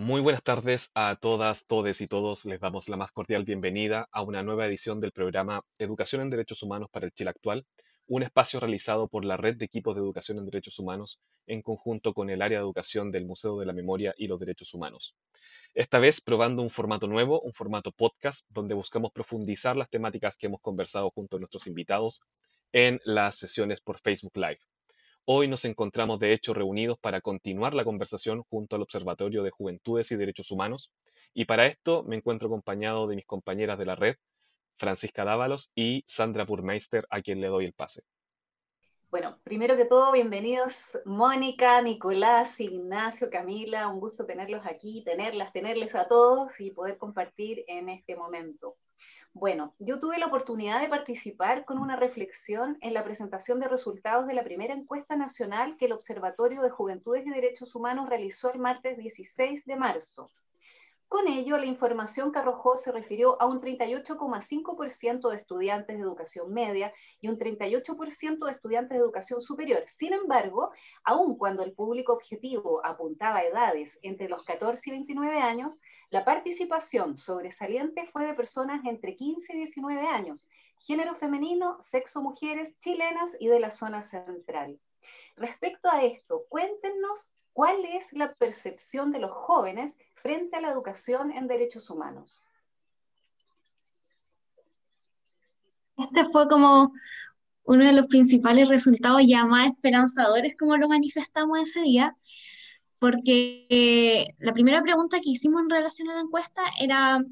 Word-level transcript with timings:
Muy 0.00 0.20
buenas 0.20 0.44
tardes 0.44 0.92
a 0.94 1.16
todas, 1.16 1.66
todes 1.66 2.00
y 2.00 2.06
todos. 2.06 2.44
Les 2.44 2.60
damos 2.60 2.88
la 2.88 2.96
más 2.96 3.10
cordial 3.10 3.44
bienvenida 3.44 4.08
a 4.12 4.22
una 4.22 4.44
nueva 4.44 4.64
edición 4.64 5.00
del 5.00 5.10
programa 5.10 5.64
Educación 5.76 6.22
en 6.22 6.30
Derechos 6.30 6.62
Humanos 6.62 6.88
para 6.88 7.06
el 7.06 7.12
Chile 7.12 7.30
Actual, 7.30 7.66
un 8.06 8.22
espacio 8.22 8.60
realizado 8.60 9.08
por 9.08 9.24
la 9.24 9.36
Red 9.36 9.56
de 9.56 9.64
Equipos 9.64 9.96
de 9.96 10.00
Educación 10.00 10.38
en 10.38 10.44
Derechos 10.44 10.78
Humanos 10.78 11.18
en 11.48 11.62
conjunto 11.62 12.14
con 12.14 12.30
el 12.30 12.42
área 12.42 12.58
de 12.58 12.62
educación 12.62 13.10
del 13.10 13.26
Museo 13.26 13.58
de 13.58 13.66
la 13.66 13.72
Memoria 13.72 14.14
y 14.16 14.28
los 14.28 14.38
Derechos 14.38 14.72
Humanos. 14.72 15.16
Esta 15.74 15.98
vez 15.98 16.20
probando 16.20 16.62
un 16.62 16.70
formato 16.70 17.08
nuevo, 17.08 17.40
un 17.40 17.52
formato 17.52 17.90
podcast, 17.90 18.46
donde 18.50 18.76
buscamos 18.76 19.10
profundizar 19.10 19.76
las 19.76 19.90
temáticas 19.90 20.36
que 20.36 20.46
hemos 20.46 20.60
conversado 20.60 21.10
junto 21.10 21.38
a 21.38 21.40
nuestros 21.40 21.66
invitados 21.66 22.20
en 22.70 23.00
las 23.04 23.34
sesiones 23.34 23.80
por 23.80 23.98
Facebook 23.98 24.36
Live. 24.36 24.60
Hoy 25.30 25.46
nos 25.46 25.66
encontramos 25.66 26.18
de 26.18 26.32
hecho 26.32 26.54
reunidos 26.54 26.96
para 26.98 27.20
continuar 27.20 27.74
la 27.74 27.84
conversación 27.84 28.44
junto 28.48 28.76
al 28.76 28.82
Observatorio 28.82 29.42
de 29.42 29.50
Juventudes 29.50 30.10
y 30.10 30.16
Derechos 30.16 30.50
Humanos 30.50 30.90
y 31.34 31.44
para 31.44 31.66
esto 31.66 32.02
me 32.02 32.16
encuentro 32.16 32.48
acompañado 32.48 33.06
de 33.06 33.16
mis 33.16 33.26
compañeras 33.26 33.76
de 33.76 33.84
la 33.84 33.94
red, 33.94 34.16
Francisca 34.78 35.26
Dávalos 35.26 35.70
y 35.74 36.02
Sandra 36.06 36.46
Burmeister, 36.46 37.06
a 37.10 37.20
quien 37.20 37.42
le 37.42 37.48
doy 37.48 37.66
el 37.66 37.74
pase. 37.74 38.04
Bueno, 39.10 39.38
primero 39.44 39.76
que 39.76 39.84
todo, 39.84 40.12
bienvenidos 40.12 40.98
Mónica, 41.04 41.82
Nicolás, 41.82 42.58
Ignacio, 42.58 43.28
Camila, 43.28 43.88
un 43.88 44.00
gusto 44.00 44.24
tenerlos 44.24 44.64
aquí, 44.64 45.04
tenerlas, 45.04 45.52
tenerles 45.52 45.94
a 45.94 46.08
todos 46.08 46.58
y 46.58 46.70
poder 46.70 46.96
compartir 46.96 47.66
en 47.68 47.90
este 47.90 48.16
momento. 48.16 48.78
Bueno, 49.38 49.72
yo 49.78 50.00
tuve 50.00 50.18
la 50.18 50.26
oportunidad 50.26 50.80
de 50.80 50.88
participar 50.88 51.64
con 51.64 51.78
una 51.78 51.94
reflexión 51.94 52.76
en 52.80 52.92
la 52.92 53.04
presentación 53.04 53.60
de 53.60 53.68
resultados 53.68 54.26
de 54.26 54.34
la 54.34 54.42
primera 54.42 54.74
encuesta 54.74 55.14
nacional 55.14 55.76
que 55.76 55.86
el 55.86 55.92
Observatorio 55.92 56.60
de 56.60 56.70
Juventudes 56.70 57.24
y 57.24 57.30
Derechos 57.30 57.76
Humanos 57.76 58.08
realizó 58.08 58.52
el 58.52 58.58
martes 58.58 58.98
16 58.98 59.64
de 59.64 59.76
marzo. 59.76 60.28
Con 61.08 61.26
ello, 61.26 61.56
la 61.56 61.64
información 61.64 62.32
que 62.32 62.38
arrojó 62.38 62.76
se 62.76 62.92
refirió 62.92 63.40
a 63.40 63.46
un 63.46 63.62
38,5% 63.62 65.30
de 65.30 65.36
estudiantes 65.38 65.96
de 65.96 66.02
educación 66.02 66.52
media 66.52 66.92
y 67.22 67.28
un 67.28 67.38
38% 67.38 68.44
de 68.44 68.52
estudiantes 68.52 68.90
de 68.90 69.02
educación 69.02 69.40
superior. 69.40 69.84
Sin 69.86 70.12
embargo, 70.12 70.70
aun 71.04 71.38
cuando 71.38 71.62
el 71.62 71.72
público 71.72 72.12
objetivo 72.12 72.84
apuntaba 72.84 73.38
a 73.38 73.44
edades 73.44 73.98
entre 74.02 74.28
los 74.28 74.44
14 74.44 74.90
y 74.90 74.92
29 74.92 75.40
años, 75.40 75.80
la 76.10 76.26
participación 76.26 77.16
sobresaliente 77.16 78.04
fue 78.12 78.26
de 78.26 78.34
personas 78.34 78.84
entre 78.84 79.16
15 79.16 79.54
y 79.54 79.56
19 79.56 80.06
años, 80.08 80.46
género 80.76 81.14
femenino, 81.14 81.78
sexo 81.80 82.20
mujeres, 82.20 82.78
chilenas 82.80 83.34
y 83.40 83.48
de 83.48 83.60
la 83.60 83.70
zona 83.70 84.02
central. 84.02 84.78
Respecto 85.36 85.88
a 85.88 86.02
esto, 86.04 86.44
cuéntenos 86.50 87.32
cuál 87.58 87.84
es 87.86 88.12
la 88.12 88.34
percepción 88.34 89.10
de 89.10 89.18
los 89.18 89.32
jóvenes 89.32 89.98
frente 90.14 90.54
a 90.54 90.60
la 90.60 90.70
educación 90.70 91.32
en 91.32 91.48
derechos 91.48 91.90
humanos. 91.90 92.44
Este 95.96 96.24
fue 96.26 96.46
como 96.46 96.92
uno 97.64 97.84
de 97.84 97.92
los 97.94 98.06
principales 98.06 98.68
resultados 98.68 99.22
ya 99.26 99.44
más 99.44 99.70
esperanzadores, 99.70 100.56
como 100.56 100.76
lo 100.76 100.88
manifestamos 100.88 101.58
ese 101.58 101.80
día, 101.80 102.16
porque 103.00 103.66
eh, 103.70 104.36
la 104.38 104.52
primera 104.52 104.80
pregunta 104.80 105.18
que 105.18 105.30
hicimos 105.30 105.60
en 105.62 105.70
relación 105.70 106.10
a 106.10 106.14
la 106.14 106.20
encuesta 106.20 106.62
era, 106.78 107.24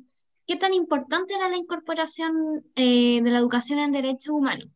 ¿qué 0.44 0.56
tan 0.56 0.74
importante 0.74 1.34
era 1.34 1.48
la 1.48 1.56
incorporación 1.56 2.66
eh, 2.74 3.20
de 3.22 3.30
la 3.30 3.38
educación 3.38 3.78
en 3.78 3.92
derechos 3.92 4.30
humanos? 4.30 4.70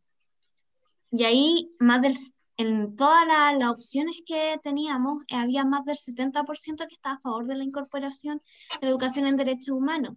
Y 1.11 1.25
ahí 1.25 1.75
más 1.81 2.03
del 2.03 2.15
en 2.61 2.95
todas 2.95 3.27
las 3.27 3.71
opciones 3.71 4.23
que 4.27 4.59
teníamos, 4.63 5.23
eh, 5.29 5.37
había 5.37 5.65
más 5.65 5.87
del 5.87 5.97
70% 5.97 6.87
que 6.87 6.95
estaba 6.95 7.17
a 7.17 7.21
favor 7.21 7.47
de 7.47 7.57
la 7.57 7.65
incorporación 7.65 8.43
de 8.83 8.89
educación 8.89 9.27
en 9.27 9.37
derechos 9.37 9.71
humanos, 9.71 10.17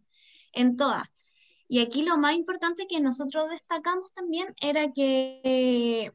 en 0.51 0.75
todas. 0.75 1.03
Y 1.69 1.79
aquí 1.79 2.03
lo 2.03 2.17
más 2.17 2.35
importante 2.35 2.85
que 2.87 2.99
nosotros 2.99 3.49
destacamos 3.49 4.11
también 4.11 4.53
era 4.59 4.91
que 4.91 6.11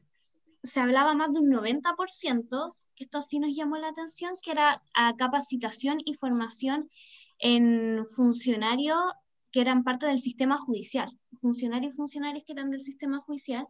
se 0.61 0.79
hablaba 0.79 1.15
más 1.15 1.33
de 1.33 1.39
un 1.39 1.49
90%, 1.49 2.75
que 2.95 3.05
esto 3.05 3.21
sí 3.23 3.39
nos 3.39 3.55
llamó 3.55 3.77
la 3.77 3.87
atención, 3.87 4.37
que 4.39 4.51
era 4.51 4.81
a 4.93 5.15
capacitación 5.15 5.97
y 6.05 6.13
formación 6.13 6.89
en 7.39 8.05
funcionarios 8.05 8.99
que 9.51 9.61
eran 9.61 9.83
parte 9.83 10.05
del 10.05 10.19
sistema 10.19 10.57
judicial, 10.57 11.09
funcionarios 11.37 11.93
y 11.93 11.97
funcionarios 11.97 12.43
que 12.43 12.53
eran 12.53 12.69
del 12.69 12.83
sistema 12.83 13.19
judicial, 13.19 13.67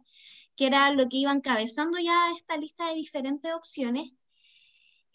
que 0.60 0.66
era 0.66 0.92
lo 0.92 1.08
que 1.08 1.16
iba 1.16 1.32
encabezando 1.32 1.98
ya 1.98 2.32
esta 2.36 2.58
lista 2.58 2.86
de 2.88 2.94
diferentes 2.94 3.50
opciones. 3.54 4.12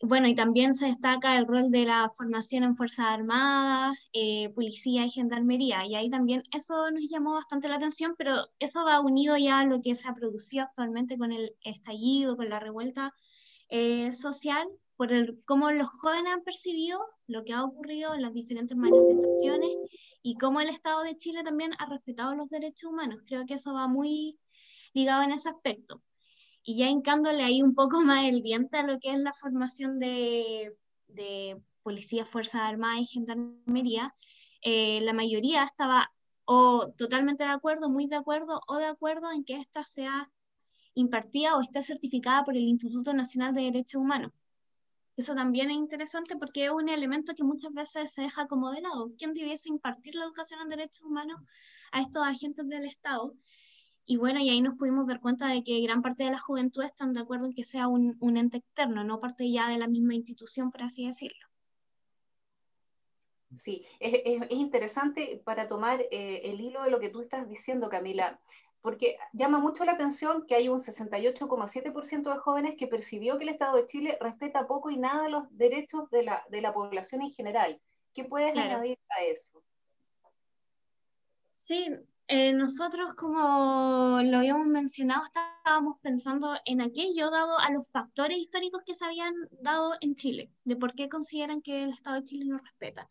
Bueno, 0.01 0.27
y 0.27 0.33
también 0.33 0.73
se 0.73 0.87
destaca 0.87 1.37
el 1.37 1.45
rol 1.45 1.69
de 1.69 1.85
la 1.85 2.09
formación 2.17 2.63
en 2.63 2.75
Fuerzas 2.75 3.05
Armadas, 3.05 3.95
eh, 4.11 4.49
Policía 4.55 5.05
y 5.05 5.11
Gendarmería, 5.11 5.85
y 5.85 5.93
ahí 5.93 6.09
también 6.09 6.41
eso 6.51 6.89
nos 6.89 7.07
llamó 7.07 7.33
bastante 7.33 7.69
la 7.69 7.75
atención, 7.75 8.15
pero 8.17 8.47
eso 8.57 8.85
va 8.85 8.99
unido 8.99 9.37
ya 9.37 9.59
a 9.59 9.65
lo 9.65 9.83
que 9.83 9.93
se 9.93 10.07
ha 10.07 10.15
producido 10.15 10.63
actualmente 10.63 11.15
con 11.15 11.31
el 11.31 11.55
estallido, 11.61 12.35
con 12.35 12.49
la 12.49 12.59
revuelta 12.59 13.13
eh, 13.69 14.11
social, 14.11 14.67
por 14.97 15.13
el, 15.13 15.43
cómo 15.45 15.69
los 15.71 15.89
jóvenes 15.89 16.33
han 16.33 16.43
percibido 16.43 17.05
lo 17.27 17.43
que 17.43 17.53
ha 17.53 17.63
ocurrido 17.63 18.15
en 18.15 18.23
las 18.23 18.33
diferentes 18.33 18.75
manifestaciones 18.75 19.69
y 20.23 20.37
cómo 20.37 20.59
el 20.59 20.69
Estado 20.69 21.03
de 21.03 21.17
Chile 21.17 21.43
también 21.43 21.73
ha 21.77 21.85
respetado 21.85 22.33
los 22.33 22.49
derechos 22.49 22.89
humanos. 22.91 23.21
Creo 23.27 23.45
que 23.45 23.53
eso 23.53 23.75
va 23.75 23.87
muy 23.87 24.39
ligado 24.95 25.21
en 25.23 25.31
ese 25.31 25.49
aspecto. 25.49 26.01
Y 26.63 26.77
ya 26.77 26.89
hincándole 26.89 27.43
ahí 27.43 27.61
un 27.61 27.75
poco 27.75 28.01
más 28.01 28.25
el 28.25 28.41
diente 28.41 28.77
a 28.77 28.83
lo 28.83 28.99
que 28.99 29.11
es 29.11 29.19
la 29.19 29.33
formación 29.33 29.99
de, 29.99 30.75
de 31.07 31.61
policía, 31.83 32.25
Fuerzas 32.25 32.61
Armadas 32.61 33.01
y 33.01 33.05
Gendarmería, 33.05 34.13
eh, 34.61 35.01
la 35.01 35.13
mayoría 35.13 35.63
estaba 35.63 36.11
o 36.45 36.91
totalmente 36.97 37.43
de 37.43 37.49
acuerdo, 37.49 37.89
muy 37.89 38.07
de 38.07 38.15
acuerdo, 38.15 38.61
o 38.67 38.77
de 38.77 38.85
acuerdo 38.85 39.31
en 39.31 39.43
que 39.43 39.57
ésta 39.57 39.83
sea 39.83 40.31
impartida 40.93 41.55
o 41.55 41.61
esté 41.61 41.81
certificada 41.81 42.43
por 42.43 42.55
el 42.55 42.63
Instituto 42.63 43.13
Nacional 43.13 43.53
de 43.53 43.63
Derechos 43.63 44.01
Humanos. 44.01 44.31
Eso 45.17 45.33
también 45.33 45.69
es 45.69 45.77
interesante 45.77 46.35
porque 46.35 46.65
es 46.65 46.71
un 46.71 46.89
elemento 46.89 47.33
que 47.35 47.43
muchas 47.43 47.73
veces 47.73 48.11
se 48.11 48.21
deja 48.21 48.47
como 48.47 48.71
de 48.71 48.81
lado. 48.81 49.11
¿Quién 49.17 49.33
debiese 49.33 49.69
impartir 49.69 50.15
la 50.15 50.25
educación 50.25 50.61
en 50.61 50.69
derechos 50.69 51.03
humanos 51.03 51.39
a 51.91 52.01
estos 52.01 52.23
agentes 52.25 52.67
del 52.67 52.85
Estado? 52.85 53.33
Y 54.05 54.17
bueno, 54.17 54.39
y 54.39 54.49
ahí 54.49 54.61
nos 54.61 54.75
pudimos 54.75 55.07
dar 55.07 55.19
cuenta 55.19 55.47
de 55.47 55.63
que 55.63 55.81
gran 55.81 56.01
parte 56.01 56.23
de 56.23 56.31
la 56.31 56.39
juventud 56.39 56.83
están 56.83 57.13
de 57.13 57.21
acuerdo 57.21 57.47
en 57.47 57.53
que 57.53 57.63
sea 57.63 57.87
un, 57.87 58.17
un 58.19 58.37
ente 58.37 58.57
externo, 58.57 59.03
no 59.03 59.19
parte 59.19 59.49
ya 59.49 59.67
de 59.67 59.79
la 59.79 59.87
misma 59.87 60.13
institución, 60.13 60.71
por 60.71 60.83
así 60.83 61.07
decirlo. 61.07 61.47
Sí, 63.55 63.85
es, 63.99 64.21
es, 64.25 64.51
interesante 64.51 65.41
para 65.43 65.67
tomar 65.67 66.01
eh, 66.11 66.41
el 66.43 66.59
hilo 66.61 66.83
de 66.83 66.91
lo 66.91 66.99
que 66.99 67.09
tú 67.09 67.21
estás 67.21 67.47
diciendo, 67.47 67.89
Camila, 67.89 68.39
porque 68.81 69.17
llama 69.33 69.57
mucho 69.57 69.83
la 69.85 69.93
atención 69.93 70.45
que 70.45 70.53
hay 70.53 70.69
un 70.69 70.77
68,7% 70.77 72.31
de 72.31 72.37
jóvenes 72.37 72.75
que 72.77 72.85
percibió 72.85 73.37
que 73.37 73.43
el 73.43 73.49
Estado 73.49 73.77
de 73.77 73.87
Chile 73.87 74.17
respeta 74.21 74.67
poco 74.67 74.91
y 74.91 74.97
nada 74.97 75.27
los 75.29 75.45
derechos 75.57 76.09
de 76.11 76.23
la, 76.23 76.43
de 76.49 76.61
la 76.61 76.73
población 76.73 77.23
en 77.23 77.31
general. 77.31 77.81
¿Qué 78.13 78.25
puedes 78.25 78.55
añadir 78.55 78.99
a 79.09 79.23
eso? 79.23 79.63
Sí, 81.49 81.89
eh, 82.27 82.53
nosotros, 82.53 83.13
como 83.15 84.19
lo 84.23 84.37
habíamos 84.37 84.67
mencionado, 84.67 85.23
estábamos 85.25 85.99
pensando 86.01 86.55
en 86.65 86.81
aquello 86.81 87.29
dado 87.29 87.59
a 87.59 87.69
los 87.71 87.89
factores 87.91 88.39
históricos 88.39 88.81
que 88.83 88.95
se 88.95 89.05
habían 89.05 89.33
dado 89.61 89.93
en 90.01 90.15
Chile, 90.15 90.49
de 90.63 90.75
por 90.75 90.93
qué 90.95 91.07
consideran 91.07 91.61
que 91.61 91.83
el 91.83 91.91
Estado 91.91 92.17
de 92.17 92.25
Chile 92.25 92.45
no 92.45 92.57
respeta. 92.57 93.07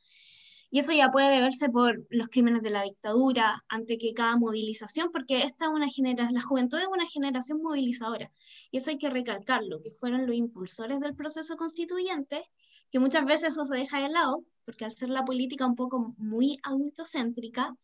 Y 0.70 0.80
eso 0.80 0.92
ya 0.92 1.12
puede 1.12 1.30
deberse 1.30 1.68
por 1.68 2.04
los 2.10 2.26
crímenes 2.26 2.62
de 2.62 2.70
la 2.70 2.82
dictadura, 2.82 3.64
ante 3.68 3.98
que 3.98 4.12
cada 4.12 4.36
movilización, 4.36 5.12
porque 5.12 5.42
esta 5.42 5.68
una 5.68 5.88
generación, 5.88 6.34
la 6.34 6.42
juventud 6.42 6.78
es 6.78 6.88
una 6.88 7.06
generación 7.06 7.62
movilizadora, 7.62 8.32
y 8.72 8.78
eso 8.78 8.90
hay 8.90 8.98
que 8.98 9.10
recalcarlo, 9.10 9.80
que 9.80 9.92
fueron 9.92 10.26
los 10.26 10.34
impulsores 10.34 10.98
del 10.98 11.14
proceso 11.14 11.56
constituyente, 11.56 12.50
que 12.90 12.98
muchas 12.98 13.24
veces 13.24 13.50
eso 13.50 13.64
se 13.64 13.76
deja 13.76 14.00
de 14.00 14.08
lado, 14.08 14.44
porque 14.64 14.84
al 14.84 14.92
ser 14.92 15.10
la 15.10 15.24
política 15.24 15.64
un 15.66 15.76
poco 15.76 16.14
muy 16.18 16.58
adultocéntrica, 16.64 17.76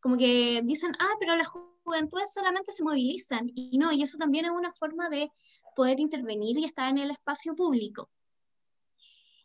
como 0.00 0.16
que 0.16 0.62
dicen, 0.64 0.92
ah, 0.98 1.14
pero 1.20 1.36
las 1.36 1.48
juventudes 1.48 2.32
solamente 2.32 2.72
se 2.72 2.84
movilizan, 2.84 3.50
y 3.54 3.78
no, 3.78 3.92
y 3.92 4.02
eso 4.02 4.18
también 4.18 4.46
es 4.46 4.50
una 4.50 4.72
forma 4.72 5.08
de 5.08 5.30
poder 5.74 6.00
intervenir 6.00 6.58
y 6.58 6.64
estar 6.64 6.88
en 6.90 6.98
el 6.98 7.10
espacio 7.10 7.54
público. 7.54 8.10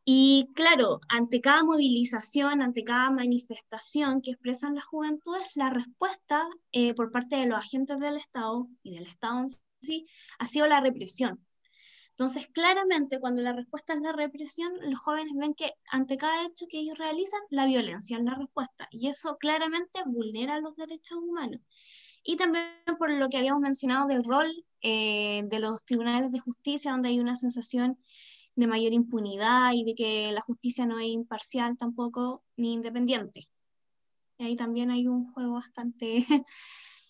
Y 0.06 0.50
claro, 0.54 1.00
ante 1.08 1.40
cada 1.40 1.64
movilización, 1.64 2.62
ante 2.62 2.84
cada 2.84 3.10
manifestación 3.10 4.22
que 4.22 4.32
expresan 4.32 4.76
las 4.76 4.84
juventudes, 4.84 5.56
la 5.56 5.70
respuesta 5.70 6.46
eh, 6.74 6.94
por 6.94 7.10
parte 7.12 7.38
de 7.38 7.46
los 7.46 7.58
agentes 7.58 8.00
del 8.02 8.18
Estado 8.18 8.68
y 8.84 8.96
del 8.96 9.08
Estado 9.08 9.40
en 9.40 9.48
sí 9.82 10.06
ha 10.40 10.48
sido 10.48 10.68
la 10.68 10.82
represión. 10.82 11.40
Entonces, 12.13 12.48
claramente, 12.54 13.19
cuando 13.19 13.42
la 13.42 13.54
respuesta 13.54 13.94
es 13.94 14.01
la 14.01 14.12
represión, 14.12 14.71
los 14.81 15.00
jóvenes 15.00 15.33
ven 15.36 15.56
que 15.56 15.74
ante 15.89 16.15
cada 16.15 16.45
hecho 16.45 16.68
que 16.69 16.80
ellos 16.80 16.98
realizan, 16.98 17.39
la 17.50 17.65
violencia 17.65 18.18
es 18.18 18.24
la 18.24 18.36
respuesta. 18.36 18.88
Y 18.92 19.07
eso 19.07 19.38
claramente 19.38 20.00
vulnera 20.06 20.60
los 20.60 20.75
derechos 20.75 21.18
humanos. 21.18 21.60
Y 22.24 22.38
también 22.38 22.65
por 23.00 23.12
lo 23.12 23.30
que 23.30 23.38
habíamos 23.38 23.62
mencionado 23.62 24.06
del 24.07 24.24
rol 24.24 24.48
eh, 24.81 25.42
de 25.45 25.60
los 25.60 25.83
tribunales 25.86 26.31
de 26.31 26.39
justicia, 26.39 26.92
donde 26.92 27.10
hay 27.10 27.19
una 27.19 27.36
sensación 27.36 27.98
de 28.56 28.68
mayor 28.68 28.94
impunidad 28.94 29.71
y 29.74 29.83
de 29.83 29.95
que 29.95 30.31
la 30.31 30.42
justicia 30.42 30.86
no 30.86 31.00
es 31.00 31.07
imparcial 31.07 31.77
tampoco 31.77 32.44
ni 32.57 32.74
independiente. 32.74 33.50
ahí 34.38 34.56
también 34.56 34.92
hay 34.92 35.07
un 35.07 35.31
juego 35.33 35.54
bastante 35.54 36.25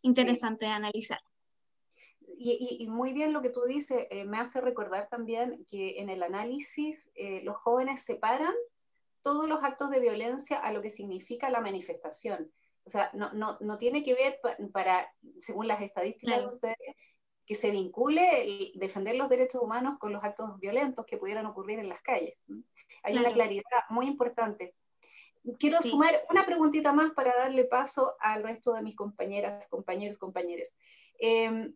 interesante 0.02 0.66
de 0.66 0.72
analizar. 0.72 1.20
Y, 2.46 2.88
muy 2.90 3.14
bien 3.14 3.32
lo 3.32 3.42
que 3.42 3.50
tú 3.50 3.64
dices, 3.64 4.06
eh, 4.10 4.26
me 4.26 4.38
hace 4.38 4.60
recordar 4.60 5.08
también 5.08 5.66
que 5.70 6.02
en 6.02 6.10
el 6.10 6.22
análisis 6.22 7.10
eh, 7.16 7.42
los 7.44 7.56
jóvenes 7.56 8.02
separan 8.02 8.54
todos 9.22 9.48
los 9.48 9.64
actos 9.64 9.90
de 9.90 10.02
violencia 10.02 10.60
a 10.60 10.74
lo 10.74 10.82
que 10.82 10.90
significa 10.90 11.50
la 11.50 11.62
manifestación. 11.62 12.52
O 12.86 12.90
sea, 12.90 13.10
no, 13.14 13.32
no, 13.32 13.58
no 13.62 13.78
tiene 13.78 14.04
que 14.04 14.14
ver 14.14 14.42
para, 14.74 15.10
según 15.40 15.70
las 15.70 15.82
estadísticas 15.82 16.40
de 16.40 16.48
ustedes, 16.48 16.96
que 17.46 17.56
se 17.56 17.72
vincule 17.72 18.72
defender 18.76 19.16
los 19.16 19.30
derechos 19.30 19.62
humanos 19.62 19.98
con 19.98 20.12
los 20.12 20.22
actos 20.22 20.60
violentos 20.60 21.06
que 21.06 21.18
pudieran 21.18 21.46
ocurrir 21.46 21.80
en 21.80 21.88
las 21.88 22.02
calles. 22.02 22.38
Hay 23.04 23.18
una 23.18 23.32
claridad 23.32 23.64
muy 23.90 24.08
importante. 24.08 24.76
Quiero 25.60 25.82
sumar 25.82 26.14
una 26.30 26.46
preguntita 26.46 26.92
más 26.92 27.14
para 27.14 27.34
darle 27.36 27.64
paso 27.64 28.16
al 28.20 28.44
resto 28.44 28.74
de 28.74 28.82
mis 28.82 28.96
compañeras, 28.96 29.66
compañeros, 29.70 30.18
compañeras. 30.18 30.70
Em, 31.20 31.74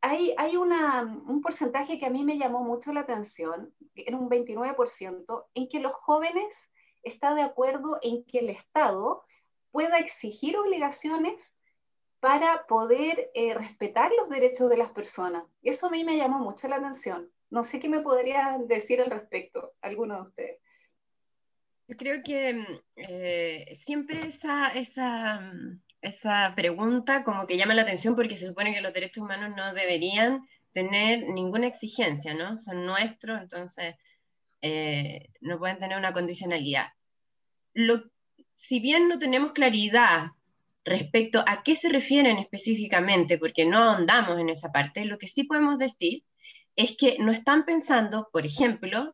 hay, 0.00 0.56
una, 0.56 1.02
un 1.02 1.40
porcentaje 1.40 1.98
que 1.98 2.06
a 2.06 2.10
mí 2.10 2.24
me 2.24 2.38
llamó 2.38 2.62
mucho 2.62 2.92
la 2.92 3.00
atención, 3.00 3.74
era 3.94 4.16
un 4.16 4.28
29%, 4.28 5.46
en 5.54 5.68
que 5.68 5.80
los 5.80 5.94
jóvenes 5.94 6.70
están 7.02 7.36
de 7.36 7.42
acuerdo 7.42 7.98
en 8.02 8.24
que 8.24 8.38
el 8.38 8.50
Estado 8.50 9.24
pueda 9.70 9.98
exigir 9.98 10.56
obligaciones 10.56 11.52
para 12.20 12.66
poder 12.66 13.30
eh, 13.34 13.54
respetar 13.54 14.10
los 14.18 14.28
derechos 14.28 14.70
de 14.70 14.76
las 14.76 14.90
personas. 14.90 15.44
Eso 15.62 15.86
a 15.86 15.90
mí 15.90 16.04
me 16.04 16.16
llamó 16.16 16.38
mucho 16.38 16.66
la 16.68 16.76
atención. 16.76 17.30
No 17.50 17.62
sé 17.62 17.78
qué 17.78 17.88
me 17.88 18.00
podrían 18.00 18.66
decir 18.66 19.00
al 19.00 19.10
respecto, 19.10 19.74
alguno 19.80 20.16
de 20.16 20.22
ustedes. 20.22 20.60
Yo 21.88 21.96
creo 21.96 22.22
que 22.24 22.54
mm, 22.54 22.80
eh, 22.96 23.78
siempre 23.84 24.26
esa, 24.26 24.68
esa, 24.68 25.40
mm, 25.40 25.80
esa 26.06 26.52
pregunta 26.54 27.24
como 27.24 27.46
que 27.46 27.56
llama 27.56 27.74
la 27.74 27.82
atención 27.82 28.14
porque 28.14 28.36
se 28.36 28.46
supone 28.46 28.72
que 28.72 28.80
los 28.80 28.92
derechos 28.92 29.22
humanos 29.24 29.54
no 29.56 29.74
deberían 29.74 30.46
tener 30.72 31.28
ninguna 31.28 31.66
exigencia, 31.66 32.34
¿no? 32.34 32.56
Son 32.56 32.84
nuestros, 32.84 33.40
entonces 33.40 33.94
eh, 34.60 35.28
no 35.40 35.58
pueden 35.58 35.78
tener 35.78 35.98
una 35.98 36.12
condicionalidad. 36.12 36.88
Lo, 37.74 38.04
si 38.56 38.80
bien 38.80 39.08
no 39.08 39.18
tenemos 39.18 39.52
claridad 39.52 40.28
respecto 40.84 41.42
a 41.46 41.62
qué 41.62 41.76
se 41.76 41.88
refieren 41.88 42.38
específicamente, 42.38 43.38
porque 43.38 43.64
no 43.64 43.78
ahondamos 43.78 44.38
en 44.38 44.50
esa 44.50 44.70
parte, 44.70 45.04
lo 45.04 45.18
que 45.18 45.28
sí 45.28 45.44
podemos 45.44 45.78
decir 45.78 46.22
es 46.76 46.96
que 46.96 47.18
no 47.18 47.32
están 47.32 47.64
pensando, 47.64 48.28
por 48.32 48.46
ejemplo, 48.46 49.12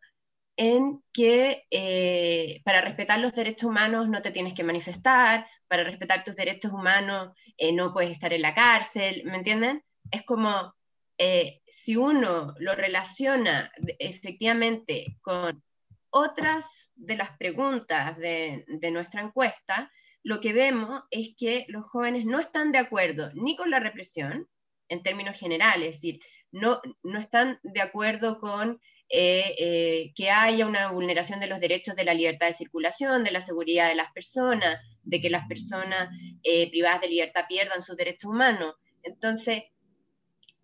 en 0.57 1.03
que 1.13 1.65
eh, 1.71 2.61
para 2.65 2.83
respetar 2.83 3.19
los 3.21 3.35
derechos 3.35 3.71
humanos 3.71 4.09
no 4.09 4.21
te 4.21 4.33
tienes 4.33 4.53
que 4.55 4.65
manifestar, 4.65 5.47
para 5.73 5.85
respetar 5.85 6.23
tus 6.23 6.37
derechos 6.37 6.71
humanos 6.71 7.31
eh, 7.57 7.73
no 7.73 7.95
puedes 7.95 8.11
estar 8.11 8.31
en 8.35 8.43
la 8.43 8.55
cárcel, 8.55 9.23
¿me 9.25 9.37
entienden? 9.37 9.83
Es 10.11 10.23
como 10.23 10.75
eh, 11.17 11.63
si 11.83 11.97
uno 11.97 12.55
lo 12.59 12.75
relaciona 12.75 13.73
efectivamente 13.99 15.17
con 15.23 15.65
otras 16.11 16.67
de 16.95 17.17
las 17.17 17.39
preguntas 17.39 18.19
de, 18.19 18.67
nuestra 18.93 19.23
encuesta, 19.23 19.91
lo 20.23 20.43
que 20.43 20.53
vemos 20.53 21.05
es 21.11 21.31
que 21.39 21.65
los 21.69 21.87
jóvenes 21.87 22.27
no 22.27 22.39
están 22.39 22.71
de 22.71 22.79
acuerdo 22.79 23.31
ni 23.33 23.57
con 23.57 23.71
la 23.71 23.81
represión, 23.81 24.47
en 24.91 25.03
términos 25.03 25.39
generales, 25.39 25.89
es 25.89 26.03
decir, 26.03 26.21
no, 26.51 26.83
no 27.03 27.19
están 27.19 27.61
de 27.63 27.81
acuerdo 27.81 28.41
con 28.41 28.79
eh, 29.15 29.55
eh, 29.59 30.13
que 30.15 30.31
haya 30.31 30.65
una 30.65 30.91
vulneración 30.91 31.39
de 31.39 31.47
los 31.47 31.61
derechos 31.61 31.95
de 31.95 32.05
la 32.05 32.15
libertad 32.15 32.47
de 32.47 32.55
circulación, 32.55 33.25
de 33.25 33.31
la 33.31 33.43
seguridad 33.43 33.89
de 33.89 33.95
las 33.95 34.11
personas, 34.13 34.79
de 35.03 35.21
que 35.21 35.29
las 35.29 35.47
personas 35.47 36.09
eh, 36.43 36.71
privadas 36.71 37.03
de 37.03 37.09
libertad 37.09 37.45
pierdan 37.47 37.83
sus 37.83 37.95
derechos 37.99 38.31
humanos. 38.31 38.75
Entonces, 39.03 39.65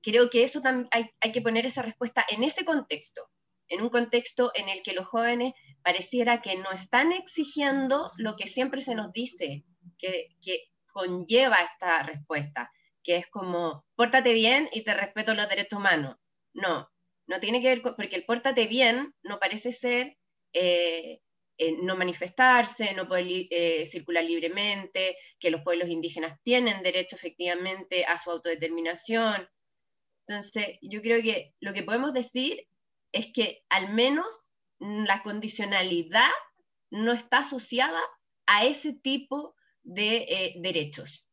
creo 0.00 0.30
que 0.30 0.44
eso 0.44 0.62
hay 0.90 1.32
que 1.32 1.42
poner 1.42 1.66
esa 1.66 1.82
respuesta 1.82 2.24
en 2.30 2.42
ese 2.42 2.64
contexto, 2.64 3.28
en 3.68 3.82
un 3.82 3.90
contexto 3.90 4.50
en 4.54 4.70
el 4.70 4.82
que 4.82 4.94
los 4.94 5.06
jóvenes 5.06 5.52
pareciera 5.82 6.40
que 6.40 6.56
no 6.56 6.70
están 6.70 7.12
exigiendo 7.12 8.12
lo 8.16 8.34
que 8.36 8.46
siempre 8.46 8.80
se 8.80 8.94
nos 8.94 9.12
dice, 9.12 9.66
que, 9.98 10.30
conlleva 10.90 11.58
esta 11.58 12.02
respuesta, 12.02 12.72
que 13.04 13.16
es 13.16 13.26
como, 13.28 13.84
pórtate 13.94 14.32
bien 14.32 14.70
y 14.72 14.84
te 14.84 14.94
respeto 14.94 15.34
los 15.34 15.48
derechos 15.50 15.78
humanos. 15.78 16.16
No, 16.54 16.88
no 17.28 17.40
tiene 17.40 17.60
que 17.62 17.69
ver 17.69 17.82
porque 17.82 18.16
el 18.16 18.25
pórtate 18.25 18.66
bien 18.66 19.14
no 19.22 19.38
parece 19.38 19.70
ser 19.70 20.16
eh, 20.54 21.20
eh, 21.58 21.76
no 21.82 21.94
manifestarse, 21.94 22.94
no 22.94 23.06
poder 23.06 23.26
eh, 23.50 23.86
circular 23.86 24.25
libremente, 24.25 25.16
que 25.38 25.50
los 25.50 25.62
pueblos 25.62 25.90
indígenas 25.90 26.40
tienen 26.42 26.82
derecho 26.82 27.16
efectivamente 27.16 28.04
a 28.06 28.19
su 28.19 28.30
autodeterminación. 28.30 29.48
Entonces, 30.26 30.78
yo 30.80 31.02
creo 31.02 31.22
que 31.22 31.54
lo 31.60 31.72
que 31.72 31.82
podemos 31.82 32.14
decir 32.14 32.66
es 33.12 33.26
que 33.32 33.62
al 33.69 33.92
menos 33.92 34.26
la 34.78 35.22
condicionalidad 35.22 36.31
no 36.90 37.12
está 37.12 37.38
asociada 37.38 38.00
a 38.46 38.64
ese 38.64 38.94
tipo 38.94 39.54
de 39.82 40.54
derechos. 40.60 41.28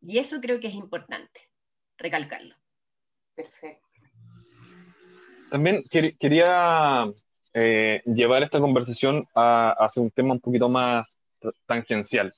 Y 0.00 0.18
eso 0.18 0.40
creo 0.40 0.60
que 0.60 0.68
es 0.68 0.74
importante 0.74 1.50
recalcarlo. 1.96 2.54
Perfecto. 3.34 3.83
También 5.54 5.84
quería 6.18 7.04
eh, 7.52 8.02
llevar 8.06 8.42
esta 8.42 8.58
conversación 8.58 9.24
a, 9.36 9.70
hacia 9.78 10.02
un 10.02 10.10
tema 10.10 10.32
un 10.32 10.40
poquito 10.40 10.68
más 10.68 11.06
tangencial, 11.64 12.32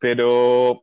pero 0.00 0.82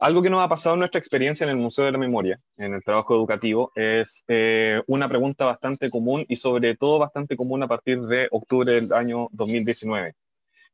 algo 0.00 0.20
que 0.20 0.30
nos 0.30 0.42
ha 0.42 0.48
pasado 0.48 0.74
en 0.74 0.80
nuestra 0.80 0.98
experiencia 0.98 1.44
en 1.44 1.50
el 1.50 1.58
Museo 1.58 1.84
de 1.84 1.92
la 1.92 1.98
Memoria, 1.98 2.40
en 2.56 2.74
el 2.74 2.82
trabajo 2.82 3.14
educativo, 3.14 3.70
es 3.76 4.24
eh, 4.26 4.82
una 4.88 5.08
pregunta 5.08 5.44
bastante 5.44 5.90
común 5.90 6.24
y 6.28 6.34
sobre 6.34 6.74
todo 6.74 6.98
bastante 6.98 7.36
común 7.36 7.62
a 7.62 7.68
partir 7.68 8.00
de 8.00 8.26
octubre 8.32 8.72
del 8.72 8.92
año 8.92 9.28
2019, 9.30 10.12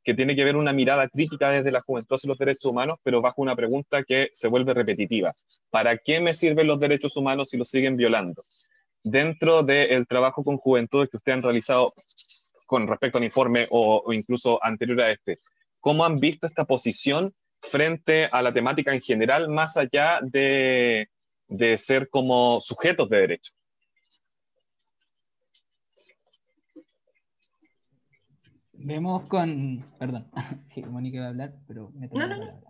que 0.02 0.14
tiene 0.14 0.34
que 0.34 0.44
ver 0.44 0.56
una 0.56 0.72
mirada 0.72 1.10
crítica 1.10 1.50
desde 1.50 1.72
la 1.72 1.82
juventud 1.82 2.16
hacia 2.16 2.28
los 2.28 2.38
derechos 2.38 2.64
humanos, 2.64 2.98
pero 3.02 3.20
bajo 3.20 3.42
una 3.42 3.54
pregunta 3.54 4.02
que 4.02 4.30
se 4.32 4.48
vuelve 4.48 4.72
repetitiva. 4.72 5.34
¿Para 5.68 5.98
qué 5.98 6.22
me 6.22 6.32
sirven 6.32 6.68
los 6.68 6.80
derechos 6.80 7.18
humanos 7.18 7.50
si 7.50 7.58
los 7.58 7.68
siguen 7.68 7.98
violando? 7.98 8.42
Dentro 9.04 9.62
del 9.62 10.06
trabajo 10.06 10.44
con 10.44 10.56
juventudes 10.58 11.08
que 11.08 11.16
ustedes 11.16 11.36
han 11.36 11.42
realizado 11.42 11.92
con 12.66 12.86
respecto 12.86 13.18
al 13.18 13.24
informe 13.24 13.66
o, 13.70 14.02
o 14.04 14.12
incluso 14.12 14.58
anterior 14.64 15.00
a 15.02 15.10
este, 15.10 15.36
¿cómo 15.80 16.04
han 16.04 16.20
visto 16.20 16.46
esta 16.46 16.64
posición 16.64 17.34
frente 17.62 18.26
a 18.26 18.42
la 18.42 18.52
temática 18.52 18.92
en 18.92 19.00
general, 19.00 19.48
más 19.48 19.76
allá 19.76 20.20
de, 20.22 21.08
de 21.48 21.78
ser 21.78 22.08
como 22.08 22.60
sujetos 22.60 23.08
de 23.08 23.16
derecho. 23.18 23.52
Vemos 28.72 29.28
con, 29.28 29.84
perdón, 29.98 30.28
sí, 30.66 30.82
Mónica 30.82 31.20
va 31.20 31.26
a 31.26 31.28
hablar, 31.28 31.54
pero 31.68 31.90
me 31.94 32.08
tengo 32.08 32.26
no, 32.26 32.36
no, 32.36 32.60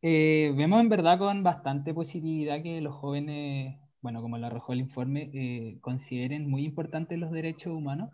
eh, 0.00 0.52
vemos 0.56 0.80
en 0.80 0.88
verdad 0.88 1.18
con 1.18 1.42
bastante 1.42 1.92
positividad 1.92 2.62
que 2.62 2.80
los 2.80 2.94
jóvenes, 2.94 3.78
bueno, 4.04 4.20
como 4.20 4.36
lo 4.36 4.46
arrojó 4.46 4.74
el 4.74 4.80
informe, 4.80 5.30
eh, 5.32 5.78
consideren 5.80 6.46
muy 6.46 6.66
importantes 6.66 7.18
los 7.18 7.30
derechos 7.30 7.72
humanos 7.72 8.10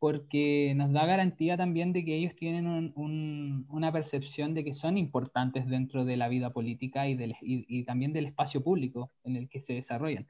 porque 0.00 0.72
nos 0.76 0.92
da 0.92 1.06
garantía 1.06 1.56
también 1.56 1.92
de 1.92 2.04
que 2.04 2.16
ellos 2.16 2.34
tienen 2.34 2.92
una 2.96 3.92
percepción 3.92 4.52
de 4.52 4.64
que 4.64 4.74
son 4.74 4.98
importantes 4.98 5.68
dentro 5.68 6.04
de 6.04 6.16
la 6.16 6.28
vida 6.28 6.50
política 6.50 7.06
y, 7.06 7.14
del, 7.14 7.36
y, 7.40 7.84
también 7.84 8.12
del 8.12 8.26
espacio 8.26 8.64
público 8.64 9.12
en 9.22 9.36
el 9.36 9.48
que 9.48 9.60
se 9.60 9.74
desarrollan. 9.74 10.26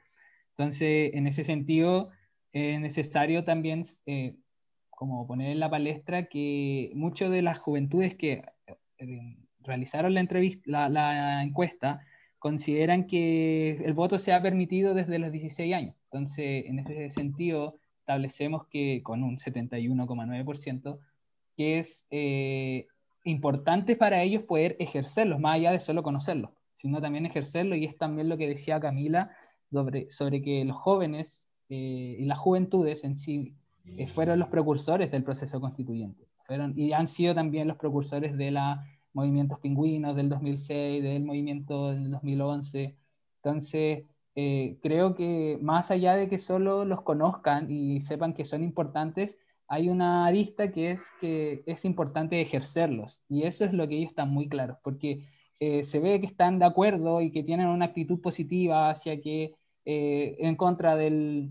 Entonces, 0.51 1.11
en 1.15 1.27
ese 1.27 1.43
sentido, 1.43 2.11
es 2.53 2.79
necesario 2.79 3.45
también 3.45 3.85
eh, 4.05 4.37
como 4.91 5.27
poner 5.27 5.53
en 5.53 5.61
la 5.61 5.71
palestra 5.71 6.25
que 6.27 6.93
muchas 6.95 7.31
de 7.31 7.41
las 7.41 7.59
juventudes 7.59 8.15
que 8.15 8.43
eh, 8.99 9.37
realizaron 9.61 10.13
la, 10.13 10.21
entrevista, 10.21 10.91
la 10.91 11.43
encuesta 11.43 12.03
consideran 12.39 13.07
que 13.07 13.83
el 13.85 13.95
voto 13.95 14.19
se 14.19 14.33
ha 14.33 14.43
permitido 14.43 14.95
desde 14.95 15.19
los 15.19 15.33
16 15.33 15.75
años. 15.75 15.95
Entonces, 16.05 16.67
en 16.67 16.79
ese 16.79 17.11
sentido, 17.11 17.79
establecemos 18.01 18.67
que 18.69 19.03
con 19.03 19.23
un 19.23 19.39
71,9%, 19.39 20.99
que 21.57 21.79
es 21.79 22.07
eh, 22.11 22.87
importante 23.25 23.97
para 23.97 24.23
ellos 24.23 24.45
poder 24.45 24.77
ejercerlos, 24.79 25.41
más 25.41 25.57
allá 25.57 25.73
de 25.73 25.81
solo 25.81 26.03
conocerlos, 26.03 26.51
sino 26.73 27.01
también 27.01 27.27
ejercerlo, 27.27 27.75
y 27.75 27.85
es 27.85 27.99
también 27.99 28.29
lo 28.29 28.39
que 28.39 28.49
decía 28.49 28.81
Camila 28.81 29.31
sobre, 29.71 30.11
sobre 30.11 30.41
que 30.41 30.65
los 30.65 30.77
jóvenes 30.77 31.45
eh, 31.69 32.17
y 32.19 32.25
las 32.25 32.39
juventudes 32.39 33.05
en 33.05 33.17
sí 33.17 33.55
eh, 33.85 34.07
fueron 34.07 34.39
los 34.39 34.49
precursores 34.49 35.11
del 35.11 35.25
proceso 35.25 35.61
constituyente, 35.61 36.27
fueron, 36.47 36.73
y 36.79 36.93
han 36.93 37.07
sido 37.07 37.35
también 37.35 37.69
los 37.69 37.77
precursores 37.77 38.37
de 38.39 38.53
los 38.53 38.79
movimientos 39.13 39.59
pingüinos 39.61 40.17
del 40.17 40.29
2006, 40.29 41.03
del 41.03 41.25
movimiento 41.25 41.91
del 41.93 42.11
2011. 42.11 42.97
Entonces, 43.43 44.05
eh, 44.35 44.79
creo 44.83 45.15
que 45.15 45.59
más 45.63 45.91
allá 45.91 46.15
de 46.15 46.29
que 46.29 46.39
solo 46.39 46.85
los 46.85 47.03
conozcan 47.03 47.71
y 47.71 48.03
sepan 48.03 48.35
que 48.35 48.45
son 48.45 48.63
importantes, 48.63 49.37
hay 49.69 49.89
una 49.91 50.27
arista 50.27 50.73
que 50.73 50.93
es 50.93 51.03
que 51.21 51.63
es 51.67 51.85
importante 51.85 52.41
ejercerlos. 52.41 53.21
Y 53.29 53.43
eso 53.45 53.65
es 53.65 53.73
lo 53.73 53.87
que 53.89 53.97
ellos 53.99 54.11
están 54.11 54.31
muy 54.31 54.49
claros, 54.49 54.79
porque 54.83 55.29
eh, 55.61 55.85
se 55.85 55.99
ve 56.01 56.21
que 56.21 56.27
están 56.27 56.59
de 56.59 56.67
acuerdo 56.67 57.21
y 57.21 57.31
que 57.33 57.43
tienen 57.43 57.69
una 57.69 57.87
actitud 57.87 58.21
positiva 58.21 58.91
hacia 58.91 59.21
que 59.21 59.55
eh, 59.85 60.37
en 60.39 60.57
contra 60.57 60.97
del, 60.97 61.51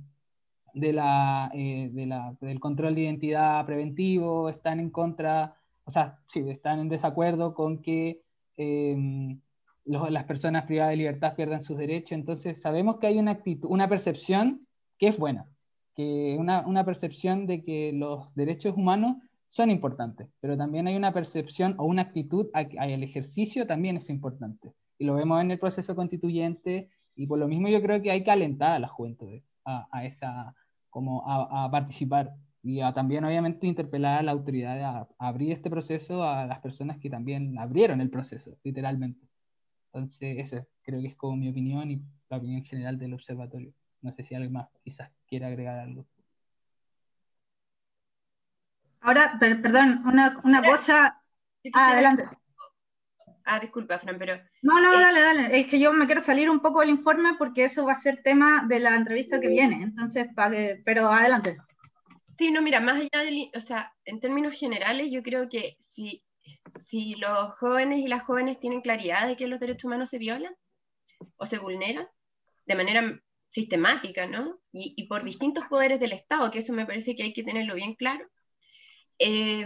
de 0.74 0.94
la, 0.94 1.52
eh, 1.54 1.90
de 1.92 2.06
la, 2.06 2.36
del 2.40 2.60
control 2.60 2.96
de 2.96 3.02
identidad 3.02 3.66
preventivo, 3.66 4.50
están 4.50 4.80
en 4.80 4.90
contra, 4.92 5.57
o 5.88 5.92
sea, 5.92 6.20
sí, 6.28 6.48
están 6.50 6.80
en 6.80 6.90
desacuerdo 6.90 7.54
con 7.54 7.82
que 7.82 8.22
em, 8.58 9.40
las 9.86 10.26
personas 10.26 10.66
privadas 10.66 10.92
de 10.92 10.98
libertad 10.98 11.36
pierdan 11.36 11.62
sus 11.62 11.78
derechos. 11.78 12.12
Entonces, 12.12 12.62
sabemos 12.62 12.98
que 12.98 13.08
hay 13.08 13.18
una, 13.18 13.32
actitud, 13.32 13.70
una 13.72 13.88
percepción 13.88 14.68
que 15.00 15.08
es 15.08 15.18
buena, 15.18 15.48
que 15.96 16.36
una, 16.38 16.68
una 16.68 16.84
percepción 16.84 17.48
de 17.48 17.64
que 17.64 17.94
los 17.94 18.34
derechos 18.36 18.76
humanos 18.76 19.16
son 19.50 19.72
importantes, 19.72 20.28
pero 20.42 20.58
también 20.58 20.88
hay 20.88 20.98
una 20.98 21.14
percepción 21.14 21.76
o 21.78 21.86
una 21.86 22.02
actitud 22.02 22.48
al 22.54 23.04
ejercicio 23.04 23.66
también 23.66 23.96
es 23.96 24.10
importante. 24.10 24.74
Y 25.00 25.06
lo 25.06 25.16
vemos 25.16 25.42
en 25.42 25.52
el 25.52 25.60
proceso 25.60 25.96
constituyente 25.96 26.90
y 27.16 27.28
por 27.28 27.40
lo 27.40 27.48
mismo 27.48 27.70
yo 27.70 27.82
creo 27.82 28.02
que 28.02 28.12
hay 28.12 28.26
que 28.26 28.32
alentar 28.32 28.74
a 28.74 28.80
la 28.80 28.90
juventud 28.90 29.40
a, 29.64 29.88
a 29.92 30.06
esa, 30.06 30.54
como 30.90 31.24
a, 31.26 31.70
participar 31.72 32.34
y 32.68 32.82
a 32.82 32.94
también 32.94 33.24
obviamente 33.24 33.66
interpelar 33.66 34.20
a 34.20 34.24
la 34.24 34.32
autoridad 34.34 34.82
a, 34.84 35.08
abrir 35.18 35.54
este 35.54 35.70
proceso 35.70 36.24
a 36.24 36.46
las 36.46 36.60
personas 36.60 36.98
que 37.00 37.10
también 37.10 37.58
abrieron 37.58 38.02
el 38.02 38.10
proceso, 38.10 38.58
literalmente. 38.64 39.26
Entonces, 39.94 40.38
esa 40.40 40.66
creo 40.84 41.02
que 41.02 41.08
es 41.08 41.16
como 41.16 41.38
mi 41.38 41.50
opinión 41.50 41.90
y 41.90 42.02
la 42.30 42.38
opinión 42.38 42.64
general 42.64 43.00
del 43.00 43.14
observatorio. 43.14 43.74
No 44.02 44.12
sé 44.12 44.24
si 44.24 44.36
alguien 44.36 44.54
más 44.54 44.68
quizás 44.84 45.10
quiera 45.28 45.48
agregar 45.48 45.80
algo. 45.80 46.06
Ahora, 49.00 49.38
perdón, 49.40 50.04
una, 50.06 50.40
una 50.44 50.62
cosa. 50.62 51.22
Ah, 51.74 51.92
adelante. 51.92 52.26
Ah, 53.46 53.60
disculpa, 53.62 53.98
Fran, 54.00 54.18
pero... 54.20 54.36
No, 54.62 54.82
no, 54.82 54.94
eh, 54.94 55.00
dale, 55.00 55.22
dale. 55.22 55.60
Es 55.60 55.68
que 55.68 55.80
yo 55.80 55.94
me 55.94 56.06
quiero 56.06 56.22
salir 56.22 56.50
un 56.50 56.60
poco 56.60 56.82
del 56.82 56.90
informe 56.90 57.36
porque 57.38 57.64
eso 57.64 57.86
va 57.86 57.94
a 57.94 58.00
ser 58.00 58.22
tema 58.22 58.66
de 58.68 58.80
la 58.80 58.94
entrevista 58.94 59.40
que 59.40 59.48
viene. 59.48 59.84
Entonces, 59.84 60.28
pero 60.84 61.10
adelante. 61.10 61.58
Sí, 62.38 62.52
no, 62.52 62.62
mira, 62.62 62.80
más 62.80 62.98
allá 62.98 63.24
del... 63.24 63.50
O 63.56 63.62
sea, 63.62 63.94
en 64.06 64.20
términos 64.20 64.56
generales, 64.56 65.12
yo 65.12 65.24
creo 65.24 65.50
que 65.50 65.76
si, 65.80 66.24
si 66.76 67.16
los 67.16 67.54
jóvenes 67.56 68.00
y 68.00 68.08
las 68.08 68.24
jóvenes 68.24 68.60
tienen 68.60 68.82
claridad 68.82 69.28
de 69.28 69.36
que 69.36 69.48
los 69.48 69.60
derechos 69.60 69.86
humanos 69.86 70.10
se 70.10 70.20
violan 70.20 70.56
o 71.38 71.46
se 71.46 71.58
vulneran 71.58 72.08
de 72.66 72.76
manera 72.76 73.22
sistemática, 73.50 74.28
¿no? 74.28 74.60
Y, 74.72 75.08
por 75.08 75.24
distintos 75.24 75.66
poderes 75.66 76.00
del 76.00 76.12
Estado, 76.12 76.52
que 76.52 76.60
eso 76.60 76.74
me 76.74 76.86
parece 76.86 77.16
que 77.16 77.24
hay 77.24 77.34
que 77.34 77.44
tenerlo 77.44 77.74
bien 77.76 77.96
claro, 77.96 78.28
eh, 79.20 79.66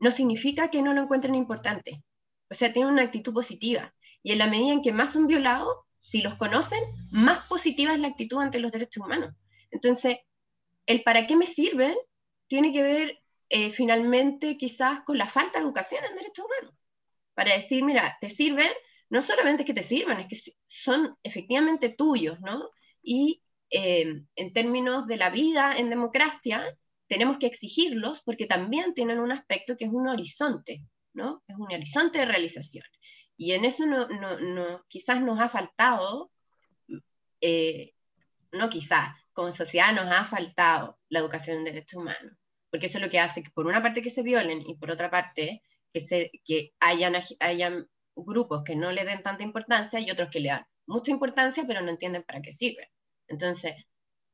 no 0.00 0.10
significa 0.10 0.70
que 0.70 0.82
no 0.82 0.92
lo 0.92 1.02
encuentren 1.02 1.34
importante. 1.34 2.02
O 2.50 2.54
sea, 2.54 2.72
tienen 2.72 2.92
una 2.92 3.02
actitud 3.02 3.32
positiva. 3.32 3.94
Y 4.22 4.32
en 4.32 4.38
la 4.38 4.46
medida 4.46 4.72
en 4.72 4.82
que 4.82 4.92
más 4.92 5.12
son 5.12 5.26
violados, 5.26 5.74
si 6.00 6.20
los 6.20 6.34
conocen, 6.34 6.80
más 7.10 7.46
positiva 7.46 7.94
es 7.94 8.00
la 8.00 8.08
actitud 8.08 8.38
ante 8.38 8.58
los 8.58 8.72
derechos 8.72 9.04
humanos. 9.04 9.34
Entonces, 9.70 10.18
el 10.86 11.02
para 11.02 11.26
qué 11.26 11.36
me 11.36 11.46
sirven 11.46 11.94
tiene 12.46 12.72
que 12.72 12.82
ver 12.82 13.18
eh, 13.48 13.70
finalmente 13.72 14.56
quizás 14.56 15.02
con 15.02 15.18
la 15.18 15.28
falta 15.28 15.58
de 15.58 15.64
educación 15.64 16.04
en 16.04 16.16
derechos 16.16 16.44
humanos. 16.44 16.78
Para 17.34 17.54
decir, 17.54 17.84
mira, 17.84 18.16
te 18.20 18.30
sirven, 18.30 18.70
no 19.10 19.22
solamente 19.22 19.64
que 19.64 19.74
te 19.74 19.82
sirvan, 19.82 20.20
es 20.20 20.28
que 20.28 20.52
son 20.68 21.16
efectivamente 21.22 21.88
tuyos, 21.88 22.40
¿no? 22.40 22.70
Y 23.02 23.42
eh, 23.70 24.22
en 24.36 24.52
términos 24.52 25.06
de 25.06 25.16
la 25.16 25.30
vida 25.30 25.76
en 25.76 25.90
democracia, 25.90 26.76
tenemos 27.06 27.38
que 27.38 27.46
exigirlos 27.46 28.22
porque 28.24 28.46
también 28.46 28.94
tienen 28.94 29.18
un 29.18 29.32
aspecto 29.32 29.76
que 29.76 29.84
es 29.84 29.90
un 29.90 30.08
horizonte, 30.08 30.84
¿no? 31.12 31.42
Es 31.48 31.56
un 31.56 31.72
horizonte 31.72 32.18
de 32.18 32.26
realización. 32.26 32.84
Y 33.36 33.52
en 33.52 33.64
eso 33.64 33.84
no, 33.86 34.08
no, 34.08 34.84
quizás 34.88 35.20
nos 35.20 35.40
ha 35.40 35.48
faltado, 35.48 36.30
eh, 37.40 37.93
no 38.54 38.70
quizás, 38.70 39.16
como 39.32 39.52
sociedad 39.52 39.92
nos 39.92 40.06
ha 40.06 40.24
faltado 40.24 40.98
la 41.08 41.18
educación 41.18 41.58
en 41.58 41.64
derechos 41.64 42.00
humanos, 42.00 42.32
porque 42.70 42.86
eso 42.86 42.98
es 42.98 43.04
lo 43.04 43.10
que 43.10 43.20
hace 43.20 43.42
que 43.42 43.50
por 43.50 43.66
una 43.66 43.82
parte 43.82 44.02
que 44.02 44.10
se 44.10 44.22
violen 44.22 44.62
y 44.66 44.76
por 44.76 44.90
otra 44.90 45.10
parte 45.10 45.62
que, 45.92 46.00
se, 46.00 46.30
que 46.44 46.72
hayan, 46.80 47.14
hayan 47.40 47.88
grupos 48.16 48.62
que 48.64 48.76
no 48.76 48.92
le 48.92 49.04
den 49.04 49.22
tanta 49.22 49.42
importancia 49.42 50.00
y 50.00 50.10
otros 50.10 50.30
que 50.30 50.40
le 50.40 50.48
dan 50.48 50.66
mucha 50.86 51.10
importancia 51.10 51.64
pero 51.66 51.80
no 51.80 51.90
entienden 51.90 52.22
para 52.22 52.42
qué 52.42 52.52
sirve. 52.52 52.90
Entonces, 53.28 53.74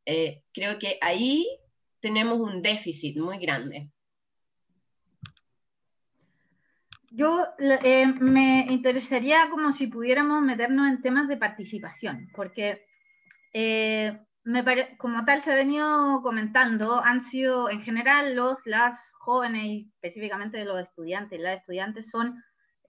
eh, 0.05 0.43
creo 0.53 0.79
que 0.79 0.99
ahí 1.01 1.47
tenemos 2.01 2.39
un 2.41 2.63
déficit 2.63 3.19
muy 3.19 3.39
grande. 3.39 3.91
Yo 7.13 7.45
eh, 7.59 8.07
me 8.07 8.67
interesaría 8.71 9.51
como 9.51 9.73
si 9.73 9.89
pudiéramos 9.89 10.43
meternos 10.43 10.89
en 10.89 11.03
temas 11.03 11.29
de 11.29 11.37
participación, 11.37 12.31
porque 12.35 12.87
eh, 13.53 14.21
me 14.45 14.97
como 14.97 15.25
tal 15.25 15.43
se 15.43 15.53
ha 15.53 15.55
venido 15.55 16.21
comentando, 16.23 17.01
han 17.03 17.23
sido 17.23 17.71
en 17.71 17.83
general 17.83 18.35
los, 18.35 18.67
las 18.67 18.99
jóvenes 19.19 19.65
y 19.65 19.91
específicamente 19.95 20.65
los 20.65 20.81
estudiantes, 20.81 21.41
las 21.41 21.59
estudiantes 21.59 22.11
son 22.11 22.43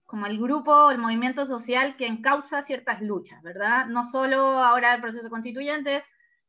como 0.05 0.25
el 0.25 0.39
grupo, 0.39 0.91
el 0.91 0.97
movimiento 0.97 1.45
social 1.45 1.95
que 1.95 2.07
encausa 2.07 2.61
ciertas 2.61 3.01
luchas, 3.01 3.41
¿verdad? 3.43 3.85
No 3.87 4.03
solo 4.03 4.59
ahora 4.59 4.95
el 4.95 5.01
proceso 5.01 5.29
constituyente, 5.29 6.03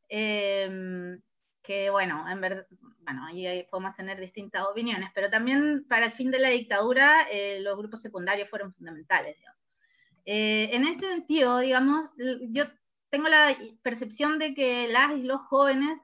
eh, 0.08 1.18
que 1.62 1.90
bueno, 1.90 2.28
en 2.28 2.40
verdad, 2.40 2.66
bueno, 3.04 3.24
ahí 3.26 3.66
podemos 3.70 3.94
tener 3.96 4.18
distintas 4.20 4.64
opiniones, 4.64 5.10
pero 5.14 5.30
también 5.30 5.84
para 5.88 6.06
el 6.06 6.12
fin 6.12 6.30
de 6.30 6.40
la 6.40 6.48
dictadura 6.48 7.28
eh, 7.30 7.60
los 7.60 7.78
grupos 7.78 8.02
secundarios 8.02 8.50
fueron 8.50 8.74
fundamentales. 8.74 9.36
Eh, 10.24 10.70
en 10.72 10.86
este 10.86 11.08
sentido, 11.08 11.58
digamos, 11.58 12.06
yo 12.50 12.64
tengo 13.12 13.28
la 13.28 13.54
percepción 13.82 14.38
de 14.38 14.54
que 14.54 14.88
las 14.88 15.12
y 15.12 15.24
los 15.24 15.42
jóvenes 15.42 16.00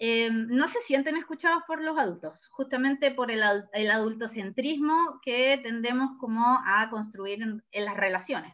eh, 0.00 0.30
no 0.30 0.66
se 0.66 0.82
sienten 0.82 1.16
escuchados 1.16 1.62
por 1.64 1.80
los 1.80 1.96
adultos, 1.96 2.48
justamente 2.48 3.12
por 3.12 3.30
el, 3.30 3.40
adultocentrismo 3.40 5.20
que 5.22 5.60
tendemos 5.62 6.18
como 6.18 6.58
a 6.66 6.90
construir 6.90 7.40
en, 7.40 7.62
en 7.70 7.84
las 7.84 7.96
relaciones. 7.96 8.52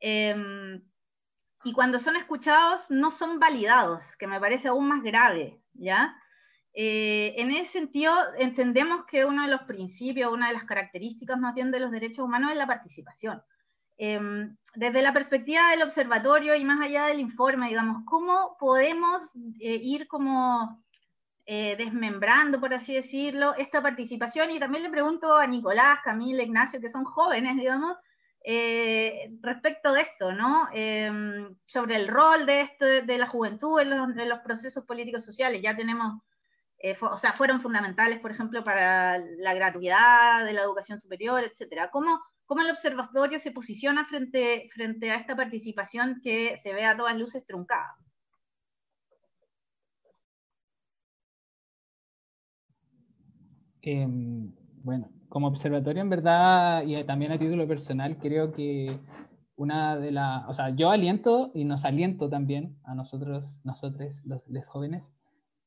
Em, 0.00 0.82
y 1.64 1.74
cuando 1.74 2.00
son 2.00 2.16
escuchados 2.16 2.90
no 2.90 3.10
son 3.10 3.38
validados, 3.38 4.16
que 4.16 4.26
me 4.26 4.40
parece 4.40 4.68
aún 4.68 4.88
más 4.88 5.02
grave, 5.02 5.60
¿ya? 5.74 6.16
Eh, 6.72 7.34
en 7.36 7.50
ese 7.50 7.72
sentido, 7.72 8.14
entendemos 8.38 9.04
que 9.04 9.26
uno 9.26 9.42
de 9.42 9.50
los 9.50 9.62
principios, 9.64 10.32
una 10.32 10.48
de 10.48 10.54
las 10.54 10.64
características 10.64 11.38
más 11.38 11.54
bien 11.54 11.70
de 11.70 11.80
los 11.80 11.90
derechos 11.90 12.24
humanos 12.24 12.52
es 12.52 12.56
la 12.56 12.66
participación. 12.66 13.42
Em, 13.96 14.56
desde 14.74 15.02
la 15.02 15.12
perspectiva 15.12 15.70
del 15.70 15.82
observatorio 15.82 16.54
y 16.56 16.64
más 16.64 16.80
allá 16.80 17.06
del 17.06 17.20
informe, 17.20 17.68
digamos, 17.68 18.04
¿cómo 18.06 18.56
podemos 18.58 19.22
eh, 19.60 19.78
ir 19.82 20.08
como 20.08 20.82
eh, 21.44 21.76
desmembrando, 21.76 22.60
por 22.60 22.72
así 22.72 22.94
decirlo, 22.94 23.54
esta 23.56 23.82
participación? 23.82 24.50
Y 24.50 24.58
también 24.58 24.82
le 24.84 24.90
pregunto 24.90 25.36
a 25.36 25.46
Nicolás, 25.46 26.00
Camila, 26.02 26.42
Ignacio, 26.42 26.80
que 26.80 26.88
son 26.88 27.04
jóvenes, 27.04 27.56
digamos, 27.56 27.96
eh, 28.44 29.30
respecto 29.40 29.92
de 29.92 30.00
esto, 30.02 30.32
¿no? 30.32 30.68
Em, 30.72 31.56
sobre 31.66 31.96
el 31.96 32.08
rol 32.08 32.44
de, 32.46 32.62
esto, 32.62 32.84
de 32.86 33.18
la 33.18 33.28
juventud 33.28 33.80
en 33.80 34.28
los, 34.28 34.40
procesos 34.40 34.84
políticos 34.84 35.24
sociales. 35.24 35.62
Ya 35.62 35.76
tenemos, 35.76 36.20
eh, 36.78 36.96
o 37.00 37.16
sea, 37.16 37.32
fueron 37.34 37.60
fundamentales, 37.60 38.20
por 38.20 38.32
ejemplo, 38.32 38.64
para 38.64 39.18
la 39.18 39.54
gratuidad 39.54 40.44
de 40.44 40.54
la 40.54 40.62
educación 40.62 40.98
superior, 40.98 41.44
etcétera. 41.44 41.90
¿Cómo, 41.90 42.20
¿Cómo 42.52 42.64
el 42.64 42.70
observatorio 42.70 43.38
se 43.38 43.50
posiciona 43.50 44.04
frente, 44.04 45.10
a 45.10 45.14
esta 45.14 45.34
participación 45.34 46.20
que 46.22 46.58
se 46.58 46.74
ve 46.74 46.84
a 46.84 46.94
todas 46.94 47.16
luces 47.16 47.46
truncada? 47.46 47.96
Em, 53.80 54.52
bueno, 54.82 55.10
como 55.30 55.46
observatorio, 55.46 56.02
en 56.02 56.10
verdad, 56.10 56.82
y 56.84 57.02
también 57.04 57.32
a 57.32 57.38
título 57.38 57.66
personal, 57.66 58.18
creo 58.18 58.52
que 58.52 59.00
una 59.56 59.96
de 59.96 60.12
las, 60.12 60.46
o 60.46 60.52
sea, 60.52 60.76
yo 60.76 60.90
aliento 60.90 61.52
y 61.54 61.64
nos 61.64 61.86
aliento 61.86 62.28
también 62.28 62.76
a 62.84 62.94
nosotros, 62.94 63.60
nosotros, 63.64 64.20
los, 64.26 64.42
jóvenes, 64.66 65.02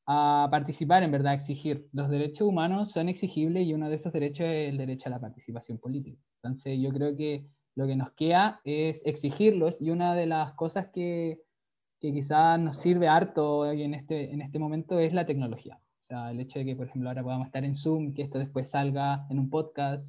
a 0.06 0.46
participar, 0.52 1.02
en 1.02 1.10
verdad, 1.10 1.32
a 1.32 1.34
exigir. 1.34 1.88
Los 1.92 2.08
derechos 2.10 2.46
humanos 2.46 2.92
son 2.92 3.08
exigibles 3.08 3.66
y 3.66 3.74
uno 3.74 3.88
de 3.88 3.96
esos 3.96 4.12
derechos 4.12 4.46
es 4.46 4.68
el 4.68 4.78
derecho 4.78 5.08
a 5.08 5.10
la 5.10 5.20
participación 5.20 5.78
política. 5.78 6.22
Entonces, 6.46 6.78
yo 6.80 6.90
creo 6.90 7.16
que 7.16 7.46
lo 7.74 7.86
que 7.86 7.96
nos 7.96 8.12
queda 8.12 8.60
es 8.64 9.02
exigirlos 9.04 9.76
y 9.80 9.90
una 9.90 10.14
de 10.14 10.26
las 10.26 10.54
cosas 10.54 10.88
que, 10.88 11.42
que 12.00 12.12
quizás 12.12 12.58
nos 12.58 12.78
sirve 12.78 13.08
harto 13.08 13.70
en 13.70 13.94
este, 13.94 14.32
en 14.32 14.40
este 14.40 14.58
momento 14.58 14.98
es 14.98 15.12
la 15.12 15.26
tecnología. 15.26 15.78
O 16.00 16.04
sea, 16.04 16.30
el 16.30 16.40
hecho 16.40 16.58
de 16.58 16.64
que, 16.64 16.76
por 16.76 16.86
ejemplo, 16.86 17.10
ahora 17.10 17.22
podamos 17.22 17.46
estar 17.46 17.64
en 17.64 17.74
Zoom, 17.74 18.14
que 18.14 18.22
esto 18.22 18.38
después 18.38 18.70
salga 18.70 19.26
en 19.28 19.38
un 19.38 19.50
podcast 19.50 20.08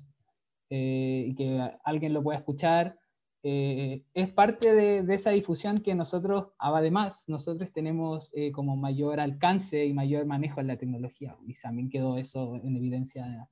eh, 0.70 1.26
y 1.28 1.36
que 1.36 1.72
alguien 1.84 2.14
lo 2.14 2.24
pueda 2.24 2.38
escuchar, 2.38 2.98
eh, 3.44 4.04
es 4.14 4.30
parte 4.30 4.74
de, 4.74 5.14
esa 5.14 5.32
difusión 5.32 5.82
que 5.82 5.96
nosotros, 5.96 6.48
además, 6.60 7.24
nosotros 7.28 7.72
tenemos 7.72 8.30
eh, 8.34 8.52
como 8.52 8.76
mayor 8.76 9.20
alcance 9.20 9.86
y 9.86 9.94
mayor 9.94 10.26
manejo 10.26 10.60
en 10.60 10.68
la 10.68 10.78
tecnología. 10.78 11.38
Y 11.46 11.54
también 11.54 11.90
quedó 11.90 12.18
eso 12.18 12.56
en 12.58 12.76
evidencia 12.76 13.50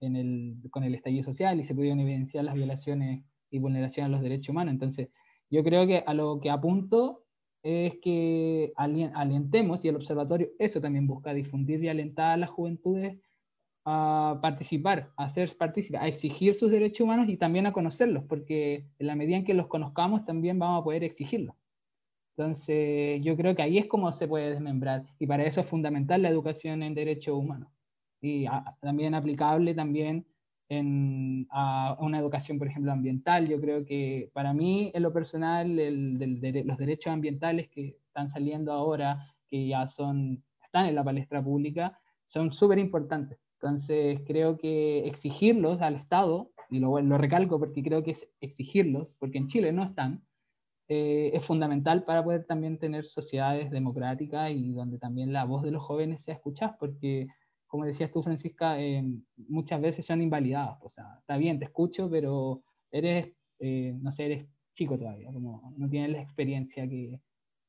en 0.00 0.16
el, 0.16 0.56
con 0.70 0.84
el 0.84 0.94
estallido 0.94 1.24
social 1.24 1.58
y 1.60 1.64
se 1.64 1.74
pudieron 1.74 2.00
evidenciar 2.00 2.44
las 2.44 2.54
violaciones 2.54 3.24
y 3.50 3.58
vulneraciones 3.58 4.08
a 4.08 4.12
los 4.12 4.22
derechos 4.22 4.50
humanos. 4.50 4.72
Entonces, 4.72 5.08
yo 5.50 5.62
creo 5.62 5.86
que 5.86 6.02
a 6.06 6.14
lo 6.14 6.40
que 6.40 6.50
apunto 6.50 7.22
es 7.62 7.94
que 8.00 8.72
alientemos, 8.76 9.84
y 9.84 9.88
el 9.88 9.96
observatorio 9.96 10.50
eso 10.58 10.80
también 10.80 11.06
busca, 11.06 11.34
difundir 11.34 11.82
y 11.82 11.88
alentar 11.88 12.32
a 12.32 12.36
las 12.36 12.50
juventudes 12.50 13.18
a 13.84 14.38
participar, 14.42 15.12
a 15.16 15.28
ser 15.28 15.56
partícipes, 15.56 16.00
a 16.00 16.08
exigir 16.08 16.54
sus 16.54 16.70
derechos 16.70 17.02
humanos 17.02 17.28
y 17.28 17.36
también 17.36 17.66
a 17.66 17.72
conocerlos, 17.72 18.24
porque 18.24 18.86
en 18.98 19.06
la 19.06 19.16
medida 19.16 19.36
en 19.36 19.44
que 19.44 19.54
los 19.54 19.68
conozcamos 19.68 20.24
también 20.24 20.58
vamos 20.58 20.80
a 20.80 20.84
poder 20.84 21.04
exigirlos. 21.04 21.54
Entonces, 22.36 23.22
yo 23.22 23.36
creo 23.36 23.54
que 23.56 23.62
ahí 23.62 23.78
es 23.78 23.86
como 23.86 24.12
se 24.12 24.28
puede 24.28 24.50
desmembrar, 24.50 25.06
y 25.18 25.26
para 25.26 25.44
eso 25.44 25.60
es 25.60 25.68
fundamental 25.68 26.22
la 26.22 26.28
educación 26.28 26.82
en 26.82 26.94
derechos 26.94 27.36
humanos, 27.36 27.70
y 28.20 28.46
también 28.80 29.14
aplicable 29.14 29.74
también 29.74 30.26
en, 30.68 31.46
a 31.50 31.96
una 32.00 32.18
educación, 32.18 32.58
por 32.58 32.68
ejemplo, 32.68 32.92
ambiental. 32.92 33.48
Yo 33.48 33.60
creo 33.60 33.84
que 33.84 34.30
para 34.32 34.52
mí, 34.52 34.90
en 34.94 35.02
lo 35.02 35.12
personal, 35.12 35.78
el, 35.78 36.18
los 36.64 36.78
derechos 36.78 37.12
ambientales 37.12 37.68
que 37.68 37.98
están 38.06 38.28
saliendo 38.28 38.72
ahora, 38.72 39.34
que 39.48 39.68
ya 39.68 39.86
son, 39.86 40.42
están 40.62 40.86
en 40.86 40.94
la 40.94 41.04
palestra 41.04 41.42
pública, 41.42 41.98
son 42.26 42.52
súper 42.52 42.78
importantes 42.78 43.38
entonces, 43.60 44.20
creo 44.26 44.58
que 44.58 45.06
exigirlos 45.06 45.80
al 45.80 45.94
Estado, 45.96 46.52
y 46.70 46.78
lo, 46.78 47.00
lo, 47.00 47.18
recalco 47.18 47.58
porque 47.58 47.82
creo 47.82 48.02
que 48.02 48.12
es 48.12 48.28
exigirlos, 48.40 49.16
porque 49.18 49.38
en 49.38 49.46
Chile 49.46 49.72
no 49.72 49.82
están, 49.82 50.24
eh, 50.88 51.30
es 51.34 51.44
fundamental 51.44 52.04
para 52.04 52.22
poder 52.22 52.44
también 52.44 52.78
tener 52.78 53.06
sociedades 53.06 53.70
democráticas 53.70 54.50
y 54.52 54.72
donde 54.72 54.98
también 54.98 55.32
la 55.32 55.44
voz 55.44 55.62
de 55.62 55.70
los 55.70 55.82
jóvenes 55.82 56.22
sea 56.22 56.34
escuchada, 56.34 56.76
porque, 56.78 57.28
como 57.66 57.84
decías 57.84 58.10
tú, 58.10 58.22
Francisca, 58.22 58.80
eh, 58.80 59.04
muchas 59.48 59.80
veces 59.80 60.06
son 60.06 60.22
invalidadas. 60.22 60.78
O 60.82 60.88
sea, 60.88 61.16
está 61.20 61.36
bien, 61.36 61.58
te 61.58 61.66
escucho, 61.66 62.08
pero 62.10 62.62
eres, 62.90 63.32
eh, 63.58 63.96
no 64.00 64.12
sé, 64.12 64.26
eres 64.26 64.46
chico 64.74 64.98
todavía, 64.98 65.32
como 65.32 65.74
no 65.76 65.88
tienes 65.88 66.10
la 66.10 66.22
experiencia 66.22 66.88
que, 66.88 67.20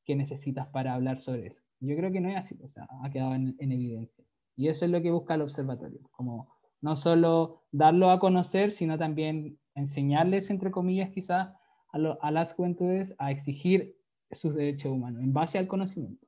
necesitas 0.06 0.66
para 0.68 0.94
hablar 0.94 1.20
sobre 1.20 1.48
eso. 1.48 1.62
Yo 1.80 1.94
creo 1.94 2.10
que 2.10 2.22
no 2.22 2.30
es 2.30 2.36
así, 2.38 2.58
o 2.62 2.68
sea, 2.70 2.88
ha 3.02 3.10
quedado 3.10 3.34
en, 3.34 3.54
en 3.58 3.72
evidencia. 3.72 4.24
Y 4.56 4.68
eso 4.68 4.86
es 4.86 4.90
lo 4.90 5.02
que 5.02 5.10
busca 5.10 5.34
el 5.34 5.42
observatorio, 5.42 6.00
como 6.12 6.48
no 6.80 6.96
solo 6.96 7.62
darlo 7.72 8.10
a 8.10 8.18
conocer, 8.18 8.72
sino 8.72 8.96
también 8.96 9.58
enseñarles, 9.74 10.48
entre 10.48 10.70
comillas, 10.70 11.10
quizás 11.10 11.50
a, 11.92 12.30
las 12.30 12.52
juventudes 12.52 13.14
a 13.18 13.30
exigir 13.30 13.96
sus 14.30 14.54
derechos 14.54 14.92
humanos 14.92 15.22
en 15.22 15.32
base 15.32 15.58
al 15.58 15.68
conocimiento. 15.68 16.26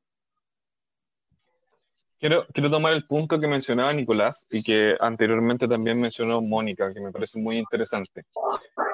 Quiero, 2.21 2.47
quiero, 2.53 2.71
tomar 2.71 2.93
el 2.93 3.07
punto 3.07 3.41
que 3.41 3.49
mencionaba 3.49 3.95
Nicolás 3.95 4.47
y 4.50 4.62
que 4.62 4.95
anteriormente 5.00 5.67
también 5.67 5.99
mencionó 5.99 6.43
Mónica, 6.43 6.93
que 6.93 7.00
me 7.00 7.11
parece 7.11 7.41
muy 7.41 7.57
interesante. 7.57 8.27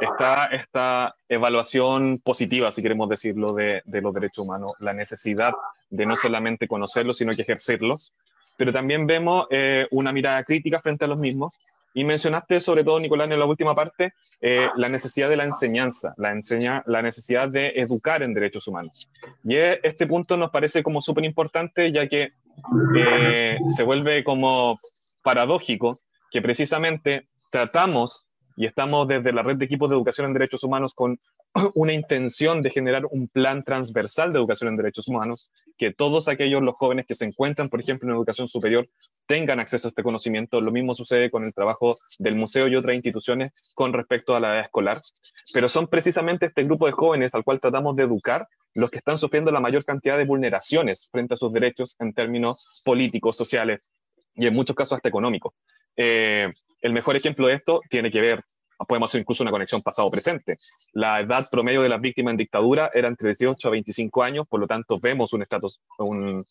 Está 0.00 0.44
esta 0.46 1.16
evaluación 1.28 2.18
positiva, 2.22 2.70
si 2.70 2.82
queremos 2.82 3.08
decirlo, 3.08 3.48
de, 3.48 3.82
de 3.84 4.00
los 4.00 4.14
derechos 4.14 4.46
humanos, 4.46 4.74
la 4.78 4.92
necesidad 4.92 5.52
de 5.90 6.06
no 6.06 6.14
solamente 6.16 6.68
conocerlos, 6.68 7.18
sino 7.18 7.34
que 7.34 7.42
ejercerlos, 7.42 8.12
pero 8.56 8.72
también 8.72 9.06
vemos 9.06 9.46
eh, 9.50 9.86
una 9.90 10.12
mirada 10.12 10.42
crítica 10.44 10.80
frente 10.80 11.04
a 11.04 11.08
los 11.08 11.18
mismos. 11.18 11.58
Y 11.94 12.04
mencionaste 12.04 12.60
sobre 12.60 12.84
todo, 12.84 13.00
Nicolás, 13.00 13.30
en 13.30 13.38
la 13.38 13.46
última 13.46 13.74
parte, 13.74 14.12
eh, 14.42 14.68
la 14.76 14.88
necesidad 14.88 15.30
de 15.30 15.36
la 15.38 15.44
enseñanza, 15.44 16.12
la, 16.18 16.30
enseña, 16.30 16.82
la 16.86 17.00
necesidad 17.00 17.48
de 17.48 17.68
educar 17.74 18.22
en 18.22 18.34
derechos 18.34 18.68
humanos. 18.68 19.10
Y 19.44 19.56
este 19.56 20.06
punto 20.06 20.36
nos 20.36 20.50
parece 20.50 20.82
como 20.82 21.00
súper 21.00 21.24
importante, 21.24 21.90
ya 21.90 22.06
que 22.06 22.32
eh, 22.96 23.58
se 23.68 23.82
vuelve 23.82 24.24
como 24.24 24.78
paradójico 25.22 25.96
que 26.30 26.42
precisamente 26.42 27.28
tratamos 27.50 28.26
y 28.56 28.66
estamos 28.66 29.06
desde 29.06 29.32
la 29.32 29.42
red 29.42 29.56
de 29.56 29.66
equipos 29.66 29.90
de 29.90 29.96
educación 29.96 30.26
en 30.26 30.32
derechos 30.32 30.64
humanos 30.64 30.92
con 30.94 31.18
una 31.74 31.92
intención 31.92 32.62
de 32.62 32.70
generar 32.70 33.04
un 33.10 33.28
plan 33.28 33.62
transversal 33.62 34.32
de 34.32 34.38
educación 34.38 34.70
en 34.70 34.76
derechos 34.76 35.08
humanos, 35.08 35.50
que 35.76 35.92
todos 35.92 36.28
aquellos 36.28 36.62
los 36.62 36.74
jóvenes 36.74 37.06
que 37.06 37.14
se 37.14 37.24
encuentran, 37.24 37.68
por 37.68 37.80
ejemplo, 37.80 38.08
en 38.08 38.16
educación 38.16 38.48
superior, 38.48 38.88
tengan 39.26 39.60
acceso 39.60 39.88
a 39.88 39.90
este 39.90 40.02
conocimiento. 40.02 40.60
Lo 40.60 40.72
mismo 40.72 40.94
sucede 40.94 41.30
con 41.30 41.44
el 41.44 41.54
trabajo 41.54 41.96
del 42.18 42.34
museo 42.34 42.68
y 42.68 42.76
otras 42.76 42.94
instituciones 42.94 43.52
con 43.74 43.92
respecto 43.92 44.34
a 44.34 44.40
la 44.40 44.54
edad 44.54 44.64
escolar. 44.64 45.00
Pero 45.52 45.68
son 45.68 45.86
precisamente 45.88 46.46
este 46.46 46.64
grupo 46.64 46.86
de 46.86 46.92
jóvenes 46.92 47.34
al 47.34 47.44
cual 47.44 47.60
tratamos 47.60 47.96
de 47.96 48.04
educar 48.04 48.48
los 48.74 48.90
que 48.90 48.98
están 48.98 49.18
sufriendo 49.18 49.50
la 49.50 49.60
mayor 49.60 49.84
cantidad 49.84 50.18
de 50.18 50.24
vulneraciones 50.24 51.08
frente 51.10 51.34
a 51.34 51.36
sus 51.36 51.52
derechos 51.52 51.96
en 51.98 52.12
términos 52.12 52.82
políticos, 52.84 53.36
sociales 53.36 53.80
y 54.34 54.46
en 54.46 54.54
muchos 54.54 54.76
casos 54.76 54.96
hasta 54.96 55.08
económicos. 55.08 55.54
Eh, 55.96 56.50
el 56.82 56.92
mejor 56.92 57.16
ejemplo 57.16 57.48
de 57.48 57.54
esto 57.54 57.80
tiene 57.88 58.10
que 58.10 58.20
ver 58.20 58.42
podemos 58.86 59.10
hacer 59.10 59.20
incluso 59.20 59.42
una 59.42 59.50
conexión 59.50 59.82
pasado-presente. 59.82 60.58
La 60.92 61.20
edad 61.20 61.48
promedio 61.50 61.82
de 61.82 61.88
las 61.88 62.00
víctimas 62.00 62.32
en 62.32 62.38
dictadura 62.38 62.90
era 62.92 63.08
entre 63.08 63.28
18 63.28 63.68
a 63.68 63.70
25 63.70 64.22
años, 64.22 64.46
por 64.48 64.60
lo 64.60 64.66
tanto 64.66 64.98
vemos 64.98 65.32
un 65.32 66.44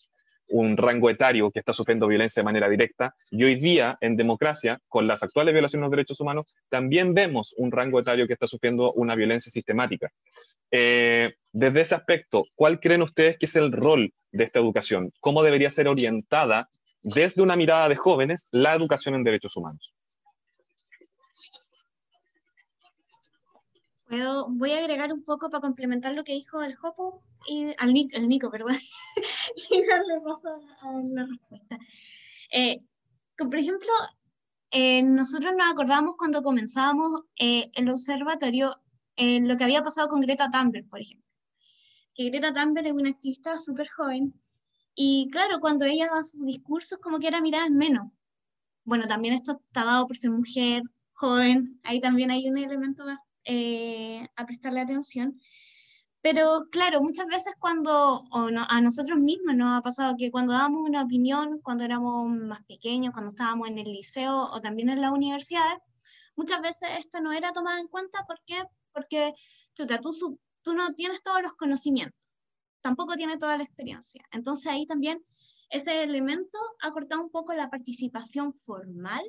un 0.48 0.78
rango 0.78 1.10
etario 1.10 1.52
que 1.52 1.60
está 1.60 1.74
sufriendo 1.74 2.08
violencia 2.08 2.42
de 2.42 2.46
manera 2.46 2.70
directa. 2.70 3.16
Y 3.32 3.44
hoy 3.44 3.56
día, 3.56 3.98
en 4.02 4.16
democracia, 4.16 4.80
con 4.88 5.08
las 5.08 5.24
actuales 5.24 5.54
violaciones 5.54 5.82
de 5.82 5.86
los 5.86 5.92
derechos 5.92 6.20
humanos, 6.20 6.56
también 6.70 7.14
vemos 7.14 7.54
un 7.58 7.72
rango 7.72 8.00
etario 8.00 8.28
que 8.28 8.34
está 8.34 8.48
sufriendo 8.48 8.92
una 8.94 9.16
violencia 9.16 9.52
sistemática. 9.52 10.12
Eh, 10.72 11.36
desde 11.52 11.82
ese 11.82 11.96
aspecto, 11.96 12.46
¿cuál 12.56 12.80
creen 12.80 13.02
ustedes 13.02 13.38
que 13.38 13.46
es 13.46 13.56
el 13.56 13.72
rol 13.72 14.14
de 14.32 14.44
esta 14.44 14.60
educación? 14.60 15.12
¿Cómo 15.20 15.44
debería 15.44 15.72
ser 15.72 15.88
orientada 15.88 16.70
desde 17.02 17.42
una 17.42 17.56
mirada 17.56 17.88
de 17.90 17.96
jóvenes 17.96 18.48
la 18.52 18.74
educación 18.74 19.16
en 19.16 19.24
derechos 19.24 19.56
humanos? 19.56 19.94
Voy 24.50 24.72
a 24.72 24.80
agregar 24.80 25.12
un 25.14 25.24
poco 25.24 25.50
para 25.50 25.62
complementar 25.62 26.14
lo 26.14 26.24
que 26.24 26.34
dijo 26.34 26.62
el 26.62 26.76
Jopo 26.76 27.24
y 27.48 27.68
al 27.78 27.94
Nico, 27.94 28.18
el 28.18 28.28
Nico, 28.28 28.50
perdón, 28.50 28.76
y 29.72 29.86
darle 29.86 30.20
paso 30.22 30.62
a 30.82 31.02
la 31.04 31.26
respuesta. 31.26 31.78
Eh, 32.52 32.82
por 33.38 33.56
ejemplo, 33.56 33.90
eh, 34.72 35.04
nosotros 35.04 35.54
nos 35.58 35.72
acordamos 35.72 36.16
cuando 36.18 36.44
comenzábamos 36.44 37.22
eh, 37.40 37.70
el 37.74 37.90
observatorio 37.90 38.82
en 39.16 39.48
lo 39.48 39.58
que 39.58 39.64
había 39.64 39.84
pasado 39.84 40.08
con 40.08 40.22
Greta 40.22 40.50
Thunberg, 40.50 40.88
por 40.90 41.00
ejemplo. 41.00 41.26
Que 42.14 42.30
Greta 42.30 42.54
Thunberg 42.54 42.88
es 42.88 42.94
una 42.94 43.10
activista 43.10 43.58
súper 43.58 43.88
joven 43.90 44.34
y 44.96 45.30
claro, 45.32 45.60
cuando 45.60 45.86
ella 45.86 46.08
da 46.14 46.24
sus 46.24 46.46
discursos 46.46 47.00
como 47.00 47.20
que 47.20 47.28
era 47.28 47.42
mirada 47.42 47.68
en 47.68 47.78
menos. 47.78 48.08
Bueno, 48.86 49.08
también 49.08 49.34
esto 49.34 49.54
está 49.54 49.84
dado 49.84 50.08
por 50.08 50.16
ser 50.16 50.32
mujer, 50.32 50.84
joven, 51.14 51.80
ahí 51.84 52.00
también 52.00 52.32
hay 52.32 52.48
un 52.48 52.58
elemento 52.58 53.06
eh, 53.46 54.28
a 54.36 54.46
prestarle 54.46 54.82
atención. 54.82 55.40
Pero 56.22 56.68
claro, 56.72 57.02
muchas 57.04 57.28
veces 57.28 57.54
cuando 57.60 58.24
a 58.32 58.82
nosotros 58.82 59.20
mismos 59.20 59.56
nos 59.56 59.78
ha 59.78 59.82
pasado 59.84 60.16
que 60.18 60.32
cuando 60.32 60.54
dábamos 60.54 60.90
una 60.90 61.04
opinión, 61.04 61.60
cuando 61.62 61.84
éramos 61.84 62.28
más 62.28 62.64
pequeños, 62.66 63.14
cuando 63.14 63.30
estábamos 63.30 63.68
en 63.68 63.78
el 63.78 63.86
liceo 63.94 64.36
o 64.36 64.60
también 64.60 64.90
en 64.90 65.02
las 65.02 65.12
universidades, 65.12 65.78
muchas 66.36 66.62
veces 66.62 66.90
esto 66.98 67.22
no 67.22 67.32
era 67.32 67.52
tomado 67.54 67.78
en 67.78 67.88
cuenta. 67.88 68.26
¿Por 68.26 68.40
qué? 68.44 68.64
Porque 68.92 69.34
tú, 69.76 69.86
tú 70.64 70.74
no 70.74 70.96
tienes 70.96 71.22
todos 71.22 71.44
los 71.44 71.54
conocimientos, 71.54 72.28
tampoco 72.82 73.14
tienes 73.16 73.38
toda 73.38 73.58
la 73.58 73.64
experiencia. 73.64 74.26
Entonces 74.32 74.66
ahí 74.66 74.88
también 74.88 75.24
ese 75.70 76.02
elemento 76.02 76.58
ha 76.82 76.90
cortado 76.90 77.22
un 77.22 77.30
poco 77.30 77.54
la 77.54 77.70
participación 77.70 78.52
formal 78.52 79.24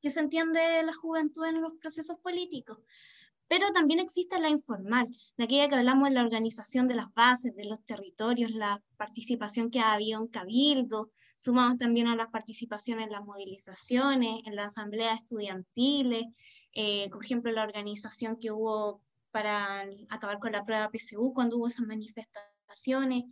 que 0.00 0.10
se 0.10 0.20
entiende 0.20 0.82
la 0.84 0.92
juventud 0.92 1.46
en 1.46 1.62
los 1.62 1.72
procesos 1.80 2.18
políticos. 2.20 2.78
Pero 3.48 3.70
también 3.72 4.00
existe 4.00 4.40
la 4.40 4.50
informal, 4.50 5.06
de 5.36 5.44
aquella 5.44 5.68
que 5.68 5.76
hablamos 5.76 6.10
la 6.10 6.22
organización 6.22 6.88
de 6.88 6.96
las 6.96 7.12
bases, 7.14 7.54
de 7.54 7.64
los 7.64 7.82
territorios, 7.84 8.50
la 8.50 8.82
participación 8.96 9.70
que 9.70 9.80
había 9.80 10.16
en 10.16 10.26
cabildo, 10.26 11.10
sumamos 11.36 11.78
también 11.78 12.08
a 12.08 12.16
la 12.16 12.30
participación 12.30 13.00
en 13.00 13.10
las 13.10 13.24
movilizaciones, 13.24 14.42
en 14.44 14.56
las 14.56 14.72
asambleas 14.72 15.18
estudiantiles, 15.18 16.24
eh, 16.72 17.08
por 17.10 17.24
ejemplo, 17.24 17.52
la 17.52 17.62
organización 17.62 18.36
que 18.36 18.50
hubo 18.50 19.00
para 19.30 19.84
acabar 20.08 20.38
con 20.38 20.52
la 20.52 20.64
prueba 20.64 20.90
PSU 20.90 21.32
cuando 21.34 21.56
hubo 21.56 21.68
esas 21.68 21.86
manifestaciones. 21.86 23.24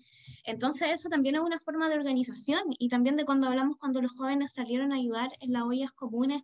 Entonces 0.45 0.89
eso 0.93 1.09
también 1.09 1.35
es 1.37 1.41
una 1.41 1.59
forma 1.59 1.89
de 1.89 1.97
organización 1.97 2.63
y 2.79 2.89
también 2.89 3.17
de 3.17 3.25
cuando 3.25 3.49
hablamos 3.49 3.79
cuando 3.79 4.01
los 4.01 4.13
jóvenes 4.13 4.53
salieron 4.53 4.93
a 4.93 4.97
ayudar 4.97 5.31
en 5.41 5.53
las 5.53 5.63
ollas 5.63 5.93
comunes 5.93 6.43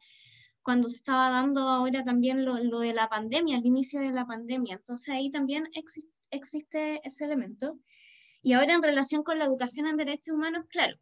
cuando 0.70 0.87
se 0.87 0.98
estaba 0.98 1.30
dando 1.30 1.62
ahora 1.62 2.04
también 2.04 2.44
lo, 2.44 2.56
lo, 2.62 2.78
de 2.78 2.94
la 2.94 3.09
pandemia, 3.09 3.59
el 3.59 3.66
inicio 3.66 3.98
de 3.98 4.12
la 4.12 4.24
pandemia. 4.24 4.74
Entonces 4.76 5.09
ahí 5.09 5.28
también 5.28 5.68
existe, 5.74 6.12
existe 6.30 7.00
ese 7.02 7.24
elemento. 7.24 7.80
Y 8.40 8.52
ahora 8.52 8.74
en 8.74 8.80
relación 8.80 9.24
con 9.24 9.40
la 9.40 9.46
educación 9.46 9.88
en 9.88 9.96
derechos 9.96 10.37
humanos, 10.37 10.66
claro, 10.68 10.96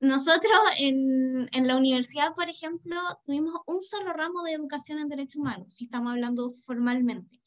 nosotros 0.00 0.52
en, 0.78 1.48
en, 1.52 1.66
la 1.68 1.76
universidad, 1.76 2.34
por 2.34 2.50
ejemplo, 2.50 2.96
tuvimos 3.24 3.54
un 3.68 3.80
solo 3.80 4.12
ramo 4.12 4.42
de 4.42 4.54
educación 4.54 4.98
en 4.98 5.06
derechos 5.06 5.36
humanos, 5.36 5.72
si 5.74 5.84
estamos 5.84 6.10
hablando 6.10 6.50
formalmente, 6.66 7.40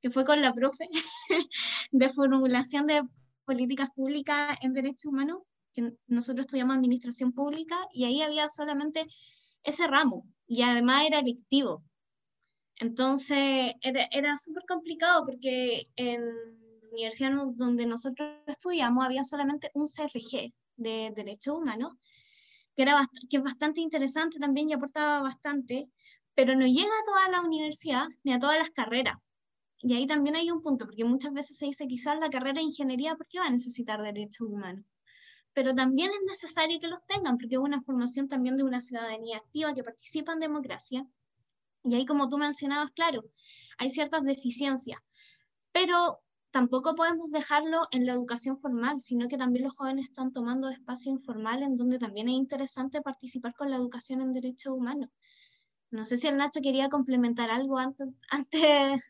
que 0.00 0.08
fue 0.08 0.24
con 0.24 0.40
la 0.40 0.54
profe, 0.54 0.88
de 1.90 2.08
formulación 2.08 2.86
de 2.86 3.02
políticas 3.44 3.90
públicas 3.90 4.56
en 4.62 4.72
derechos 4.72 5.04
humanos, 5.04 5.40
que 5.74 5.92
nosotros 6.06 6.46
estudiamos 6.46 6.76
administración 6.76 7.32
pública, 7.32 7.76
y 7.92 8.06
ahí 8.06 8.22
había 8.22 8.48
solamente 8.48 9.06
ese 9.62 9.86
ramo, 9.86 10.26
y 10.46 10.62
además 10.62 11.06
era 11.06 11.20
electivo. 11.20 11.82
Entonces 12.76 13.74
era, 13.82 14.08
era 14.10 14.36
súper 14.36 14.64
complicado 14.66 15.24
porque 15.26 15.86
en 15.96 16.26
la 16.26 16.88
universidad 16.92 17.32
donde 17.54 17.86
nosotros 17.86 18.28
estudiamos 18.46 19.04
había 19.04 19.22
solamente 19.22 19.70
un 19.74 19.86
CRG 19.86 20.52
de 20.76 21.12
derechos 21.14 21.56
humanos, 21.56 21.92
que, 22.74 22.82
era 22.82 23.08
que 23.28 23.36
es 23.36 23.42
bastante 23.42 23.80
interesante 23.80 24.38
también 24.38 24.70
y 24.70 24.72
aportaba 24.72 25.20
bastante, 25.20 25.88
pero 26.34 26.54
no 26.56 26.66
llega 26.66 26.88
a 26.88 27.04
toda 27.04 27.28
la 27.28 27.46
universidad 27.46 28.06
ni 28.24 28.32
a 28.32 28.38
todas 28.38 28.58
las 28.58 28.70
carreras. 28.70 29.16
Y 29.82 29.94
ahí 29.94 30.06
también 30.06 30.36
hay 30.36 30.50
un 30.50 30.60
punto, 30.60 30.86
porque 30.86 31.04
muchas 31.04 31.32
veces 31.32 31.56
se 31.56 31.66
dice 31.66 31.86
quizás 31.86 32.18
la 32.18 32.30
carrera 32.30 32.54
de 32.60 32.62
ingeniería, 32.62 33.16
¿por 33.16 33.26
qué 33.28 33.38
va 33.38 33.46
a 33.46 33.50
necesitar 33.50 34.02
derechos 34.02 34.48
humanos? 34.48 34.84
Pero 35.60 35.74
también 35.74 36.10
es 36.10 36.24
necesario 36.26 36.80
que 36.80 36.88
los 36.88 37.04
tengan, 37.04 37.36
porque 37.36 37.56
es 37.56 37.60
una 37.60 37.82
formación 37.82 38.28
también 38.28 38.56
de 38.56 38.62
una 38.62 38.80
ciudadanía 38.80 39.36
activa 39.36 39.74
que 39.74 39.84
participa 39.84 40.32
en 40.32 40.38
democracia. 40.38 41.06
Y 41.84 41.94
ahí, 41.94 42.06
como 42.06 42.30
tú 42.30 42.38
mencionabas, 42.38 42.92
claro, 42.92 43.24
hay 43.76 43.90
ciertas 43.90 44.22
deficiencias, 44.22 44.98
pero 45.70 46.20
tampoco 46.50 46.94
podemos 46.94 47.30
dejarlo 47.30 47.88
en 47.90 48.06
la 48.06 48.12
educación 48.12 48.58
formal, 48.58 49.00
sino 49.00 49.28
que 49.28 49.36
también 49.36 49.64
los 49.64 49.74
jóvenes 49.74 50.06
están 50.06 50.32
tomando 50.32 50.70
espacio 50.70 51.12
informal 51.12 51.62
en 51.62 51.76
donde 51.76 51.98
también 51.98 52.30
es 52.30 52.36
interesante 52.36 53.02
participar 53.02 53.52
con 53.52 53.68
la 53.68 53.76
educación 53.76 54.22
en 54.22 54.32
derechos 54.32 54.72
humanos. 54.72 55.10
No 55.90 56.06
sé 56.06 56.16
si 56.16 56.26
el 56.26 56.38
Nacho 56.38 56.60
quería 56.62 56.88
complementar 56.88 57.50
algo 57.50 57.76
antes, 57.76 58.08
antes 58.30 59.02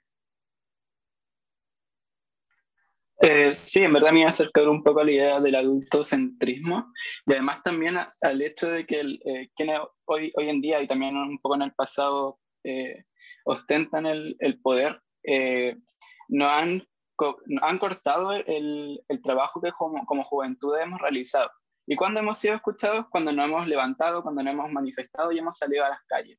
Eh, 3.23 3.55
sí, 3.55 3.85
en 3.85 3.93
verdad 3.93 4.13
me 4.13 4.21
iba 4.21 4.29
a 4.29 4.31
acercar 4.31 4.67
un 4.67 4.83
poco 4.83 5.01
a 5.01 5.05
la 5.05 5.11
idea 5.11 5.41
del 5.41 5.55
adultocentrismo 5.55 6.91
y 7.27 7.33
además 7.33 7.63
también 7.63 7.99
al 7.99 8.43
hecho 8.43 8.71
de 8.71 8.87
que 8.87 9.01
eh, 9.01 9.51
quienes 9.55 9.79
hoy, 10.07 10.33
hoy 10.37 10.49
en 10.49 10.63
día 10.63 10.81
y 10.81 10.87
también 10.87 11.17
un 11.17 11.39
poco 11.39 11.57
en 11.57 11.63
el 11.63 11.75
pasado 11.75 12.39
eh, 12.65 13.05
ostentan 13.45 14.07
el, 14.07 14.37
el 14.41 14.59
poder, 14.63 15.03
no 16.29 16.49
han, 16.49 16.83
han 17.61 17.79
cortado 17.79 18.33
el, 18.33 19.03
el 19.07 19.23
trabajo 19.23 19.61
que 19.61 19.73
como, 19.73 20.07
como, 20.07 20.25
juventud 20.25 20.79
hemos 20.79 21.01
realizado. 21.01 21.51
¿Y 21.87 21.97
cuando 21.97 22.21
hemos 22.21 22.39
sido 22.39 22.55
escuchados? 22.55 23.07
Cuando 23.11 23.33
nos 23.33 23.47
hemos 23.47 23.69
levantado, 23.69 24.23
cuando 24.23 24.43
nos 24.43 24.53
hemos 24.55 24.71
manifestado 24.71 25.31
y 25.31 25.39
hemos 25.39 25.59
salido 25.59 25.85
a 25.85 25.91
las 25.91 26.01
calles 26.07 26.39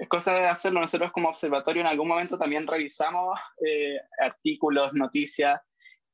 es 0.00 0.08
cosa 0.08 0.32
de 0.32 0.46
hacerlo. 0.46 0.80
Nosotros 0.80 1.12
como 1.12 1.28
observatorio 1.28 1.82
en 1.82 1.86
algún 1.86 2.08
momento 2.08 2.38
también 2.38 2.66
revisamos 2.66 3.38
eh, 3.64 3.98
artículos, 4.18 4.94
noticias 4.94 5.60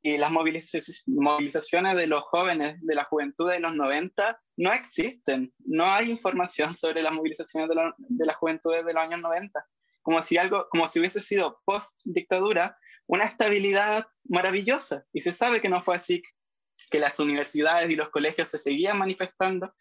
y 0.03 0.19
las 0.19 0.33
movilizaciones 0.33 1.97
de 1.97 2.07
los 2.09 2.23
jóvenes, 2.23 2.79
de 2.81 2.95
la 2.97 3.05
juventud 3.05 3.49
de 3.49 3.61
los 3.61 3.75
90, 3.77 4.41
no 4.57 4.73
existen. 4.73 5.55
No 5.59 5.85
hay 5.85 6.11
información 6.11 6.75
sobre 6.75 7.01
las 7.01 7.13
movilizaciones 7.13 7.69
de, 7.69 7.93
de 7.97 8.27
las 8.27 8.37
juventudes 8.37 8.85
de 8.85 8.93
los 8.93 9.03
años 9.05 9.21
90. 9.21 9.65
Como 10.03 10.21
si, 10.21 10.37
algo, 10.37 10.67
como 10.69 10.89
si 10.89 10.99
hubiese 10.99 11.21
sido 11.21 11.61
post-dictadura 11.65 12.77
una 13.07 13.25
estabilidad 13.25 14.05
maravillosa. 14.25 15.05
Y 15.13 15.21
se 15.21 15.33
sabe 15.33 15.61
que 15.61 15.69
no 15.69 15.81
fue 15.81 15.95
así, 15.95 16.25
que 16.91 16.99
las 16.99 17.21
universidades 17.21 17.89
y 17.89 17.95
los 17.95 18.09
colegios 18.09 18.49
se 18.49 18.59
seguían 18.59 18.99
manifestando. 18.99 19.73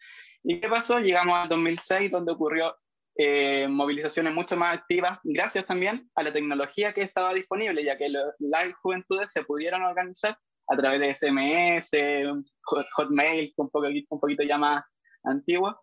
¿Y 0.44 0.60
qué 0.60 0.68
pasó? 0.68 1.00
Llegamos 1.00 1.36
al 1.36 1.48
2006, 1.48 2.12
donde 2.12 2.32
ocurrió 2.32 2.76
eh, 3.18 3.66
movilizaciones 3.68 4.34
mucho 4.34 4.56
más 4.56 4.74
activas, 4.74 5.18
gracias 5.24 5.64
también 5.64 6.10
a 6.14 6.22
la 6.22 6.32
tecnología 6.32 6.92
que 6.92 7.00
estaba 7.00 7.32
disponible, 7.32 7.82
ya 7.82 7.96
que 7.96 8.10
las 8.10 8.74
juventudes 8.82 9.32
se 9.32 9.42
pudieron 9.42 9.82
organizar 9.84 10.36
a 10.68 10.76
través 10.76 11.00
de 11.00 11.14
SMS, 11.14 11.96
Hotmail, 12.96 13.54
un, 13.56 13.70
poco, 13.70 13.86
un 13.86 14.20
poquito 14.20 14.42
ya 14.42 14.58
más 14.58 14.84
antiguo, 15.24 15.82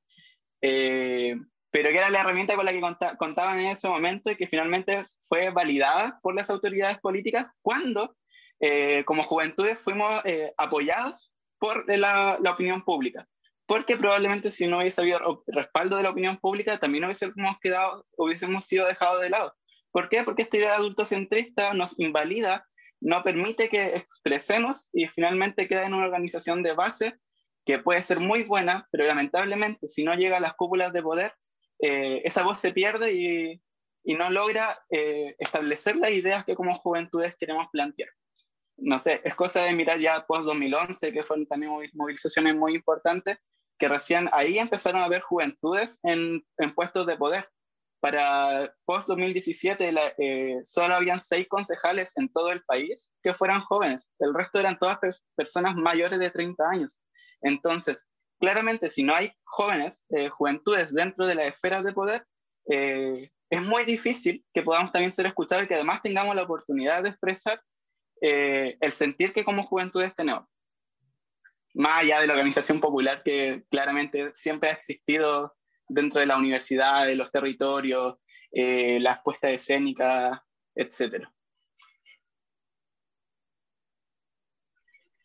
eh, 0.61 1.35
pero 1.71 1.89
que 1.89 1.97
era 1.97 2.11
la 2.11 2.21
herramienta 2.21 2.55
con 2.55 2.65
la 2.65 2.71
que 2.71 2.81
contaban 3.17 3.61
en 3.61 3.67
ese 3.67 3.87
momento 3.87 4.31
y 4.31 4.35
que 4.35 4.45
finalmente 4.45 5.01
fue 5.27 5.49
validada 5.49 6.19
por 6.21 6.35
las 6.35 6.51
autoridades 6.51 6.99
políticas 6.99 7.47
cuando, 7.63 8.15
eh, 8.59 9.03
como 9.05 9.23
juventudes, 9.23 9.79
fuimos 9.79 10.21
apoyados 10.57 11.31
por 11.57 11.83
la, 11.97 12.37
la 12.39 12.51
opinión 12.51 12.83
pública 12.83 13.27
porque 13.65 13.97
probablemente 13.97 14.51
si 14.51 14.67
no 14.67 14.79
hubiese 14.79 15.01
habido 15.01 15.43
respaldo 15.47 15.97
de 15.97 16.03
la 16.03 16.09
opinión 16.09 16.37
pública, 16.37 16.77
también 16.77 17.05
hubiésemos, 17.05 17.59
quedado, 17.61 18.05
hubiésemos 18.17 18.65
sido 18.65 18.85
dejados 18.85 19.21
de 19.21 19.29
lado. 19.29 19.55
¿Por 19.91 20.09
qué? 20.09 20.23
Porque 20.23 20.41
esta 20.41 20.57
idea 20.57 20.71
de 20.71 20.75
adultocentrista 20.77 21.73
nos 21.73 21.97
invalida, 21.99 22.67
no 22.99 23.23
permite 23.23 23.69
que 23.69 23.95
expresemos 23.95 24.89
y 24.91 25.07
finalmente 25.07 25.67
queda 25.67 25.85
en 25.85 25.93
una 25.93 26.05
organización 26.05 26.63
de 26.63 26.73
base 26.73 27.15
que 27.65 27.79
puede 27.79 28.03
ser 28.03 28.19
muy 28.19 28.43
buena, 28.43 28.87
pero 28.91 29.05
lamentablemente 29.05 29.87
si 29.87 30.03
no 30.03 30.15
llega 30.15 30.37
a 30.37 30.41
las 30.41 30.55
cúpulas 30.55 30.91
de 30.91 31.01
poder, 31.01 31.33
eh, 31.79 32.21
esa 32.25 32.43
voz 32.43 32.59
se 32.59 32.73
pierde 32.73 33.13
y, 33.13 33.61
y 34.03 34.15
no 34.15 34.29
logra 34.29 34.83
eh, 34.89 35.35
establecer 35.39 35.95
las 35.95 36.11
ideas 36.11 36.43
que 36.43 36.55
como 36.55 36.75
juventudes 36.75 37.35
queremos 37.39 37.67
plantear. 37.71 38.09
No 38.77 38.99
sé, 38.99 39.21
es 39.23 39.35
cosa 39.35 39.63
de 39.63 39.73
mirar 39.73 39.99
ya 39.99 40.25
post-2011, 40.25 41.13
que 41.13 41.23
fueron 41.23 41.45
también 41.45 41.71
movilizaciones 41.93 42.55
muy 42.55 42.75
importantes, 42.75 43.37
que 43.77 43.89
recién 43.89 44.29
ahí 44.33 44.59
empezaron 44.59 45.01
a 45.01 45.05
haber 45.05 45.21
juventudes 45.21 45.99
en, 46.03 46.45
en 46.57 46.73
puestos 46.73 47.05
de 47.05 47.17
poder. 47.17 47.49
Para 47.99 48.75
post-2017 48.85 50.13
eh, 50.17 50.59
solo 50.65 50.95
habían 50.95 51.21
seis 51.21 51.47
concejales 51.47 52.11
en 52.17 52.27
todo 52.29 52.51
el 52.51 52.61
país 52.65 53.09
que 53.21 53.33
fueran 53.33 53.61
jóvenes, 53.61 54.09
el 54.19 54.33
resto 54.33 54.59
eran 54.59 54.77
todas 54.77 54.99
personas 55.35 55.75
mayores 55.75 56.19
de 56.19 56.29
30 56.29 56.63
años. 56.69 57.01
Entonces, 57.41 58.05
claramente 58.39 58.89
si 58.89 59.03
no 59.03 59.15
hay 59.15 59.31
jóvenes, 59.45 60.03
eh, 60.09 60.27
juventudes 60.27 60.93
dentro 60.93 61.25
de 61.25 61.35
las 61.35 61.47
esferas 61.47 61.83
de 61.83 61.93
poder, 61.93 62.25
eh, 62.69 63.31
es 63.49 63.61
muy 63.61 63.85
difícil 63.85 64.45
que 64.53 64.63
podamos 64.63 64.91
también 64.91 65.11
ser 65.13 65.25
escuchados 65.25 65.63
y 65.63 65.67
que 65.67 65.75
además 65.75 66.01
tengamos 66.01 66.35
la 66.35 66.43
oportunidad 66.43 67.03
de 67.03 67.09
expresar 67.09 67.61
el 68.21 68.91
sentir 68.93 69.33
que 69.33 69.43
como 69.43 69.63
juventudes 69.63 70.15
tenemos 70.15 70.45
más 71.73 72.01
allá 72.01 72.21
de 72.21 72.27
la 72.27 72.33
organización 72.33 72.79
popular 72.79 73.23
que 73.23 73.63
claramente 73.69 74.31
siempre 74.35 74.69
ha 74.69 74.73
existido 74.73 75.55
dentro 75.87 76.19
de 76.19 76.27
la 76.27 76.37
universidad, 76.37 77.05
de 77.05 77.15
los 77.15 77.31
territorios, 77.31 78.17
eh, 78.51 78.99
las 78.99 79.19
puestas 79.21 79.51
escénicas, 79.51 80.39
etc. 80.75 81.25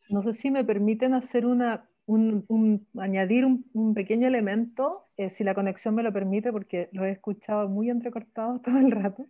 No 0.08 0.22
sé 0.22 0.32
si 0.32 0.50
me 0.50 0.64
permiten 0.64 1.14
hacer 1.14 1.44
una, 1.44 1.88
un, 2.06 2.86
añadir 2.98 3.44
un, 3.44 3.94
pequeño 3.94 4.26
elemento, 4.26 5.06
eh, 5.18 5.28
si 5.28 5.44
la 5.44 5.54
conexión 5.54 5.94
me 5.94 6.02
lo 6.02 6.12
permite, 6.12 6.52
porque 6.52 6.88
lo 6.92 7.04
he 7.04 7.10
escuchado 7.10 7.68
muy 7.68 7.90
entrecortado 7.90 8.60
todo 8.64 8.78
el 8.78 8.90
rato. 8.90 9.26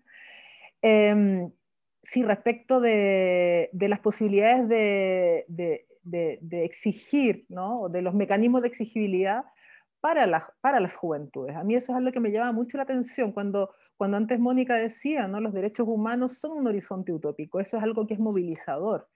Em, 0.80 1.50
sí, 2.02 2.22
respecto 2.22 2.80
de, 2.80 3.70
de 3.72 3.88
las 3.88 3.98
posibilidades 3.98 4.68
de, 4.68 5.44
de, 5.48 5.86
exigir, 6.50 7.46
¿no? 7.48 7.88
de 7.88 8.02
los 8.02 8.14
mecanismos 8.14 8.62
de 8.62 8.68
exigibilidad 8.68 9.44
para, 10.00 10.52
para 10.60 10.80
las 10.80 10.94
juventudes. 10.94 11.56
A 11.56 11.64
mí 11.64 11.74
eso 11.74 11.92
es 11.92 11.98
algo 11.98 12.12
que 12.12 12.20
me 12.20 12.30
llama 12.30 12.52
mucho 12.52 12.76
la 12.76 12.84
atención 12.84 13.32
cuando, 13.32 13.74
cuando 13.96 14.16
antes 14.16 14.38
Mónica 14.38 14.76
decía, 14.76 15.26
¿no? 15.26 15.40
los 15.40 15.52
derechos 15.52 15.86
humanos 15.88 16.38
son 16.38 16.58
un 16.58 16.66
horizonte 16.66 17.12
utópico, 17.12 17.60
eso 17.60 17.76
es 17.76 17.82
algo 17.82 18.06
que 18.06 18.14
es 18.14 18.20
movilizador. 18.20 19.08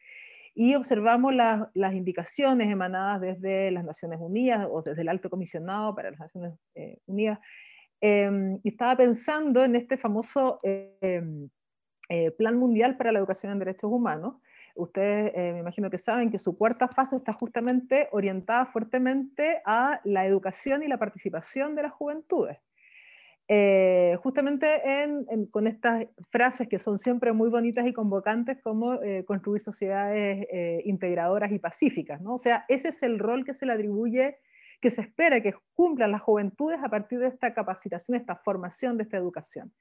Y 0.55 0.75
observamos 0.75 1.35
las 1.35 1.95
indicaciones 1.95 2.69
emanadas 2.69 3.23
desde 3.23 3.71
las 3.71 3.85
Naciones 3.85 4.19
Unidas 4.21 4.69
o 4.71 4.83
desde 4.83 5.01
el 5.01 5.09
Alto 5.09 5.31
Comisionado 5.31 5.95
para 5.95 6.11
las 6.11 6.21
Naciones 6.21 6.53
eh, 6.75 6.99
Unidas. 7.07 7.39
Y 8.03 8.69
estaba 8.69 8.97
pensando 8.97 9.65
en 9.65 9.77
este 9.77 9.97
famoso 9.97 10.59
em, 10.63 11.49
eh, 12.09 12.31
Plan 12.33 12.59
Mundial 12.59 12.97
para 12.97 13.13
la 13.13 13.21
Educación 13.21 13.53
en 13.53 13.61
Derechos 13.61 13.91
Humanos, 13.91 14.35
Ustedes 14.75 15.33
eh, 15.35 15.53
me 15.53 15.61
imagino 15.61 15.91
que 15.91 15.99
saben 15.99 16.31
que 16.31 16.39
su 16.39 16.57
cuarta 16.57 16.89
fase 16.89 17.17
está 17.17 17.33
justamente 17.33 18.09
orientada 18.13 18.67
fuertemente 18.67 19.61
a 19.65 20.01
la 20.05 20.27
educación 20.27 20.83
y 20.83 20.89
la 20.89 20.99
participación 20.99 21.75
de 21.75 21.83
las 21.83 21.93
juventudes. 21.93 22.59
Eh, 23.49 24.17
justamente 24.23 24.81
con 25.51 25.67
estas 25.67 26.07
frases 26.31 26.69
que 26.69 26.79
son 26.79 26.97
siempre 26.97 27.33
muy 27.33 27.51
bonitas 27.51 27.87
y 27.87 27.93
convocantes 27.93 28.63
como 28.63 28.95
eh, 29.03 29.25
construir 29.27 29.61
sociedades 29.61 30.47
integradoras 30.87 31.53
y 31.53 31.59
pacíficas. 31.59 32.21
¿no? 32.21 32.35
O 32.35 32.39
sea, 32.39 32.65
ese 32.69 32.89
es 32.89 33.03
el 33.03 33.19
rol 33.19 33.45
que 33.45 33.53
se 33.53 33.67
le 33.67 33.73
atribuye, 33.73 34.39
que 34.81 34.91
se 34.91 35.03
espera 35.03 35.41
que 35.43 35.55
cumplan 35.75 36.13
las 36.13 36.23
juventudes 36.23 36.81
a 36.83 36.89
partir 36.89 37.19
de 37.19 37.29
esta 37.29 37.53
capacitación, 37.53 38.17
esta 38.17 38.37
formación, 38.37 38.97
de 38.97 39.05
esta 39.05 39.17
educación. 39.17 39.73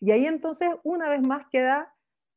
Y 0.00 0.10
ahí 0.10 0.26
entonces, 0.26 0.68
una 0.82 1.08
vez 1.08 1.26
más, 1.26 1.46
queda 1.46 1.92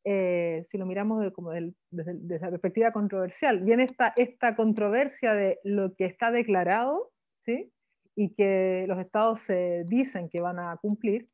eh, 0.06 0.62
si 0.64 0.78
lo 0.78 0.86
miramos 0.86 1.34
como 1.34 1.52
desde, 1.52 2.40
la 2.40 2.52
perspectiva 2.52 2.92
controversial, 2.92 3.62
viene 3.62 3.84
esta, 3.84 4.14
esta 4.16 4.56
controversia 4.56 5.34
de 5.34 5.60
lo 5.64 5.96
que 5.96 6.06
está 6.06 6.30
declarado 6.30 7.12
¿sí? 7.44 7.72
y 8.16 8.34
que 8.36 8.86
los 8.88 9.00
estados 9.00 9.40
se 9.40 9.84
dicen 9.88 10.30
que 10.30 10.42
van 10.42 10.60
a 10.60 10.78
cumplir, 10.78 11.28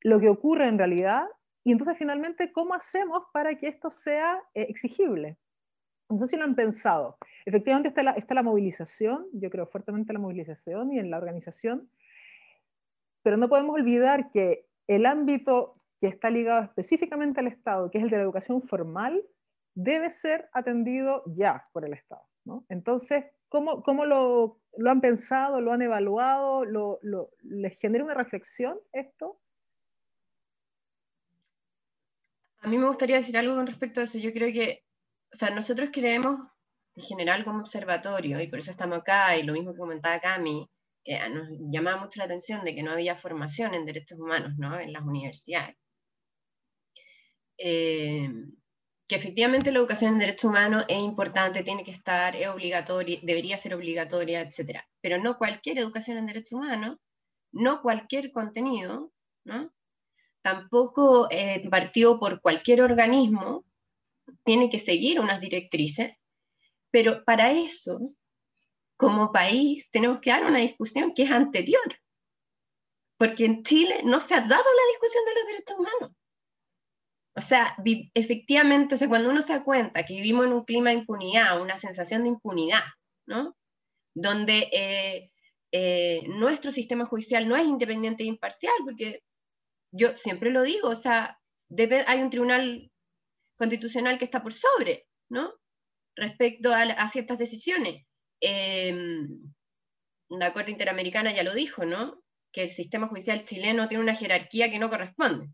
lo 0.00 0.18
que 0.18 0.28
ocurre 0.28 0.66
en 0.66 0.78
realidad 0.78 1.22
y 1.62 1.72
entonces 1.72 1.96
finalmente, 1.98 2.52
¿cómo 2.52 2.74
hacemos 2.74 3.24
para 3.32 3.56
que 3.56 3.68
esto 3.68 3.90
sea 3.90 4.42
eh, 4.54 4.66
exigible? 4.68 5.38
No 6.08 6.18
sé 6.18 6.26
si 6.26 6.36
lo 6.36 6.42
han 6.42 6.56
pensado. 6.56 7.16
Efectivamente 7.44 7.90
está 7.90 8.02
la, 8.02 8.12
está 8.12 8.34
la 8.34 8.42
movilización, 8.42 9.26
yo 9.32 9.50
creo 9.50 9.66
fuertemente 9.66 10.10
en 10.10 10.14
la 10.14 10.20
movilización 10.20 10.92
y 10.92 10.98
en 10.98 11.10
la 11.10 11.18
organización, 11.18 11.88
pero 13.22 13.36
no 13.36 13.48
podemos 13.48 13.74
olvidar 13.74 14.32
que 14.32 14.66
el 14.88 15.06
ámbito 15.06 15.72
que 16.00 16.08
está 16.08 16.30
ligado 16.30 16.62
específicamente 16.62 17.40
al 17.40 17.46
Estado, 17.46 17.90
que 17.90 17.98
es 17.98 18.04
el 18.04 18.10
de 18.10 18.16
la 18.16 18.22
educación 18.22 18.62
formal, 18.62 19.22
debe 19.74 20.10
ser 20.10 20.48
atendido 20.52 21.22
ya 21.26 21.68
por 21.72 21.84
el 21.84 21.92
Estado. 21.92 22.26
¿no? 22.44 22.64
Entonces, 22.68 23.24
¿cómo, 23.48 23.82
cómo 23.82 24.06
lo, 24.06 24.60
lo, 24.76 24.90
han 24.90 25.00
pensado, 25.00 25.60
lo 25.60 25.72
han 25.72 25.82
evaluado? 25.82 26.64
Lo, 26.64 26.98
lo, 27.02 27.30
¿Les 27.42 27.78
genera 27.78 28.04
una 28.04 28.14
reflexión 28.14 28.78
esto? 28.92 29.40
A 32.62 32.68
mí 32.68 32.78
me 32.78 32.86
gustaría 32.86 33.16
decir 33.16 33.36
algo 33.36 33.54
con 33.54 33.66
respecto 33.66 34.00
a 34.00 34.04
eso. 34.04 34.18
Yo 34.18 34.32
creo 34.32 34.52
que, 34.52 34.84
o 35.32 35.36
sea, 35.36 35.50
nosotros 35.50 35.90
creemos 35.92 36.38
en 36.94 37.02
general 37.02 37.44
como 37.44 37.60
observatorio, 37.60 38.40
y 38.40 38.48
por 38.48 38.58
eso 38.58 38.70
estamos 38.70 38.98
acá, 38.98 39.36
y 39.36 39.42
lo 39.42 39.52
mismo 39.52 39.72
que 39.72 39.78
comentaba 39.78 40.20
Cami, 40.20 40.68
que 41.04 41.18
nos 41.30 41.48
llamaba 41.70 42.02
mucho 42.02 42.18
la 42.18 42.24
atención 42.24 42.64
de 42.64 42.74
que 42.74 42.82
no 42.82 42.92
había 42.92 43.16
formación 43.16 43.74
en 43.74 43.86
derechos 43.86 44.18
humanos 44.18 44.52
¿no? 44.58 44.78
en 44.78 44.92
las 44.92 45.02
universidades. 45.02 45.76
Eh, 47.62 48.28
que 49.06 49.16
efectivamente 49.16 49.72
la 49.72 49.80
educación 49.80 50.14
en 50.14 50.18
derechos 50.20 50.44
humanos 50.44 50.84
es 50.88 50.98
importante, 50.98 51.64
tiene 51.64 51.84
que 51.84 51.90
estar, 51.90 52.36
es 52.36 52.48
obligatoria, 52.48 53.18
debería 53.22 53.56
ser 53.56 53.74
obligatoria, 53.74 54.40
etc. 54.40 54.80
Pero 55.00 55.18
no 55.18 55.36
cualquier 55.36 55.78
educación 55.78 56.16
en 56.18 56.26
derechos 56.26 56.52
humanos, 56.52 56.98
no 57.52 57.82
cualquier 57.82 58.30
contenido, 58.30 59.12
¿no? 59.44 59.72
tampoco 60.42 61.28
eh, 61.30 61.68
partido 61.68 62.18
por 62.18 62.40
cualquier 62.40 62.82
organismo, 62.82 63.64
tiene 64.44 64.70
que 64.70 64.78
seguir 64.78 65.20
unas 65.20 65.40
directrices, 65.40 66.12
pero 66.90 67.24
para 67.24 67.52
eso, 67.52 68.14
como 68.96 69.32
país, 69.32 69.88
tenemos 69.90 70.20
que 70.20 70.30
dar 70.30 70.44
una 70.44 70.58
discusión 70.58 71.14
que 71.14 71.24
es 71.24 71.30
anterior, 71.30 71.98
porque 73.18 73.44
en 73.44 73.62
Chile 73.62 74.02
no 74.04 74.20
se 74.20 74.34
ha 74.34 74.40
dado 74.40 74.64
la 74.64 74.90
discusión 74.92 75.24
de 75.24 75.34
los 75.34 75.46
derechos 75.46 75.78
humanos. 75.78 76.16
O 77.36 77.40
sea, 77.40 77.76
efectivamente, 78.14 78.96
cuando 79.08 79.30
uno 79.30 79.42
se 79.42 79.52
da 79.52 79.64
cuenta 79.64 80.04
que 80.04 80.14
vivimos 80.14 80.46
en 80.46 80.52
un 80.52 80.64
clima 80.64 80.90
de 80.90 80.96
impunidad, 80.96 81.60
una 81.60 81.78
sensación 81.78 82.22
de 82.22 82.30
impunidad, 82.30 82.82
¿no? 83.26 83.56
Donde 84.14 84.68
eh, 84.72 85.30
eh, 85.72 86.22
nuestro 86.26 86.72
sistema 86.72 87.06
judicial 87.06 87.48
no 87.48 87.56
es 87.56 87.64
independiente 87.66 88.24
e 88.24 88.26
imparcial, 88.26 88.74
porque 88.84 89.22
yo 89.92 90.14
siempre 90.16 90.50
lo 90.50 90.62
digo, 90.62 90.88
o 90.88 90.96
sea, 90.96 91.38
hay 92.06 92.22
un 92.22 92.30
tribunal 92.30 92.90
constitucional 93.56 94.18
que 94.18 94.24
está 94.24 94.42
por 94.42 94.52
sobre, 94.52 95.06
¿no? 95.28 95.52
Respecto 96.16 96.72
a, 96.74 97.08
ciertas 97.08 97.38
decisiones. 97.38 98.04
Em, 98.40 99.52
la 100.28 100.52
Corte 100.52 100.72
Interamericana 100.72 101.32
ya 101.32 101.44
lo 101.44 101.54
dijo, 101.54 101.84
¿no? 101.84 102.22
Que 102.52 102.64
el 102.64 102.70
sistema 102.70 103.06
judicial 103.08 103.44
chileno 103.44 103.86
tiene 103.86 104.02
una 104.02 104.16
jerarquía 104.16 104.70
que 104.70 104.78
no 104.78 104.90
corresponde. 104.90 105.48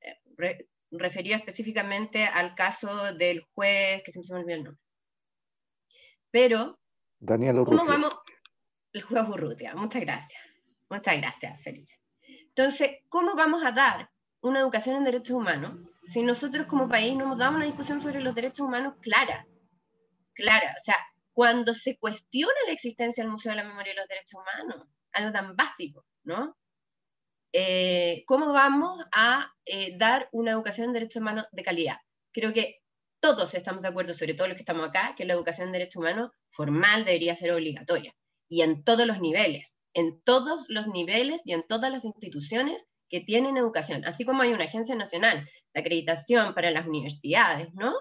Eh, 0.00 0.66
referido 0.92 1.36
específicamente 1.36 2.24
al 2.24 2.54
caso 2.54 3.14
del 3.14 3.42
juez, 3.54 4.02
que 4.04 4.12
siempre 4.12 4.28
se 4.28 4.34
me 4.34 4.40
olvidó 4.40 4.56
el 4.56 4.64
nombre. 4.64 4.82
Pero, 6.30 6.78
Daniel 7.18 7.62
¿cómo 7.64 7.84
vamos? 7.84 8.14
El 8.92 9.02
juez 9.02 9.28
Urrutia, 9.28 9.74
muchas 9.74 10.02
gracias. 10.02 10.42
Muchas 10.88 11.16
gracias, 11.16 11.62
Felipe. 11.62 11.98
Entonces, 12.48 12.98
¿cómo 13.08 13.34
vamos 13.34 13.64
a 13.64 13.72
dar 13.72 14.10
una 14.42 14.60
educación 14.60 14.96
en 14.96 15.04
derechos 15.04 15.36
humanos 15.36 15.78
si 16.08 16.22
nosotros 16.22 16.66
como 16.66 16.88
país 16.88 17.16
no 17.16 17.24
hemos 17.24 17.38
dado 17.38 17.56
una 17.56 17.64
discusión 17.64 18.00
sobre 18.00 18.20
los 18.20 18.34
derechos 18.34 18.66
humanos 18.66 18.94
clara? 19.00 19.46
Clara, 20.34 20.74
o 20.78 20.84
sea, 20.84 20.96
cuando 21.32 21.72
se 21.74 21.98
cuestiona 21.98 22.52
la 22.66 22.72
existencia 22.72 23.22
del 23.22 23.32
Museo 23.32 23.52
de 23.52 23.56
la 23.56 23.64
Memoria 23.64 23.92
y 23.92 23.96
los 23.96 24.08
Derechos 24.08 24.40
Humanos, 24.40 24.86
algo 25.12 25.32
tan 25.32 25.56
básico, 25.56 26.04
¿no? 26.24 26.56
Eh, 27.52 28.24
¿Cómo 28.26 28.52
vamos 28.52 29.04
a 29.12 29.52
eh, 29.64 29.96
dar 29.98 30.28
una 30.32 30.52
educación 30.52 30.88
en 30.88 30.92
derechos 30.94 31.20
humanos 31.20 31.46
de 31.52 31.62
calidad? 31.62 31.96
Creo 32.32 32.52
que 32.52 32.80
todos 33.20 33.54
estamos 33.54 33.82
de 33.82 33.88
acuerdo, 33.88 34.14
sobre 34.14 34.34
todo 34.34 34.48
los 34.48 34.56
que 34.56 34.62
estamos 34.62 34.88
acá, 34.88 35.14
que 35.16 35.24
la 35.24 35.34
educación 35.34 35.68
en 35.68 35.72
derechos 35.72 35.96
humanos 35.96 36.30
formal 36.50 37.04
debería 37.04 37.36
ser 37.36 37.52
obligatoria 37.52 38.14
y 38.48 38.62
en 38.62 38.82
todos 38.84 39.06
los 39.06 39.20
niveles 39.20 39.72
en 39.94 40.22
todos 40.22 40.66
los 40.68 40.86
niveles 40.86 41.40
y 41.44 41.52
en 41.52 41.66
todas 41.66 41.90
las 41.90 42.04
instituciones 42.04 42.84
que 43.08 43.20
tienen 43.20 43.56
educación, 43.56 44.04
así 44.04 44.24
como 44.24 44.42
hay 44.42 44.52
una 44.52 44.64
agencia 44.64 44.94
nacional 44.94 45.48
de 45.74 45.80
acreditación 45.80 46.54
para 46.54 46.70
las 46.70 46.86
universidades, 46.86 47.68
¿no? 47.74 47.92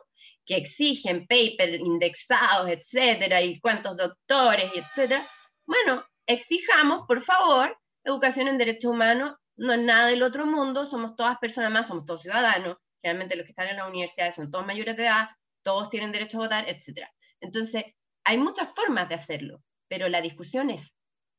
Que 0.46 0.56
exigen 0.56 1.28
papers 1.28 1.80
indexados, 1.80 2.70
etcétera, 2.70 3.42
y 3.42 3.60
cuántos 3.60 3.98
doctores, 3.98 4.72
etcétera. 4.74 5.30
Bueno, 5.66 6.06
exijamos, 6.26 7.06
por 7.08 7.22
favor, 7.22 7.78
educación 8.06 8.48
en 8.48 8.58
derechos 8.58 8.92
humanos, 8.92 9.36
no 9.62 9.74
es 9.74 9.80
nada 9.80 10.08
del 10.08 10.24
otro 10.24 10.46
mundo, 10.46 10.86
somos 10.86 11.16
todas 11.16 11.38
personas 11.38 11.72
más, 11.72 11.88
somos 11.88 12.06
todos 12.06 12.24
ciudadanos, 12.24 12.78
generalmente 13.02 13.36
los 13.36 13.46
que 13.46 13.52
están 13.52 13.68
en 13.68 13.78
las 13.78 13.88
universidades 13.88 14.36
son 14.36 14.50
todos 14.50 14.66
mayores 14.66 14.98
de 14.98 15.04
edad, 15.04 15.30
todos 15.64 15.90
tienen 15.90 16.12
derecho 16.12 16.38
a 16.38 16.42
votar, 16.42 16.68
etcétera. 16.68 17.12
Entonces, 17.40 17.86
hay 18.24 18.38
muchas 18.38 18.74
formas 18.74 19.08
de 19.08 19.16
hacerlo, 19.16 19.64
pero 19.88 20.10
la 20.10 20.22
discusión 20.22 20.70
es 20.72 20.92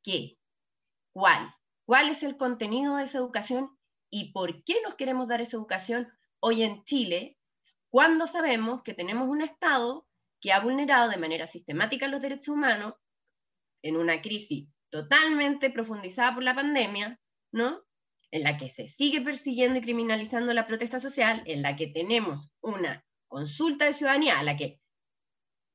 qué, 0.04 0.36
¿Cuál? 1.12 1.54
¿Cuál 1.84 2.08
es 2.08 2.22
el 2.22 2.36
contenido 2.36 2.96
de 2.96 3.04
esa 3.04 3.18
educación 3.18 3.76
y 4.10 4.32
por 4.32 4.64
qué 4.64 4.76
nos 4.82 4.94
queremos 4.94 5.28
dar 5.28 5.40
esa 5.40 5.56
educación 5.56 6.10
hoy 6.40 6.62
en 6.62 6.84
Chile 6.84 7.38
cuando 7.90 8.26
sabemos 8.26 8.82
que 8.82 8.94
tenemos 8.94 9.28
un 9.28 9.42
Estado 9.42 10.06
que 10.40 10.52
ha 10.52 10.60
vulnerado 10.60 11.10
de 11.10 11.18
manera 11.18 11.46
sistemática 11.46 12.08
los 12.08 12.22
derechos 12.22 12.48
humanos 12.48 12.94
en 13.82 13.96
una 13.96 14.22
crisis 14.22 14.68
totalmente 14.90 15.70
profundizada 15.70 16.34
por 16.34 16.42
la 16.42 16.54
pandemia, 16.54 17.20
¿no? 17.52 17.82
En 18.32 18.44
la 18.44 18.56
que 18.56 18.70
se 18.70 18.88
sigue 18.88 19.20
persiguiendo 19.20 19.78
y 19.78 19.82
criminalizando 19.82 20.52
la 20.54 20.66
protesta 20.66 20.98
social, 20.98 21.42
en 21.46 21.62
la 21.62 21.76
que 21.76 21.88
tenemos 21.88 22.50
una 22.62 23.04
consulta 23.28 23.84
de 23.84 23.92
ciudadanía 23.92 24.38
a 24.38 24.42
la 24.42 24.56
que, 24.56 24.80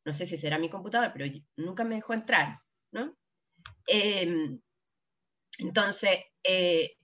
no 0.05 0.11
sé 0.11 0.25
si 0.25 0.37
será 0.37 0.57
mi 0.57 0.69
computador, 0.69 1.11
pero 1.13 1.31
nunca 1.55 1.83
me 1.83 1.95
dejó 1.95 2.13
entrar, 2.13 2.59
¿no? 2.91 3.15
Em, 3.85 4.59
entonces, 5.59 6.19
eh, 6.43 6.97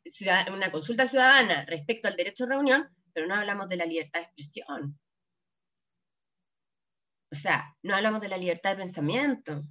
una 0.51 0.71
consulta 0.71 1.07
ciudadana 1.07 1.65
respecto 1.65 2.07
al 2.07 2.15
derecho 2.15 2.45
a 2.45 2.47
reunión, 2.47 2.87
pero 3.13 3.27
no 3.27 3.35
hablamos 3.35 3.69
de 3.69 3.77
la 3.77 3.85
libertad 3.85 4.19
de 4.19 4.25
expresión. 4.25 4.99
O 7.31 7.35
sea, 7.35 7.75
no 7.83 7.95
hablamos 7.95 8.21
de 8.21 8.27
la 8.27 8.37
libertad 8.37 8.71
de 8.71 8.83
pensamiento, 8.83 9.63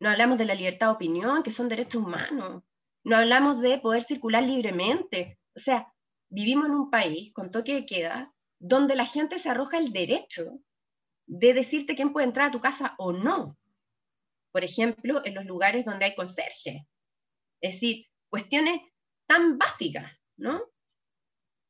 no 0.00 0.08
hablamos 0.08 0.38
de 0.38 0.46
la 0.46 0.54
libertad 0.54 0.88
de 0.88 0.92
opinión, 0.94 1.42
que 1.42 1.50
son 1.50 1.68
derechos 1.68 2.02
humanos, 2.02 2.62
no 3.04 3.16
hablamos 3.16 3.60
de 3.60 3.78
poder 3.78 4.02
circular 4.02 4.42
libremente. 4.42 5.38
O 5.56 5.60
sea, 5.60 5.92
vivimos 6.28 6.66
en 6.66 6.74
un 6.74 6.90
país 6.90 7.32
con 7.32 7.50
toque 7.50 7.74
de 7.74 7.86
queda 7.86 8.32
donde 8.58 8.96
la 8.96 9.06
gente 9.06 9.38
se 9.38 9.48
arroja 9.48 9.78
el 9.78 9.92
derecho 9.92 10.58
de 11.26 11.54
decirte 11.54 11.94
quién 11.94 12.12
puede 12.12 12.26
entrar 12.26 12.48
a 12.48 12.52
tu 12.52 12.60
casa 12.60 12.94
o 12.98 13.12
no. 13.12 13.56
Por 14.50 14.64
ejemplo, 14.64 15.22
en 15.24 15.34
los 15.34 15.44
lugares 15.44 15.84
donde 15.84 16.06
hay 16.06 16.14
conserje, 16.14 16.86
es 17.60 17.74
decir, 17.74 18.06
cuestiones 18.30 18.80
tan 19.26 19.58
básicas, 19.58 20.10
¿no? 20.36 20.62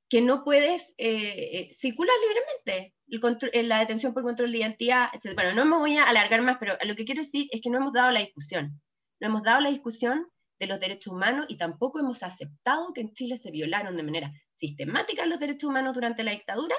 Que 0.08 0.22
no 0.22 0.44
puedes 0.44 0.88
eh, 0.96 1.50
eh, 1.52 1.76
circular 1.78 2.16
libremente. 2.22 2.94
El 3.52 3.68
la 3.68 3.80
detención 3.80 4.12
por 4.14 4.22
control 4.22 4.52
de 4.52 4.58
identidad, 4.58 5.08
etc. 5.12 5.34
Bueno, 5.34 5.54
no 5.54 5.64
me 5.64 5.78
voy 5.78 5.96
a 5.96 6.08
alargar 6.08 6.42
más, 6.42 6.58
pero 6.58 6.76
lo 6.84 6.94
que 6.94 7.04
quiero 7.04 7.22
decir 7.22 7.48
es 7.50 7.60
que 7.60 7.70
no 7.70 7.78
hemos 7.78 7.92
dado 7.92 8.10
la 8.10 8.20
discusión. 8.20 8.80
No 9.20 9.28
hemos 9.28 9.42
dado 9.42 9.60
la 9.60 9.70
discusión 9.70 10.26
de 10.59 10.66
los 10.66 10.81
derechos 10.81 11.12
humanos 11.12 11.47
y 11.49 11.57
tampoco 11.57 12.01
hemos 12.01 12.23
aceptado 12.23 12.92
que 12.92 13.03
en 13.03 13.12
Chile 13.14 13.38
se 13.38 13.51
violaron 13.51 13.97
de 13.97 14.03
manera 14.03 14.33
sistemática 14.57 15.27
los 15.27 15.38
derechos 15.38 15.71
humanos 15.71 15.94
durante 15.94 16.25
la 16.25 16.33
dictadura, 16.33 16.75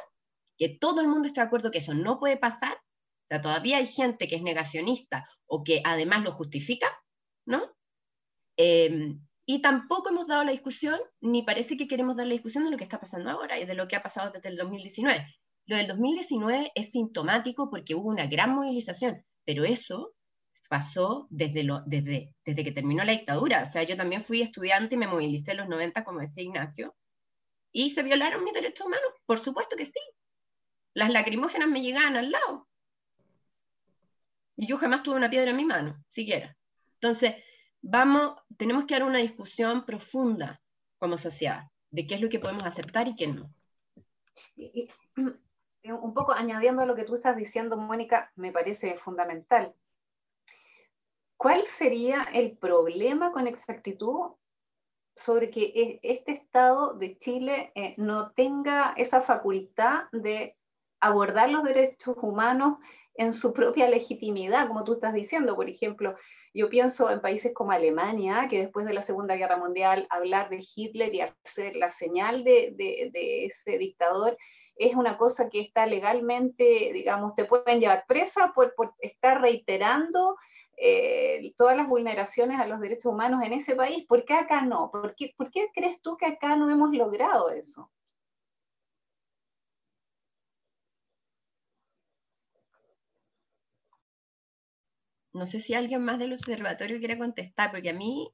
que 0.58 0.78
todo 0.80 1.02
el 1.02 1.08
mundo 1.08 1.28
está 1.28 1.42
de 1.42 1.48
acuerdo 1.48 1.72
que 1.72 1.78
eso 1.78 1.94
no 1.94 2.20
puede 2.20 2.38
pasar. 2.38 2.74
O 2.74 3.28
sea, 3.30 3.42
todavía 3.42 3.78
hay 3.78 3.88
gente 3.88 4.28
que 4.28 4.36
es 4.36 4.42
negacionista 4.42 5.30
o 5.46 5.64
que 5.64 5.82
además 5.86 6.24
lo 6.24 6.32
justifica, 6.32 6.88
¿no? 7.46 7.64
Em, 8.58 9.22
y 9.46 9.62
tampoco 9.62 10.10
hemos 10.10 10.28
dado 10.28 10.44
la 10.44 10.52
discusión, 10.52 11.00
ni 11.22 11.44
parece 11.44 11.78
que 11.78 11.88
queremos 11.88 12.18
dar 12.18 12.28
la 12.28 12.34
discusión 12.34 12.66
de 12.66 12.72
lo 12.72 12.78
que 12.78 12.84
está 12.84 13.00
pasando 13.00 13.30
ahora 13.30 13.58
y 13.58 13.66
de 13.66 13.74
lo 13.74 13.88
que 13.88 13.96
ha 13.96 14.04
pasado 14.04 14.32
desde 14.32 14.50
el 14.50 14.58
2019. 14.58 15.26
Lo 15.66 15.78
del 15.78 15.88
2019 15.88 16.72
es 16.76 16.92
sintomático 16.92 17.70
porque 17.70 17.96
hubo 17.96 18.10
una 18.10 18.28
gran 18.28 18.54
movilización, 18.54 19.24
pero 19.46 19.64
eso 19.64 20.14
pasó 20.70 21.28
desde, 21.30 21.64
lo, 21.64 21.82
desde, 21.82 22.34
desde 22.46 22.64
que 22.64 22.72
terminó 22.72 23.04
la 23.04 23.12
dictadura. 23.12 23.64
O 23.68 23.72
sea, 23.72 23.84
yo 23.84 23.98
también 23.98 24.22
fui 24.22 24.42
estudiante 24.42 24.96
y 24.96 24.98
me 24.98 25.08
movilicé 25.08 25.52
en 25.52 25.58
los 25.58 25.68
90, 25.68 26.04
como 26.06 26.22
decía 26.22 26.44
Ignacio, 26.44 26.96
y 27.72 27.90
se 27.90 28.04
violaron 28.04 28.44
mis 28.44 28.54
derechos 28.54 28.86
humanos, 28.86 29.10
por 29.26 29.40
supuesto 29.40 29.76
que 29.76 29.86
sí. 29.86 30.00
Las 30.94 31.12
lacrimógenas 31.12 31.68
me 31.68 31.82
llegaban 31.82 32.16
al 32.16 32.32
lado. 32.32 32.68
Y 34.56 34.68
yo 34.68 34.78
jamás 34.78 35.04
tuve 35.04 35.16
una 35.16 35.30
piedra 35.30 35.52
en 35.52 35.58
mi 35.58 35.66
mano, 35.66 36.02
siquiera. 36.10 36.56
Entonces, 37.02 37.36
vamos, 37.82 38.36
tenemos 38.58 38.86
que 38.86 38.94
dar 38.94 39.04
una 39.04 39.20
discusión 39.20 39.86
profunda 39.86 40.62
como 40.98 41.18
sociedad 41.18 41.64
de 41.92 42.06
qué 42.06 42.16
es 42.16 42.22
lo 42.22 42.30
que 42.30 42.40
podemos 42.40 42.64
aceptar 42.64 43.08
y 43.08 43.16
qué 43.16 43.28
no. 43.28 43.52
un 45.84 46.14
poco 46.14 46.34
añadiendo 46.34 46.84
a 46.84 46.86
lo 46.86 46.96
que 46.96 47.06
tú 47.06 47.16
estás 47.16 47.36
diciendo, 47.36 47.78
Mónica, 47.78 48.32
me 48.36 48.52
parece 48.52 48.96
fundamental. 48.98 49.74
¿Cuál 51.40 51.64
sería 51.64 52.24
el 52.34 52.58
problema 52.58 53.32
con 53.32 53.48
exactitud 53.48 54.32
sobre 55.16 55.50
que 55.50 55.72
e, 55.74 56.00
este 56.04 56.34
Estado 56.34 56.96
de 56.96 57.18
Chile 57.18 57.72
eh, 57.76 57.94
no 57.96 58.32
tenga 58.32 58.94
esa 58.98 59.22
facultad 59.22 60.10
de 60.12 60.58
abordar 61.00 61.50
los 61.50 61.64
derechos 61.64 62.18
humanos 62.22 62.80
en 63.14 63.32
su 63.32 63.54
propia 63.54 63.88
legitimidad, 63.88 64.68
como 64.68 64.84
tú 64.84 64.92
estás 64.92 65.14
diciendo. 65.14 65.56
Por 65.56 65.70
ejemplo, 65.70 66.14
yo 66.54 66.70
pienso 66.70 67.10
en 67.10 67.22
países 67.22 67.54
como 67.54 67.72
Alemania, 67.72 68.50
que 68.50 68.60
después 68.60 68.86
de 68.86 68.94
la 68.94 69.02
Segunda 69.02 69.38
Guerra 69.38 69.56
Mundial, 69.56 70.08
hablar 70.10 70.50
de 70.50 70.62
Hitler 70.76 71.16
y 71.16 71.22
hacer 71.22 71.74
la 71.78 71.90
señal 71.90 72.44
de, 72.44 72.74
de, 72.76 73.46
ese 73.46 73.78
dictador 73.78 74.38
es 74.76 74.94
una 74.94 75.18
cosa 75.18 75.50
que 75.50 75.62
está 75.62 75.86
legalmente, 75.86 76.92
digamos, 76.92 77.34
te 77.36 77.46
pueden 77.46 77.80
llevar 77.80 78.04
presa 78.10 78.52
por, 78.54 78.76
por 78.76 78.94
estar 79.00 79.40
reiterando 79.42 80.36
eh, 80.82 81.54
todas 81.58 81.76
las 81.76 81.88
vulneraciones 81.90 82.60
a 82.60 82.68
los 82.68 82.80
derechos 82.80 83.12
humanos 83.12 83.44
en 83.44 83.54
ese 83.54 83.76
país. 83.76 84.06
¿Por 84.08 84.24
qué 84.26 84.34
acá 84.34 84.62
no? 84.62 84.90
¿Por 84.92 85.14
qué, 85.16 85.34
¿Por 85.38 85.52
qué 85.52 85.68
crees 85.74 86.02
tú 86.02 86.16
que 86.18 86.26
acá 86.26 86.56
no 86.56 86.70
hemos 86.70 86.92
logrado 86.96 87.50
eso? 87.50 87.92
No 95.34 95.46
sé 95.46 95.62
si 95.62 95.74
alguien 95.74 96.04
más 96.04 96.18
del 96.18 96.34
observatorio 96.34 97.00
quiere 97.00 97.18
contestar, 97.18 97.72
porque 97.72 97.90
a 97.90 97.94
mí, 97.94 98.32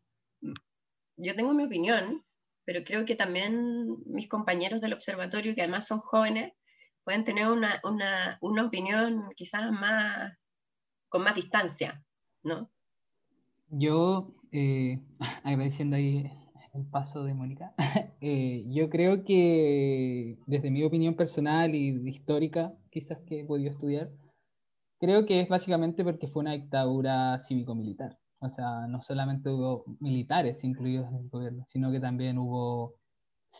yo 1.17 1.35
tengo 1.35 1.53
mi 1.53 1.63
opinión, 1.65 2.23
pero 2.63 2.83
creo 2.83 3.05
que 3.05 3.15
también 3.15 3.97
mis 4.05 4.27
compañeros 4.27 4.81
del 4.81 4.93
observatorio, 4.93 5.55
que 5.55 5.61
además 5.61 5.87
son 5.87 5.99
jóvenes, 5.99 6.53
pueden 7.03 7.25
tener 7.25 7.47
una, 7.49 7.81
una, 7.83 8.37
una 8.41 8.65
opinión 8.65 9.29
quizás 9.35 9.71
más, 9.71 10.33
con 11.09 11.23
más 11.23 11.35
distancia. 11.35 12.03
¿No? 12.45 12.69
Yo, 13.69 14.31
eh, 14.51 15.01
agradeciendo 15.43 15.97
ahí 15.97 16.31
el 16.73 16.85
paso 16.85 17.23
de 17.23 17.33
Mónica, 17.33 17.73
eh, 18.21 18.63
yo 18.69 18.89
creo 18.89 19.25
que 19.25 20.37
desde 20.45 20.71
mi 20.71 20.83
opinión 20.83 21.15
personal 21.15 21.75
y 21.75 22.07
histórica, 22.07 22.73
quizás 22.91 23.19
que 23.25 23.41
he 23.41 23.45
podido 23.45 23.71
estudiar, 23.71 24.11
creo 24.99 25.25
que 25.25 25.41
es 25.41 25.49
básicamente 25.49 26.03
porque 26.03 26.27
fue 26.27 26.41
una 26.41 26.53
dictadura 26.53 27.41
cívico-militar. 27.43 28.17
O 28.39 28.49
sea, 28.49 28.87
no 28.87 29.01
solamente 29.01 29.49
hubo 29.49 29.85
militares 29.99 30.63
incluidos 30.63 31.09
en 31.09 31.15
el 31.15 31.29
gobierno, 31.29 31.65
sino 31.67 31.91
que 31.91 31.99
también 31.99 32.37
hubo 32.37 32.95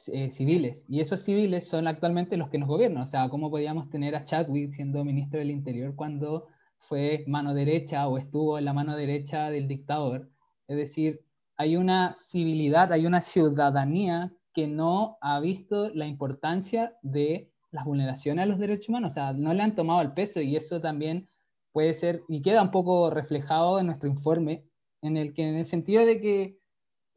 eh, 0.08 0.30
civiles. 0.32 0.84
Y 0.88 1.00
esos 1.00 1.22
civiles 1.22 1.68
son 1.68 1.88
actualmente 1.88 2.38
los 2.38 2.50
que 2.50 2.60
nos 2.60 2.68
gobiernan. 2.68 3.04
O 3.04 3.08
sea, 3.08 3.30
¿cómo 3.30 3.50
podíamos 3.50 3.90
tener 3.90 4.16
a 4.16 4.26
Chadwick 4.26 4.72
siendo 4.72 5.04
ministro 5.04 5.40
del 5.40 5.52
Interior 5.52 5.96
cuando 5.96 6.48
fue 6.80 7.24
mano 7.28 7.54
derecha 7.54 8.08
o 8.08 8.18
estuvo 8.18 8.58
en 8.58 8.66
la 8.66 8.74
mano 8.74 8.96
derecha 8.96 9.50
del 9.50 9.68
dictador. 9.68 10.30
Es 10.68 10.78
decir, 10.78 11.22
hay 11.58 11.78
una 11.78 12.16
civilidad, 12.16 12.92
hay 12.92 13.06
una 13.06 13.22
ciudadanía 13.22 14.32
que 14.54 14.68
no 14.68 15.18
ha 15.22 15.40
visto 15.40 15.90
la 15.90 16.08
importancia 16.08 16.96
de 17.02 17.52
las 17.72 17.86
vulneraciones 17.86 18.44
a 18.44 18.46
los 18.46 18.58
derechos 18.58 18.90
humanos, 18.90 19.12
o 19.12 19.14
sea, 19.14 19.34
no 19.34 19.54
le 19.54 19.62
han 19.62 19.76
tomado 19.76 20.02
el 20.02 20.14
peso 20.14 20.40
y 20.42 20.56
eso 20.56 20.80
también 20.80 21.28
puede 21.74 21.94
ser, 21.94 22.24
y 22.30 22.42
queda 22.42 22.62
un 22.62 22.72
poco 22.72 23.10
reflejado 23.10 23.80
en 23.80 23.88
nuestro 23.88 24.10
informe, 24.10 24.64
en 25.02 25.18
el 25.18 25.34
que 25.34 25.44
en 25.44 25.56
el 25.56 25.66
sentido 25.66 26.06
de 26.06 26.22
que 26.22 26.58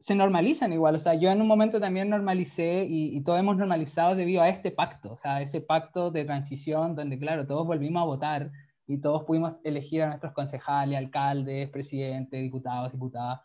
se 0.01 0.15
normalizan 0.15 0.73
igual, 0.73 0.95
o 0.95 0.99
sea, 0.99 1.13
yo 1.13 1.29
en 1.29 1.41
un 1.41 1.47
momento 1.47 1.79
también 1.79 2.09
normalicé 2.09 2.85
y, 2.85 3.15
y 3.17 3.21
todos 3.21 3.39
hemos 3.39 3.57
normalizado 3.57 4.15
debido 4.15 4.41
a 4.41 4.49
este 4.49 4.71
pacto, 4.71 5.13
o 5.13 5.17
sea, 5.17 5.41
ese 5.41 5.61
pacto 5.61 6.11
de 6.11 6.25
transición 6.25 6.95
donde, 6.95 7.17
claro, 7.17 7.47
todos 7.47 7.65
volvimos 7.65 8.01
a 8.01 8.05
votar, 8.05 8.51
y 8.89 8.97
todos 8.97 9.23
pudimos 9.23 9.55
elegir 9.63 10.01
a 10.01 10.07
nuestros 10.07 10.33
concejales, 10.33 10.97
alcaldes, 10.97 11.69
presidentes, 11.69 12.41
diputados, 12.41 12.91
diputadas. 12.91 13.39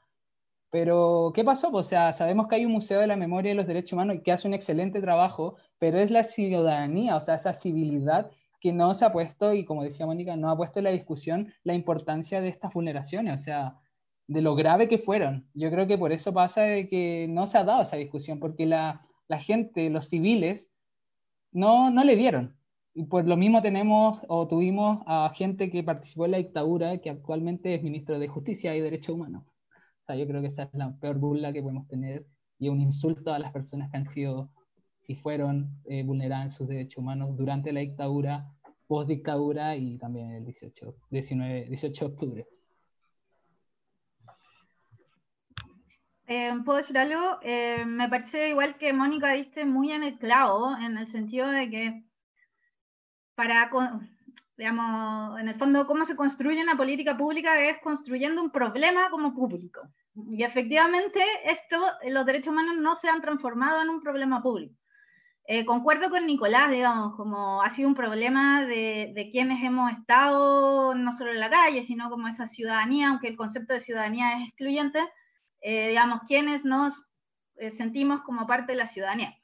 Pero, 0.70 1.32
¿qué 1.34 1.44
pasó? 1.44 1.70
O 1.70 1.84
sea, 1.84 2.14
sabemos 2.14 2.48
que 2.48 2.56
hay 2.56 2.64
un 2.64 2.72
Museo 2.72 2.98
de 2.98 3.06
la 3.06 3.14
Memoria 3.14 3.52
y 3.52 3.54
los 3.54 3.66
Derechos 3.66 3.92
Humanos 3.92 4.16
que 4.24 4.32
hace 4.32 4.48
un 4.48 4.54
excelente 4.54 5.02
trabajo, 5.02 5.56
pero 5.78 5.98
es 5.98 6.10
la 6.10 6.24
ciudadanía, 6.24 7.14
o 7.14 7.20
sea, 7.20 7.34
esa 7.34 7.52
civilidad 7.52 8.30
que 8.58 8.72
no 8.72 8.94
se 8.94 9.04
ha 9.04 9.12
puesto, 9.12 9.52
y 9.52 9.66
como 9.66 9.84
decía 9.84 10.06
Mónica, 10.06 10.34
no 10.34 10.50
ha 10.50 10.56
puesto 10.56 10.78
en 10.78 10.84
la 10.84 10.90
discusión 10.90 11.52
la 11.62 11.74
importancia 11.74 12.40
de 12.40 12.48
estas 12.48 12.72
vulneraciones, 12.72 13.34
o 13.34 13.44
sea, 13.44 13.76
de 14.26 14.40
lo 14.40 14.54
grave 14.54 14.88
que 14.88 14.96
fueron. 14.96 15.46
Yo 15.52 15.70
creo 15.70 15.86
que 15.86 15.98
por 15.98 16.10
eso 16.10 16.32
pasa 16.32 16.62
de 16.62 16.88
que 16.88 17.26
no 17.28 17.46
se 17.46 17.58
ha 17.58 17.64
dado 17.64 17.82
esa 17.82 17.98
discusión, 17.98 18.40
porque 18.40 18.64
la, 18.64 19.06
la 19.28 19.38
gente, 19.38 19.90
los 19.90 20.08
civiles, 20.08 20.70
no, 21.52 21.90
no 21.90 22.02
le 22.02 22.16
dieron. 22.16 22.56
Y 22.94 23.04
pues 23.06 23.26
lo 23.26 23.36
mismo 23.36 23.60
tenemos 23.60 24.20
o 24.28 24.46
tuvimos 24.46 25.02
a 25.06 25.32
gente 25.34 25.68
que 25.68 25.82
participó 25.82 26.26
en 26.26 26.30
la 26.30 26.38
dictadura, 26.38 26.98
que 26.98 27.10
actualmente 27.10 27.74
es 27.74 27.82
ministro 27.82 28.20
de 28.20 28.28
Justicia 28.28 28.74
y 28.76 28.80
Derechos 28.80 29.16
Humanos. 29.16 29.42
O 29.44 30.06
sea, 30.06 30.14
yo 30.16 30.26
creo 30.28 30.40
que 30.40 30.48
esa 30.48 30.64
es 30.64 30.74
la 30.74 30.94
peor 31.00 31.18
burla 31.18 31.52
que 31.52 31.60
podemos 31.60 31.88
tener 31.88 32.24
y 32.58 32.68
un 32.68 32.80
insulto 32.80 33.32
a 33.32 33.40
las 33.40 33.52
personas 33.52 33.90
que 33.90 33.96
han 33.96 34.06
sido 34.06 34.48
y 35.08 35.16
fueron 35.16 35.70
eh, 35.86 36.04
vulneradas 36.04 36.44
en 36.44 36.50
sus 36.52 36.68
derechos 36.68 36.98
humanos 36.98 37.36
durante 37.36 37.72
la 37.72 37.80
dictadura, 37.80 38.46
post 38.86 39.08
dictadura 39.08 39.76
y 39.76 39.98
también 39.98 40.30
el 40.30 40.44
18, 40.44 40.94
19, 41.10 41.66
18 41.68 42.04
de 42.04 42.12
octubre. 42.12 42.46
Eh, 46.26 46.52
¿Puedo 46.64 46.78
decir 46.78 46.96
algo? 46.96 47.38
Eh, 47.42 47.84
me 47.84 48.08
parece 48.08 48.50
igual 48.50 48.78
que 48.78 48.92
Mónica 48.92 49.32
diste 49.32 49.64
muy 49.64 49.90
en 49.90 50.04
el 50.04 50.16
clavo, 50.16 50.76
en 50.76 50.96
el 50.96 51.08
sentido 51.08 51.48
de 51.48 51.68
que 51.68 52.04
para, 53.34 53.70
digamos, 54.56 55.40
en 55.40 55.48
el 55.48 55.54
fondo, 55.56 55.86
cómo 55.86 56.04
se 56.04 56.16
construye 56.16 56.62
una 56.62 56.76
política 56.76 57.16
pública 57.16 57.68
es 57.68 57.78
construyendo 57.80 58.42
un 58.42 58.50
problema 58.50 59.10
como 59.10 59.34
público. 59.34 59.88
Y 60.30 60.44
efectivamente, 60.44 61.20
esto, 61.44 61.80
los 62.08 62.24
derechos 62.26 62.52
humanos 62.52 62.76
no 62.78 62.96
se 62.96 63.08
han 63.08 63.20
transformado 63.20 63.82
en 63.82 63.90
un 63.90 64.00
problema 64.00 64.42
público. 64.42 64.74
Eh, 65.46 65.66
concuerdo 65.66 66.08
con 66.08 66.24
Nicolás, 66.26 66.70
digamos, 66.70 67.16
como 67.16 67.60
ha 67.60 67.70
sido 67.72 67.88
un 67.88 67.94
problema 67.94 68.64
de, 68.64 69.12
de, 69.14 69.28
quienes 69.30 69.62
hemos 69.62 69.92
estado 69.92 70.94
no 70.94 71.12
solo 71.12 71.32
en 71.32 71.40
la 71.40 71.50
calle, 71.50 71.84
sino 71.84 72.08
como 72.08 72.28
esa 72.28 72.48
ciudadanía, 72.48 73.10
aunque 73.10 73.28
el 73.28 73.36
concepto 73.36 73.74
de 73.74 73.82
ciudadanía 73.82 74.38
es 74.38 74.48
excluyente, 74.48 75.00
eh, 75.60 75.88
digamos, 75.88 76.22
quienes 76.26 76.64
nos 76.64 76.94
eh, 77.56 77.72
sentimos 77.72 78.22
como 78.22 78.46
parte 78.46 78.72
de 78.72 78.78
la 78.78 78.88
ciudadanía. 78.88 79.34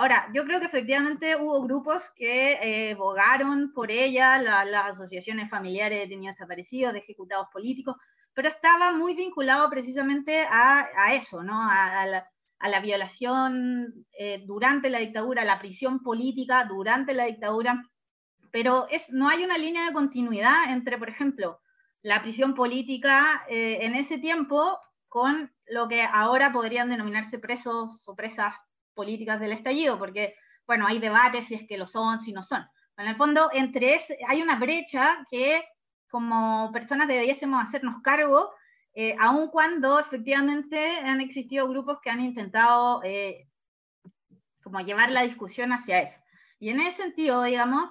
Ahora, 0.00 0.30
yo 0.32 0.46
creo 0.46 0.60
que 0.60 0.64
efectivamente 0.64 1.36
hubo 1.36 1.60
grupos 1.60 2.02
que 2.16 2.52
eh, 2.62 2.94
bogaron 2.94 3.74
por 3.74 3.90
ella, 3.90 4.40
las 4.40 4.92
asociaciones 4.92 5.50
familiares 5.50 6.08
de 6.08 6.16
niños 6.16 6.36
desaparecidos, 6.36 6.94
de 6.94 7.00
ejecutados 7.00 7.48
políticos, 7.52 7.96
pero 8.32 8.48
estaba 8.48 8.92
muy 8.92 9.14
vinculado 9.14 9.68
precisamente 9.68 10.46
a, 10.50 11.12
eso, 11.12 11.42
¿no? 11.42 11.52
A, 11.60 12.06
la, 12.06 12.80
violación 12.80 14.06
eh, 14.18 14.42
durante 14.46 14.88
la 14.88 15.00
dictadura, 15.00 15.42
a 15.42 15.44
la 15.44 15.58
prisión 15.58 16.02
política 16.02 16.64
durante 16.64 17.12
la 17.12 17.26
dictadura, 17.26 17.84
pero 18.50 18.86
no 19.10 19.28
hay 19.28 19.44
una 19.44 19.58
línea 19.58 19.84
de 19.84 19.92
continuidad 19.92 20.72
entre, 20.72 20.96
por 20.96 21.10
ejemplo, 21.10 21.60
la 22.00 22.22
prisión 22.22 22.54
política 22.54 23.44
eh, 23.50 23.80
en 23.82 23.94
ese 23.96 24.16
tiempo 24.16 24.78
con 25.08 25.52
lo 25.66 25.88
que 25.88 26.00
ahora 26.04 26.52
podrían 26.52 26.88
denominarse 26.88 27.38
presos 27.38 28.02
o 28.08 28.16
presas 28.16 28.54
políticas 28.94 29.40
del 29.40 29.52
estallido, 29.52 29.98
porque, 29.98 30.34
bueno, 30.66 30.86
hay 30.86 30.98
debates 30.98 31.46
si 31.46 31.54
es 31.54 31.66
que 31.66 31.78
lo 31.78 31.86
son, 31.86 32.20
si 32.20 32.32
no 32.32 32.44
son. 32.44 32.66
En 32.96 33.06
el 33.06 33.16
fondo, 33.16 33.50
entre 33.52 33.94
ese, 33.94 34.18
hay 34.28 34.42
una 34.42 34.56
brecha 34.56 35.26
que 35.30 35.64
como 36.10 36.70
personas 36.72 37.08
debiésemos 37.08 37.62
hacernos 37.62 38.02
cargo, 38.02 38.50
eh, 38.92 39.14
aun 39.18 39.48
cuando 39.48 39.98
efectivamente 39.98 40.98
han 40.98 41.20
existido 41.20 41.68
grupos 41.68 42.00
que 42.02 42.10
han 42.10 42.20
intentado 42.20 43.00
eh, 43.04 43.46
como 44.62 44.80
llevar 44.80 45.10
la 45.10 45.22
discusión 45.22 45.72
hacia 45.72 46.02
eso. 46.02 46.18
Y 46.58 46.70
en 46.70 46.80
ese 46.80 47.02
sentido, 47.04 47.42
digamos, 47.42 47.90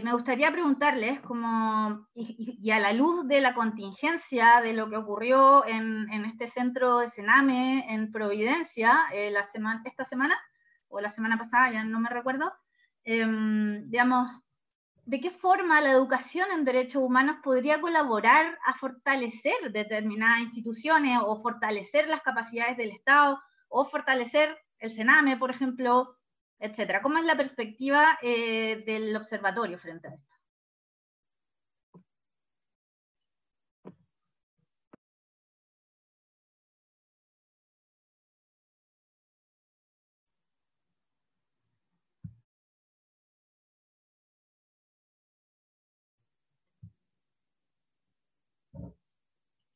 me 0.00 0.12
gustaría 0.14 0.50
preguntarles, 0.50 1.20
como, 1.20 2.06
y, 2.14 2.70
a 2.70 2.80
la 2.80 2.94
luz 2.94 3.28
de 3.28 3.42
la 3.42 3.52
contingencia 3.52 4.62
de 4.62 4.72
lo 4.72 4.88
que 4.88 4.96
ocurrió 4.96 5.66
en, 5.66 6.08
este 6.24 6.48
centro 6.48 7.00
de 7.00 7.10
Sename 7.10 7.84
en 7.92 8.10
Providencia 8.10 8.98
la 9.30 9.46
semana, 9.46 9.82
esta 9.84 10.06
semana, 10.06 10.38
o 10.88 11.00
la 11.00 11.10
semana 11.10 11.36
pasada, 11.36 11.72
ya 11.72 11.84
no 11.84 12.00
me 12.00 12.08
recuerdo, 12.08 12.52
em, 13.04 13.88
digamos, 13.90 14.30
¿de 15.04 15.20
qué 15.20 15.30
forma 15.30 15.80
la 15.82 15.92
educación 15.92 16.48
en 16.52 16.64
derechos 16.64 17.02
humanos 17.02 17.36
podría 17.42 17.80
colaborar 17.80 18.58
a 18.64 18.74
fortalecer 18.74 19.72
determinadas 19.72 20.40
instituciones 20.40 21.18
o 21.22 21.42
fortalecer 21.42 22.08
las 22.08 22.22
capacidades 22.22 22.76
del 22.78 22.90
Estado 22.90 23.40
o 23.68 23.84
fortalecer 23.86 24.56
el 24.78 24.94
Sename, 24.94 25.36
por 25.36 25.50
ejemplo, 25.50 26.16
etcétera. 26.62 27.02
¿Cómo 27.02 27.18
es 27.18 27.24
la 27.24 27.36
perspectiva 27.36 28.18
eh, 28.22 28.82
del 28.86 29.14
observatorio 29.16 29.78
frente 29.78 30.08
a 30.08 30.14
esto? 30.14 30.34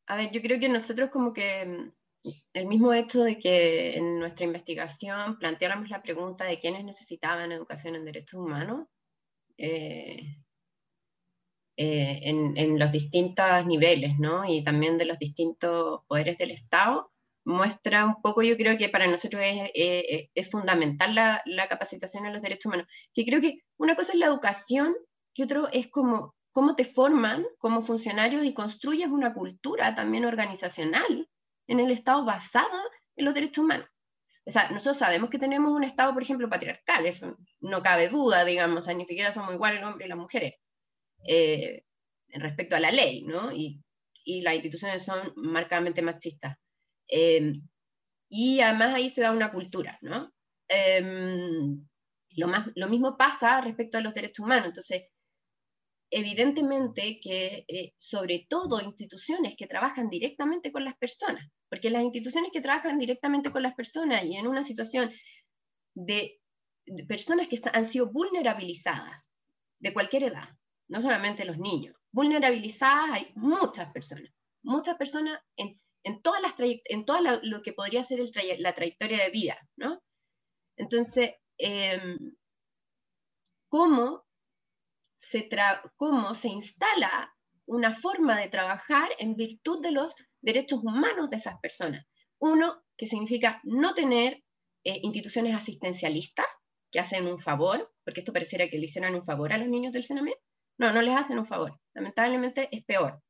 A 0.09 0.16
ver, 0.16 0.30
yo 0.32 0.41
creo 0.43 0.59
que 0.61 0.68
nosotros 0.68 1.11
como 1.11 1.32
que 1.32 1.64
mm, 1.66 1.93
el 2.53 2.66
mismo 2.66 2.93
hecho 2.93 3.22
de 3.22 3.39
que 3.39 3.97
en 3.97 4.18
nuestra 4.18 4.45
investigación 4.45 5.39
planteáramos 5.39 5.89
la 5.91 6.03
pregunta 6.03 6.45
de 6.45 6.61
quiénes 6.61 6.85
necesitaban 6.85 7.53
educación 7.53 7.95
en 7.95 8.05
derechos 8.05 8.41
humanos 8.41 8.87
eh, 9.59 10.37
eh, 11.77 12.20
en, 12.24 12.79
los 12.79 12.91
distintos 12.91 13.66
niveles, 13.66 14.18
¿no? 14.18 14.45
Y 14.45 14.64
también 14.64 14.97
de 14.99 15.05
los 15.05 15.18
distintos 15.18 16.01
poderes 16.09 16.39
del 16.39 16.51
Estado, 16.51 17.12
muestra 17.45 18.07
un 18.07 18.22
poco, 18.22 18.43
yo 18.43 18.57
creo 18.57 18.77
que 18.79 18.89
para 18.89 19.07
nosotros 19.07 19.43
es, 19.45 19.70
es, 20.35 20.51
fundamental 20.51 21.14
la, 21.14 21.43
la, 21.45 21.68
capacitación 21.68 22.27
en 22.27 22.33
los 22.33 22.43
derechos 22.43 22.66
humanos. 22.66 22.87
Que 23.14 23.24
creo 23.24 23.41
que 23.41 23.61
una 23.79 23.95
cosa 23.95 24.12
es 24.12 24.18
la 24.18 24.27
educación 24.27 24.95
y 25.35 25.43
otro 25.43 25.68
es 25.70 25.89
como 25.89 26.35
cómo 26.53 26.74
te 26.74 26.87
forman 26.87 27.45
como 27.59 27.83
funcionarios 27.83 28.45
y 28.47 28.55
construyes 28.55 29.09
una 29.09 29.35
cultura 29.35 29.95
también 29.95 30.24
organizacional 30.24 31.29
en 31.67 31.81
el 31.81 31.91
Estado 31.91 32.25
basada 32.25 32.83
en 33.17 33.25
los 33.25 33.35
derechos 33.35 33.64
humanos. 33.64 33.89
O 34.45 34.51
sea, 34.51 34.71
nosotros 34.71 34.99
sabemos 34.99 35.29
que 35.29 35.39
tenemos 35.39 35.73
un 35.73 35.83
Estado, 35.83 36.12
por 36.14 36.23
ejemplo, 36.23 36.49
patriarcal, 36.49 37.05
eso 37.07 37.37
no 37.61 37.83
cabe 37.83 38.09
duda, 38.09 38.45
digamos, 38.45 38.87
ni 38.89 39.05
siquiera 39.05 39.33
somos 39.33 39.53
iguales 39.53 39.81
el 39.81 39.87
hombre 39.87 40.07
y 40.07 40.09
las 40.09 40.19
mujeres 40.19 40.55
eh, 41.27 41.85
respecto 42.29 42.77
a 42.77 42.81
la 42.81 42.93
ley, 42.93 43.25
¿no? 43.25 43.53
Y, 43.53 43.83
y, 44.25 44.43
las 44.43 44.55
instituciones 44.55 45.05
son 45.05 45.33
marcadamente 45.37 46.03
machistas. 46.03 46.57
Eh, 47.09 47.55
y 48.29 48.61
además 48.61 48.95
ahí 48.95 49.11
se 49.11 49.21
da 49.23 49.33
una 49.33 49.51
cultura, 49.51 49.99
¿no? 50.03 50.33
Eh, 50.69 51.01
lo, 52.37 52.49
más, 52.49 52.69
lo 52.75 52.89
mismo 52.89 53.17
pasa 53.17 53.61
respecto 53.61 53.99
a 53.99 54.01
los 54.01 54.14
derechos 54.14 54.45
humanos. 54.45 54.67
Entonces, 54.67 55.05
evidentemente 56.11 57.19
que 57.21 57.65
eh, 57.69 57.93
sobre 57.99 58.47
todo 58.49 58.81
instituciones 58.81 59.55
que 59.57 59.67
trabajan 59.67 60.09
directamente 60.09 60.73
con 60.73 60.85
las 60.85 60.97
personas, 60.97 61.49
porque 61.69 61.91
las 61.91 62.05
instituciones 62.05 62.51
que 62.53 62.61
trabajan 62.61 62.99
directamente 62.99 63.51
con 63.51 63.63
las 63.63 63.75
personas 63.75 64.25
y 64.25 64.37
en 64.37 64.47
una 64.47 64.63
situación 64.63 65.13
de, 65.95 66.41
personas 67.09 67.49
que 67.49 67.61
han 67.73 67.87
sido 67.87 68.13
vulnerabilizadas 68.13 69.29
de 69.81 69.93
cualquier 69.93 70.25
edad, 70.25 70.49
no 70.89 71.01
solamente 71.01 71.45
los 71.45 71.59
niños, 71.59 71.97
vulnerabilizadas 72.13 73.11
hay 73.11 73.33
muchas 73.35 73.93
personas, 73.93 74.31
muchas 74.63 74.97
personas 74.97 75.41
en, 75.57 75.81
en 76.05 76.23
todas 76.23 76.41
las 76.41 76.55
en 76.59 77.05
todo 77.05 77.19
lo 77.43 77.63
que 77.63 77.73
podría 77.73 78.05
ser 78.05 78.21
el 78.21 78.31
la 78.63 78.75
trayectoria 78.75 79.25
de 79.25 79.31
vida, 79.31 79.59
¿no? 79.77 80.01
Entonces, 80.77 81.35
eh, 81.59 82.17
¿cómo 83.69 84.26
se 85.31 85.49
cómo 85.97 86.35
se 86.35 86.49
instala 86.49 87.35
una 87.66 87.95
forma 87.95 88.39
de 88.39 88.49
trabajar 88.49 89.09
en 89.18 89.35
virtud 89.35 89.83
de 89.83 89.91
los 89.91 90.14
derechos 90.41 90.81
humanos 90.83 91.31
de 91.31 91.37
esas 91.37 91.59
personas. 91.59 92.07
Uno, 92.39 92.83
que 92.97 93.07
significa 93.07 93.61
no 93.64 93.95
tener 93.95 94.43
eh, 94.85 95.01
instituciones 95.03 95.55
asistencialistas 95.55 96.47
que 96.93 97.01
hacen 97.01 97.27
un 97.27 97.39
favor, 97.39 97.93
porque 98.05 98.20
esto 98.20 98.33
pareciera 98.33 98.68
que 98.68 98.79
le 98.79 98.87
hicieran 98.87 99.14
un 99.14 99.24
favor 99.24 99.53
a 99.53 99.59
los 99.59 99.68
niños 99.68 99.93
del 99.93 100.05
Sename. 100.05 100.37
No, 100.79 100.93
no 100.93 101.03
les 101.03 101.16
hacen 101.16 101.39
un 101.39 101.47
favor. 101.47 101.81
Lamentablemente 101.95 102.68
es 102.70 102.85
peor. 102.85 103.20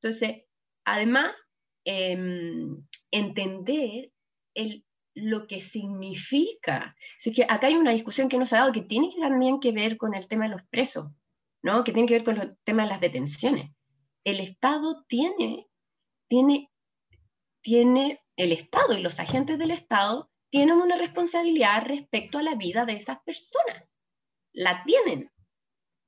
Entonces, 0.00 0.44
además, 0.84 1.36
em, 1.84 2.86
entender 3.10 4.12
lo 5.14 5.46
que 5.46 5.60
significa. 5.60 6.94
Así 7.18 7.32
que 7.32 7.42
acá 7.42 7.66
hay 7.66 7.74
una 7.74 7.92
discusión 7.92 8.28
que 8.28 8.38
nos 8.38 8.52
ha 8.52 8.58
dado 8.58 8.72
que 8.72 8.82
tiene 8.82 9.10
también 9.20 9.60
que 9.60 9.72
ver 9.72 9.96
con 9.96 10.14
el 10.14 10.28
tema 10.28 10.44
de 10.44 10.50
los 10.50 10.62
presos. 10.70 11.10
¿No? 11.62 11.84
que 11.84 11.92
tiene 11.92 12.08
que 12.08 12.14
ver 12.14 12.24
con 12.24 12.40
el 12.40 12.56
tema 12.64 12.82
de 12.82 12.90
las 12.90 13.00
detenciones. 13.00 13.70
El 14.24 14.40
Estado 14.40 15.04
tiene, 15.08 15.68
tiene, 16.28 16.70
tiene, 17.62 18.20
el 18.36 18.52
Estado 18.52 18.96
y 18.96 19.02
los 19.02 19.18
agentes 19.20 19.58
del 19.58 19.70
Estado 19.70 20.30
tienen 20.50 20.76
una 20.76 20.96
responsabilidad 20.96 21.84
respecto 21.86 22.38
a 22.38 22.42
la 22.42 22.54
vida 22.56 22.84
de 22.84 22.94
esas 22.94 23.18
personas. 23.24 23.98
La 24.52 24.84
tienen. 24.84 25.30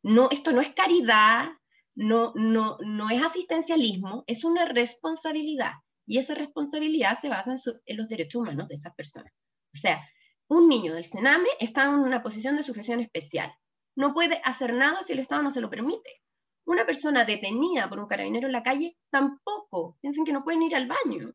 No, 0.02 0.28
esto 0.30 0.52
no 0.52 0.60
es 0.60 0.74
caridad, 0.74 1.48
no, 1.94 2.32
no, 2.34 2.76
no 2.84 3.08
es 3.10 3.22
asistencialismo, 3.22 4.24
es 4.26 4.44
una 4.44 4.66
responsabilidad. 4.66 5.72
Y 6.06 6.18
esa 6.18 6.34
responsabilidad 6.34 7.18
se 7.18 7.30
basa 7.30 7.52
en, 7.52 7.58
en, 7.86 7.96
los 7.96 8.08
derechos 8.08 8.42
humanos 8.42 8.68
de 8.68 8.74
esas 8.74 8.94
personas. 8.94 9.32
O 9.74 9.78
sea, 9.78 10.06
un 10.48 10.68
niño 10.68 10.92
del 10.94 11.06
Sename 11.06 11.48
está 11.58 11.84
en 11.84 11.94
una 11.94 12.22
posición 12.22 12.56
de 12.56 12.62
sujeción 12.62 13.00
especial 13.00 13.54
no 13.96 14.12
puede 14.12 14.40
hacer 14.44 14.72
nada 14.74 15.02
si 15.02 15.12
el 15.12 15.20
Estado 15.20 15.42
no 15.42 15.50
se 15.50 15.60
lo 15.60 15.70
permite. 15.70 16.22
Una 16.66 16.86
persona 16.86 17.24
detenida 17.24 17.88
por 17.88 17.98
un 17.98 18.06
carabinero 18.06 18.46
en 18.46 18.52
la 18.52 18.62
calle 18.62 18.96
tampoco. 19.10 19.98
Piensen 20.00 20.24
que 20.24 20.32
no 20.32 20.44
pueden 20.44 20.62
ir 20.62 20.74
al 20.74 20.88
baño. 20.88 21.34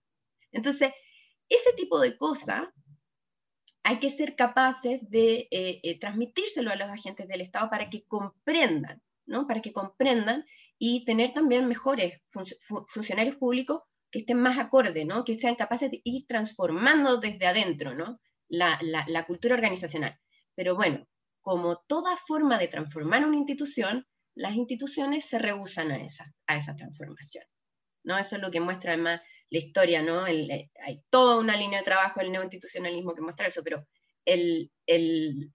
Entonces, 0.51 0.91
ese 1.47 1.73
tipo 1.73 1.99
de 1.99 2.17
cosas 2.17 2.67
hay 3.83 3.99
que 3.99 4.11
ser 4.11 4.35
capaces 4.35 4.99
de 5.09 5.47
eh, 5.51 5.79
eh, 5.83 5.99
transmitírselo 5.99 6.71
a 6.71 6.75
los 6.75 6.89
agentes 6.89 7.27
del 7.27 7.41
Estado 7.41 7.69
para 7.69 7.89
que 7.89 8.03
comprendan, 8.05 9.01
¿no? 9.25 9.47
Para 9.47 9.61
que 9.61 9.71
comprendan 9.71 10.45
y 10.77 11.05
tener 11.05 11.33
también 11.33 11.67
mejores 11.67 12.21
funcionarios 12.87 13.37
públicos 13.37 13.83
que 14.11 14.19
estén 14.19 14.39
más 14.39 14.57
acorde, 14.57 15.05
¿no? 15.05 15.23
Que 15.23 15.35
sean 15.35 15.55
capaces 15.55 15.91
de 15.91 16.01
ir 16.03 16.25
transformando 16.27 17.17
desde 17.17 17.47
adentro, 17.47 17.95
¿no? 17.95 18.19
La, 18.47 18.79
la 18.81 19.25
cultura 19.27 19.55
organizacional. 19.55 20.19
Pero 20.55 20.75
bueno, 20.75 21.07
como 21.49 21.77
toda 21.87 22.15
forma 22.15 22.59
de 22.59 22.67
transformar 22.67 23.25
una 23.25 23.37
institución, 23.37 24.05
las 24.35 24.53
instituciones 24.53 25.25
se 25.25 25.39
rehusan 25.39 25.89
a 25.89 25.97
esa, 25.97 26.23
a 26.45 26.57
esa 26.57 26.75
transformación. 26.75 27.43
¿no? 28.03 28.19
Eso 28.19 28.35
es 28.35 28.41
lo 28.43 28.51
que 28.51 28.61
muestra 28.61 28.93
además 28.93 29.21
la 29.49 29.57
historia, 29.57 30.03
¿no? 30.03 30.27
Eh, 30.27 30.69
hay 30.85 31.01
toda 31.09 31.39
una 31.39 31.57
línea 31.57 31.79
de 31.79 31.85
trabajo 31.85 32.19
del 32.19 32.31
neoinstitucionalismo 32.31 33.15
que 33.15 33.21
muestra 33.21 33.47
eso, 33.47 33.63
pero 33.63 33.87
el, 34.25 34.71
el, 34.85 35.51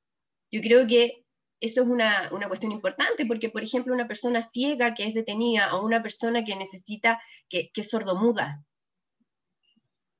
yo 0.50 0.60
creo 0.62 0.84
que 0.84 1.24
eso 1.60 1.82
es 1.82 1.86
una, 1.86 2.28
una, 2.32 2.48
cuestión 2.48 2.72
importante, 2.72 3.24
porque, 3.24 3.50
por 3.50 3.62
ejemplo, 3.62 3.94
una 3.94 4.08
persona 4.08 4.42
ciega 4.42 4.94
que 4.94 5.06
es 5.06 5.14
detenida 5.14 5.76
o 5.76 5.84
una 5.84 6.02
persona 6.02 6.44
que 6.44 6.56
necesita, 6.56 7.22
que, 7.48 7.70
que 7.72 7.82
es 7.82 7.88
sordomuda, 7.88 8.64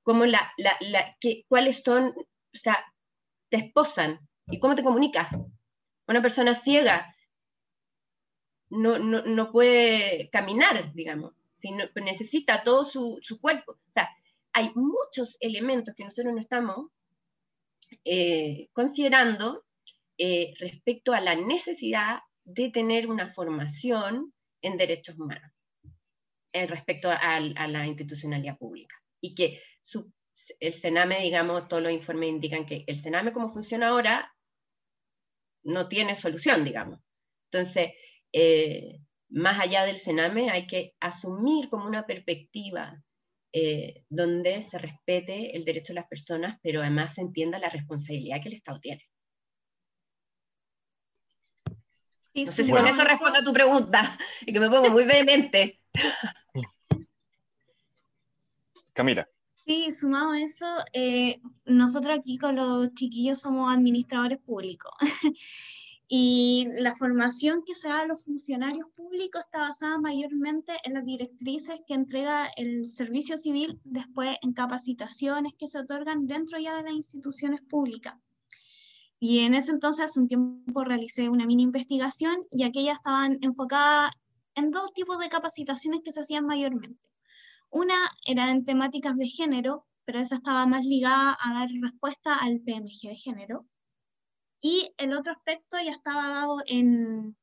como 0.05 0.25
la, 0.25 0.53
la, 0.57 0.77
la 0.83 1.17
que, 1.19 1.43
cuáles 1.49 1.83
son, 1.83 2.15
o 2.17 2.57
sea, 2.57 2.79
te 3.51 3.57
esposan, 3.57 4.21
¿y 4.47 4.61
cómo 4.61 4.77
te 4.77 4.85
comunicas? 4.85 5.29
Una 6.07 6.23
persona 6.23 6.55
ciega 6.55 7.15
no, 8.71 8.99
no, 8.99 9.23
no 9.23 9.53
puede 9.53 10.29
caminar, 10.31 10.93
digamos, 10.95 11.35
sino, 11.59 11.85
necesita 11.97 12.65
todo 12.65 12.85
su, 12.85 13.19
su, 13.23 13.41
cuerpo. 13.41 13.73
O 13.73 13.93
sea, 13.93 14.11
hay 14.53 14.71
muchos 14.75 15.37
elementos 15.41 15.95
que 15.95 16.05
nosotros 16.05 16.35
no 16.35 16.41
estamos 16.41 16.91
eh, 18.05 18.69
considerando 18.73 19.65
eh, 20.19 20.55
respecto 20.59 21.13
a 21.13 21.21
la 21.21 21.35
necesidad 21.35 22.21
de 22.45 22.71
tener 22.71 23.09
una 23.09 23.31
formación 23.31 24.33
en 24.61 24.77
derechos 24.77 25.19
humanos 25.19 25.51
eh, 26.53 26.67
respecto 26.67 27.11
a, 27.11 27.41
la 27.41 27.87
institucionalidad 27.87 28.59
pública. 28.59 28.95
Y 29.21 29.35
que 29.35 29.63
el 30.61 30.75
Sename, 30.75 31.21
digamos, 31.21 31.69
todos 31.69 31.83
los 31.83 31.93
informes 31.93 32.29
indican 32.29 32.67
que 32.67 32.85
el 32.87 32.97
Sename 32.97 33.33
como 33.33 33.53
funciona 33.53 33.89
ahora 33.89 34.34
no 35.65 35.89
tiene 35.89 36.15
solución, 36.15 36.65
digamos. 36.65 37.01
Entonces, 37.51 37.93
eh, 38.33 39.01
más 39.31 39.61
allá 39.61 39.85
del 39.85 39.99
Sename, 39.99 40.51
hay 40.51 40.67
que 40.67 40.95
asumir 41.01 41.69
como 41.69 41.87
una 41.87 42.07
perspectiva 42.07 43.03
eh, 43.53 44.05
donde 44.09 44.63
se 44.63 44.79
respete 44.79 45.57
el 45.57 45.65
derecho 45.65 45.93
de 45.93 46.01
las 46.01 46.09
personas, 46.09 46.59
pero 46.63 46.81
además 46.81 47.15
se 47.15 47.21
entienda 47.21 47.59
la 47.59 47.69
responsabilidad 47.69 48.43
que 48.43 48.49
el 48.49 48.55
Estado 48.55 48.81
tiene. 48.81 49.09
no 52.35 52.47
sé 52.47 52.65
si 52.65 52.71
con 52.71 52.85
eso 52.85 53.05
respondo 53.05 53.39
a 53.39 53.45
tu 53.45 53.53
pregunta, 53.53 54.19
y 54.41 54.53
que 54.53 54.59
me 54.59 54.69
pongo 54.69 54.91
muy 54.91 55.05
vehemente. 55.05 55.81
Camila. 58.93 59.29
Sí, 59.67 59.91
sumado 59.93 60.33
a 60.33 60.41
eso, 60.41 60.67
eh, 60.93 61.41
nosotros 61.65 62.19
aquí 62.19 62.37
con 62.37 62.57
los 62.57 62.93
chiquillos 62.93 63.41
somos 63.41 63.73
administradores 63.73 64.39
públicos. 64.39 64.93
y 66.07 66.69
la 66.81 66.95
formación 66.95 67.63
que 67.65 67.75
se 67.75 67.89
da 67.89 68.01
a 68.01 68.07
los 68.07 68.23
funcionarios 68.23 68.89
públicos 68.95 69.41
está 69.41 69.61
basada 69.61 69.99
mayormente 69.99 70.75
en 70.85 70.93
las 70.95 71.05
directrices 71.07 71.81
que 71.87 71.95
entrega 71.95 72.47
el 72.57 72.85
servicio 72.85 73.39
civil, 73.39 73.81
después 73.85 74.37
en 74.43 74.53
capacitaciones 74.53 75.55
que 75.59 75.67
se 75.67 75.79
otorgan 75.79 76.27
dentro 76.27 76.59
ya 76.59 76.77
de 76.77 76.83
las 76.83 76.93
instituciones 76.93 77.63
públicas. 77.63 78.15
Y 79.19 79.39
en 79.41 79.55
ese 79.55 79.71
entonces, 79.71 80.05
hace 80.05 80.21
un 80.21 80.29
tiempo, 80.29 80.85
realicé 80.85 81.31
una 81.31 81.47
mini 81.47 81.63
investigación 81.63 82.37
y 82.51 82.65
aquellas 82.65 82.97
estaban 82.97 83.39
enfocadas 83.41 84.13
en 84.57 84.71
dos 84.71 84.93
tipos 84.93 85.19
de 85.19 85.31
capacitaciones 85.31 86.03
que 86.05 86.13
se 86.13 86.21
hacían 86.21 86.45
mayormente. 86.45 87.01
Una 87.75 88.09
era 88.25 88.53
en 88.53 88.65
temáticas 88.65 89.17
de 89.17 89.27
género, 89.27 89.85
pero 90.05 90.21
esa 90.21 90.37
estaba 90.37 90.65
más 90.65 90.85
ligada 90.85 91.37
a 91.41 91.55
dar 91.55 91.69
respuesta 91.83 92.37
al 92.37 92.61
PMG 92.61 93.09
de 93.09 93.17
género. 93.17 93.67
Y 94.61 94.93
el 94.97 95.13
otro 95.13 95.33
aspecto 95.33 95.77
ya 95.85 95.91
estaba 95.91 96.29
dado 96.29 96.59
en, 96.67 97.37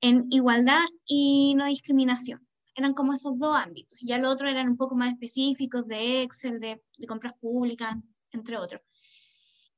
en 0.00 0.26
igualdad 0.30 0.82
y 1.06 1.54
no 1.54 1.66
discriminación. 1.66 2.44
eran 2.74 2.94
como 2.94 3.12
esos 3.12 3.38
dos 3.38 3.56
ámbitos. 3.56 3.96
Ya 4.02 4.18
los 4.18 4.32
otros 4.32 4.50
eran 4.50 4.70
un 4.70 4.76
poco 4.76 4.96
más 4.96 5.12
específicos 5.12 5.86
de 5.86 6.22
Excel, 6.22 6.58
de, 6.58 6.82
de 6.98 7.06
compras 7.06 7.34
públicas, 7.40 7.94
entre 8.32 8.56
otros. 8.56 8.82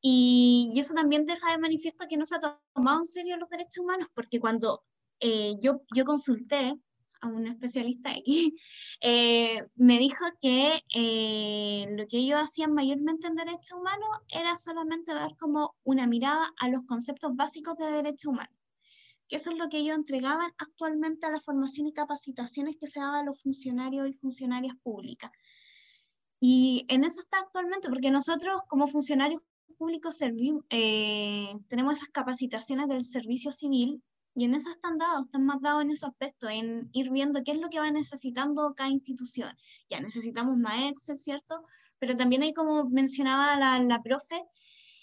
Y, 0.00 0.70
y, 0.72 0.80
eso 0.80 0.94
también 0.94 1.26
deja 1.26 1.52
de 1.52 1.58
manifiesto 1.58 2.06
que 2.08 2.16
no 2.16 2.24
se 2.24 2.36
ha 2.36 2.58
tomado 2.72 3.00
en 3.00 3.04
serio 3.04 3.36
los 3.36 3.50
derechos 3.50 3.84
humanos, 3.84 4.08
porque 4.14 4.40
cuando 4.40 4.84
eh, 5.20 5.52
yo, 5.60 5.82
yo 5.94 6.06
consulté 6.06 6.74
a 7.20 7.28
un 7.28 7.46
especialista 7.46 8.10
aquí, 8.10 8.56
eh, 9.00 9.62
me 9.74 9.98
dijo 9.98 10.24
que 10.40 10.82
eh, 10.94 11.86
lo 11.96 12.06
que 12.06 12.18
ellos 12.18 12.40
hacían 12.40 12.72
mayormente 12.72 13.26
en 13.26 13.34
derechos 13.34 13.78
humanos 13.78 14.08
era 14.28 14.56
solamente 14.56 15.12
dar 15.14 15.36
como 15.36 15.74
una 15.84 16.06
mirada 16.06 16.52
a 16.58 16.68
los 16.68 16.82
conceptos 16.86 17.34
básicos 17.34 17.76
de 17.76 17.86
derechos 17.86 18.26
humanos, 18.26 18.54
que 19.28 19.36
eso 19.36 19.50
es 19.50 19.58
lo 19.58 19.68
que 19.68 19.78
ellos 19.78 19.96
entregaban 19.96 20.50
actualmente 20.58 21.26
a 21.26 21.30
la 21.30 21.40
formación 21.40 21.86
y 21.86 21.92
capacitaciones 21.92 22.76
que 22.76 22.86
se 22.86 23.00
daban 23.00 23.22
a 23.22 23.24
los 23.24 23.40
funcionarios 23.42 24.08
y 24.08 24.14
funcionarias 24.14 24.76
públicas. 24.82 25.30
Y 26.38 26.84
en 26.88 27.04
eso 27.04 27.20
está 27.20 27.38
actualmente, 27.38 27.88
porque 27.88 28.10
nosotros 28.10 28.60
como 28.68 28.86
funcionarios 28.86 29.40
públicos 29.78 30.18
eh, 30.70 31.52
tenemos 31.68 31.96
esas 31.96 32.08
capacitaciones 32.08 32.88
del 32.88 33.04
servicio 33.04 33.52
civil 33.52 34.02
y 34.36 34.44
en 34.44 34.54
eso 34.54 34.70
están 34.70 34.98
dados, 34.98 35.24
están 35.24 35.46
más 35.46 35.62
dados 35.62 35.82
en 35.82 35.90
ese 35.90 36.06
aspecto, 36.06 36.48
en 36.50 36.90
ir 36.92 37.10
viendo 37.10 37.42
qué 37.42 37.52
es 37.52 37.58
lo 37.58 37.70
que 37.70 37.80
va 37.80 37.90
necesitando 37.90 38.74
cada 38.76 38.90
institución. 38.90 39.56
Ya 39.88 39.98
necesitamos 40.00 40.58
más 40.58 40.90
Excel, 40.90 41.16
¿cierto? 41.16 41.64
Pero 41.98 42.16
también 42.16 42.42
hay, 42.42 42.52
como 42.52 42.84
mencionaba 42.84 43.56
la, 43.56 43.82
la 43.82 44.02
profe, 44.02 44.36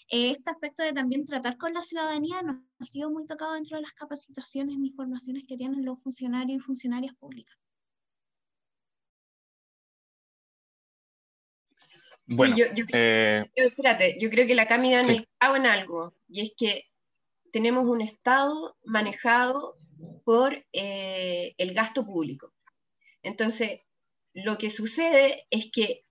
eh, 0.08 0.30
este 0.30 0.50
aspecto 0.50 0.84
de 0.84 0.92
también 0.92 1.24
tratar 1.24 1.56
con 1.56 1.74
la 1.74 1.82
ciudadanía 1.82 2.42
nos 2.42 2.58
ha 2.78 2.84
sido 2.84 3.10
muy 3.10 3.26
tocado 3.26 3.54
dentro 3.54 3.76
de 3.76 3.82
las 3.82 3.92
capacitaciones 3.92 4.76
y 4.78 4.90
formaciones 4.92 5.42
que 5.48 5.56
tienen 5.56 5.84
los 5.84 6.00
funcionarios 6.00 6.58
y 6.58 6.60
funcionarias 6.60 7.16
públicas. 7.16 7.56
Bueno, 12.26 12.56
yo, 12.56 12.66
yo, 12.74 12.84
eh... 12.92 13.50
espérate, 13.54 14.16
yo 14.20 14.30
creo 14.30 14.46
que 14.46 14.54
la 14.54 14.68
Cami 14.68 14.92
da 14.92 15.02
clavo 15.02 15.56
en 15.56 15.66
algo, 15.66 16.14
y 16.28 16.40
es 16.42 16.52
que 16.56 16.84
tenemos 17.54 17.86
un 17.86 18.00
Estado 18.00 18.76
manejado 18.84 19.76
por 20.24 20.66
eh, 20.72 21.54
el 21.56 21.72
gasto 21.72 22.04
público. 22.04 22.52
Entonces, 23.22 23.78
lo 24.32 24.58
que 24.58 24.70
sucede 24.70 25.46
es 25.50 25.70
que 25.70 26.02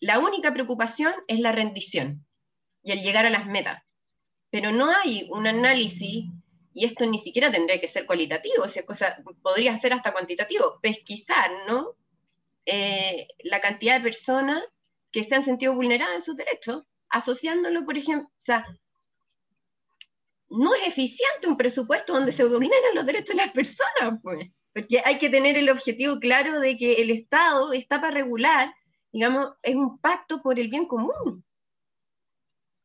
la 0.00 0.18
única 0.18 0.52
preocupación 0.52 1.14
es 1.28 1.40
la 1.40 1.50
rendición 1.50 2.26
y 2.82 2.92
el 2.92 3.00
llegar 3.00 3.24
a 3.24 3.30
las 3.30 3.46
metas. 3.46 3.82
Pero 4.50 4.70
no 4.70 4.90
hay 4.90 5.26
un 5.30 5.46
análisis, 5.46 6.26
y 6.74 6.84
esto 6.84 7.06
ni 7.06 7.16
siquiera 7.16 7.50
tendría 7.50 7.80
que 7.80 7.88
ser 7.88 8.04
cualitativo, 8.04 8.64
o 8.64 8.68
sea, 8.68 8.84
cosa, 8.84 9.16
podría 9.40 9.74
ser 9.78 9.94
hasta 9.94 10.12
cuantitativo, 10.12 10.78
pesquisar, 10.82 11.50
¿no? 11.66 11.96
Eh, 12.66 13.28
la 13.44 13.62
cantidad 13.62 13.96
de 13.96 14.04
personas 14.04 14.62
que 15.10 15.24
se 15.24 15.34
han 15.34 15.42
sentido 15.42 15.74
vulneradas 15.74 16.16
en 16.16 16.20
sus 16.20 16.36
derechos, 16.36 16.82
asociándolo, 17.08 17.86
por 17.86 17.96
ejemplo, 17.96 18.28
o 18.28 18.40
sea, 18.40 18.66
no 20.52 20.74
es 20.74 20.88
eficiente 20.88 21.46
un 21.46 21.56
presupuesto 21.56 22.12
donde 22.12 22.32
se 22.32 22.44
vulneran 22.44 22.94
los 22.94 23.06
derechos 23.06 23.36
de 23.36 23.42
las 23.42 23.52
personas, 23.52 24.20
pues. 24.22 24.50
Porque 24.74 25.02
hay 25.04 25.18
que 25.18 25.30
tener 25.30 25.56
el 25.56 25.68
objetivo 25.68 26.18
claro 26.18 26.60
de 26.60 26.76
que 26.76 26.94
el 26.94 27.10
Estado 27.10 27.72
está 27.72 28.00
para 28.00 28.14
regular, 28.14 28.74
digamos, 29.12 29.50
es 29.62 29.74
un 29.74 29.98
pacto 29.98 30.42
por 30.42 30.58
el 30.58 30.68
bien 30.68 30.86
común, 30.86 31.44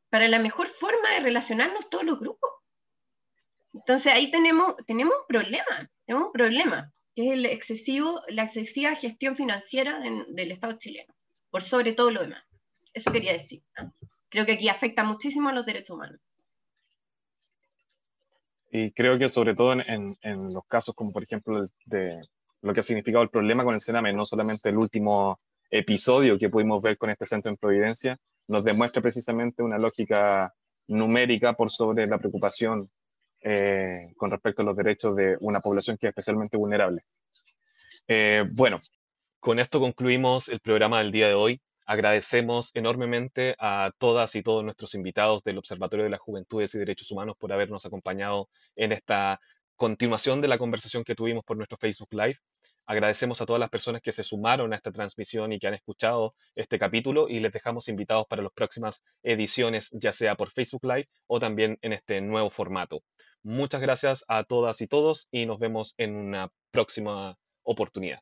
para 0.09 0.27
la 0.27 0.39
mejor 0.39 0.67
forma 0.67 1.11
de 1.11 1.19
relacionarnos 1.19 1.89
todos 1.89 2.03
los 2.03 2.19
grupos. 2.19 2.49
Entonces 3.73 4.11
ahí 4.11 4.31
tenemos, 4.31 4.75
tenemos 4.85 5.15
un 5.15 5.27
problema, 5.27 5.89
tenemos 6.05 6.27
un 6.27 6.33
problema, 6.33 6.91
que 7.15 7.27
es 7.27 7.33
el 7.33 7.45
excesivo, 7.45 8.21
la 8.27 8.43
excesiva 8.43 8.95
gestión 8.95 9.35
financiera 9.35 9.99
del 9.99 10.51
Estado 10.51 10.77
chileno, 10.77 11.13
por 11.49 11.61
sobre 11.61 11.93
todo 11.93 12.11
lo 12.11 12.21
demás. 12.21 12.43
Eso 12.93 13.11
quería 13.11 13.33
decir. 13.33 13.63
Creo 14.29 14.45
que 14.45 14.53
aquí 14.53 14.67
afecta 14.67 15.03
muchísimo 15.03 15.49
a 15.49 15.53
los 15.53 15.65
derechos 15.65 15.95
humanos. 15.95 16.19
Y 18.69 18.91
creo 18.91 19.17
que 19.17 19.29
sobre 19.29 19.55
todo 19.55 19.73
en, 19.73 20.17
en, 20.21 20.53
los 20.53 20.65
casos 20.67 20.93
como 20.93 21.11
por 21.11 21.23
ejemplo 21.23 21.65
de, 21.85 22.21
lo 22.61 22.73
que 22.73 22.81
ha 22.81 22.83
significado 22.83 23.23
el 23.23 23.29
problema 23.29 23.63
con 23.63 23.75
el 23.75 23.81
Sename, 23.81 24.13
no 24.13 24.25
solamente 24.25 24.69
el 24.69 24.77
último 24.77 25.39
episodio 25.69 26.37
que 26.37 26.49
pudimos 26.49 26.81
ver 26.81 26.97
con 26.97 27.09
este 27.09 27.25
centro 27.25 27.49
en 27.49 27.57
Providencia, 27.57 28.17
nos 28.47 28.63
demuestra 28.63 29.01
precisamente 29.01 29.63
una 29.63 29.77
lógica 29.77 30.53
numérica 30.87 31.53
por 31.53 31.71
sobre 31.71 32.07
la 32.07 32.17
preocupación 32.17 32.89
eh, 33.41 34.13
con 34.17 34.31
respecto 34.31 34.61
a 34.61 34.65
los 34.65 34.75
derechos 34.75 35.15
de 35.15 35.37
una 35.41 35.59
población 35.59 35.97
que 35.97 36.07
es 36.07 36.11
especialmente 36.11 36.57
vulnerable. 36.57 37.03
Eh, 38.07 38.43
bueno, 38.53 38.79
con 39.39 39.59
esto 39.59 39.79
concluimos 39.79 40.49
el 40.49 40.59
programa 40.59 40.99
del 40.99 41.11
día 41.11 41.27
de 41.27 41.33
hoy. 41.33 41.61
Agradecemos 41.89 42.71
enormemente 42.73 43.55
a 43.59 43.91
todas 43.97 44.35
y 44.35 44.43
todos 44.43 44.61
nuestros 44.61 44.93
invitados 44.93 45.41
del 45.45 45.57
Observatorio 45.57 46.03
de 46.03 46.09
las 46.09 46.19
Juventudes 46.19 46.75
y 46.75 46.79
Derechos 46.79 47.11
Humanos 47.11 47.37
por 47.39 47.53
habernos 47.53 47.85
acompañado 47.85 48.49
en 48.75 48.91
esta 48.91 49.39
continuación 49.77 50.41
de 50.41 50.49
la 50.49 50.57
conversación 50.57 51.05
que 51.05 51.15
tuvimos 51.15 51.45
por 51.45 51.55
nuestro 51.55 51.77
Facebook 51.77 52.09
Live. 52.11 52.39
Agradecemos 52.87 53.39
a 53.39 53.45
todas 53.45 53.61
las 53.61 53.69
personas 53.69 54.01
que 54.01 54.11
se 54.11 54.25
sumaron 54.25 54.73
a 54.73 54.75
esta 54.75 54.91
transmisión 54.91 55.53
y 55.53 55.59
que 55.59 55.67
han 55.67 55.75
escuchado 55.75 56.35
este 56.55 56.77
capítulo 56.77 57.29
y 57.29 57.39
les 57.39 57.53
dejamos 57.53 57.87
invitados 57.87 58.25
para 58.27 58.41
las 58.41 58.51
próximas 58.51 59.01
ediciones, 59.23 59.89
ya 59.93 60.11
sea 60.11 60.35
por 60.35 60.51
Facebook 60.51 60.83
Live 60.83 61.07
o 61.27 61.39
también 61.39 61.77
en 61.81 61.93
este 61.93 62.19
nuevo 62.19 62.49
formato. 62.49 63.01
Muchas 63.43 63.79
gracias 63.79 64.25
a 64.27 64.43
todas 64.43 64.81
y 64.81 64.87
todos 64.87 65.29
y 65.31 65.45
nos 65.45 65.57
vemos 65.57 65.93
en 65.97 66.17
una 66.17 66.49
próxima 66.69 67.37
oportunidad. 67.63 68.19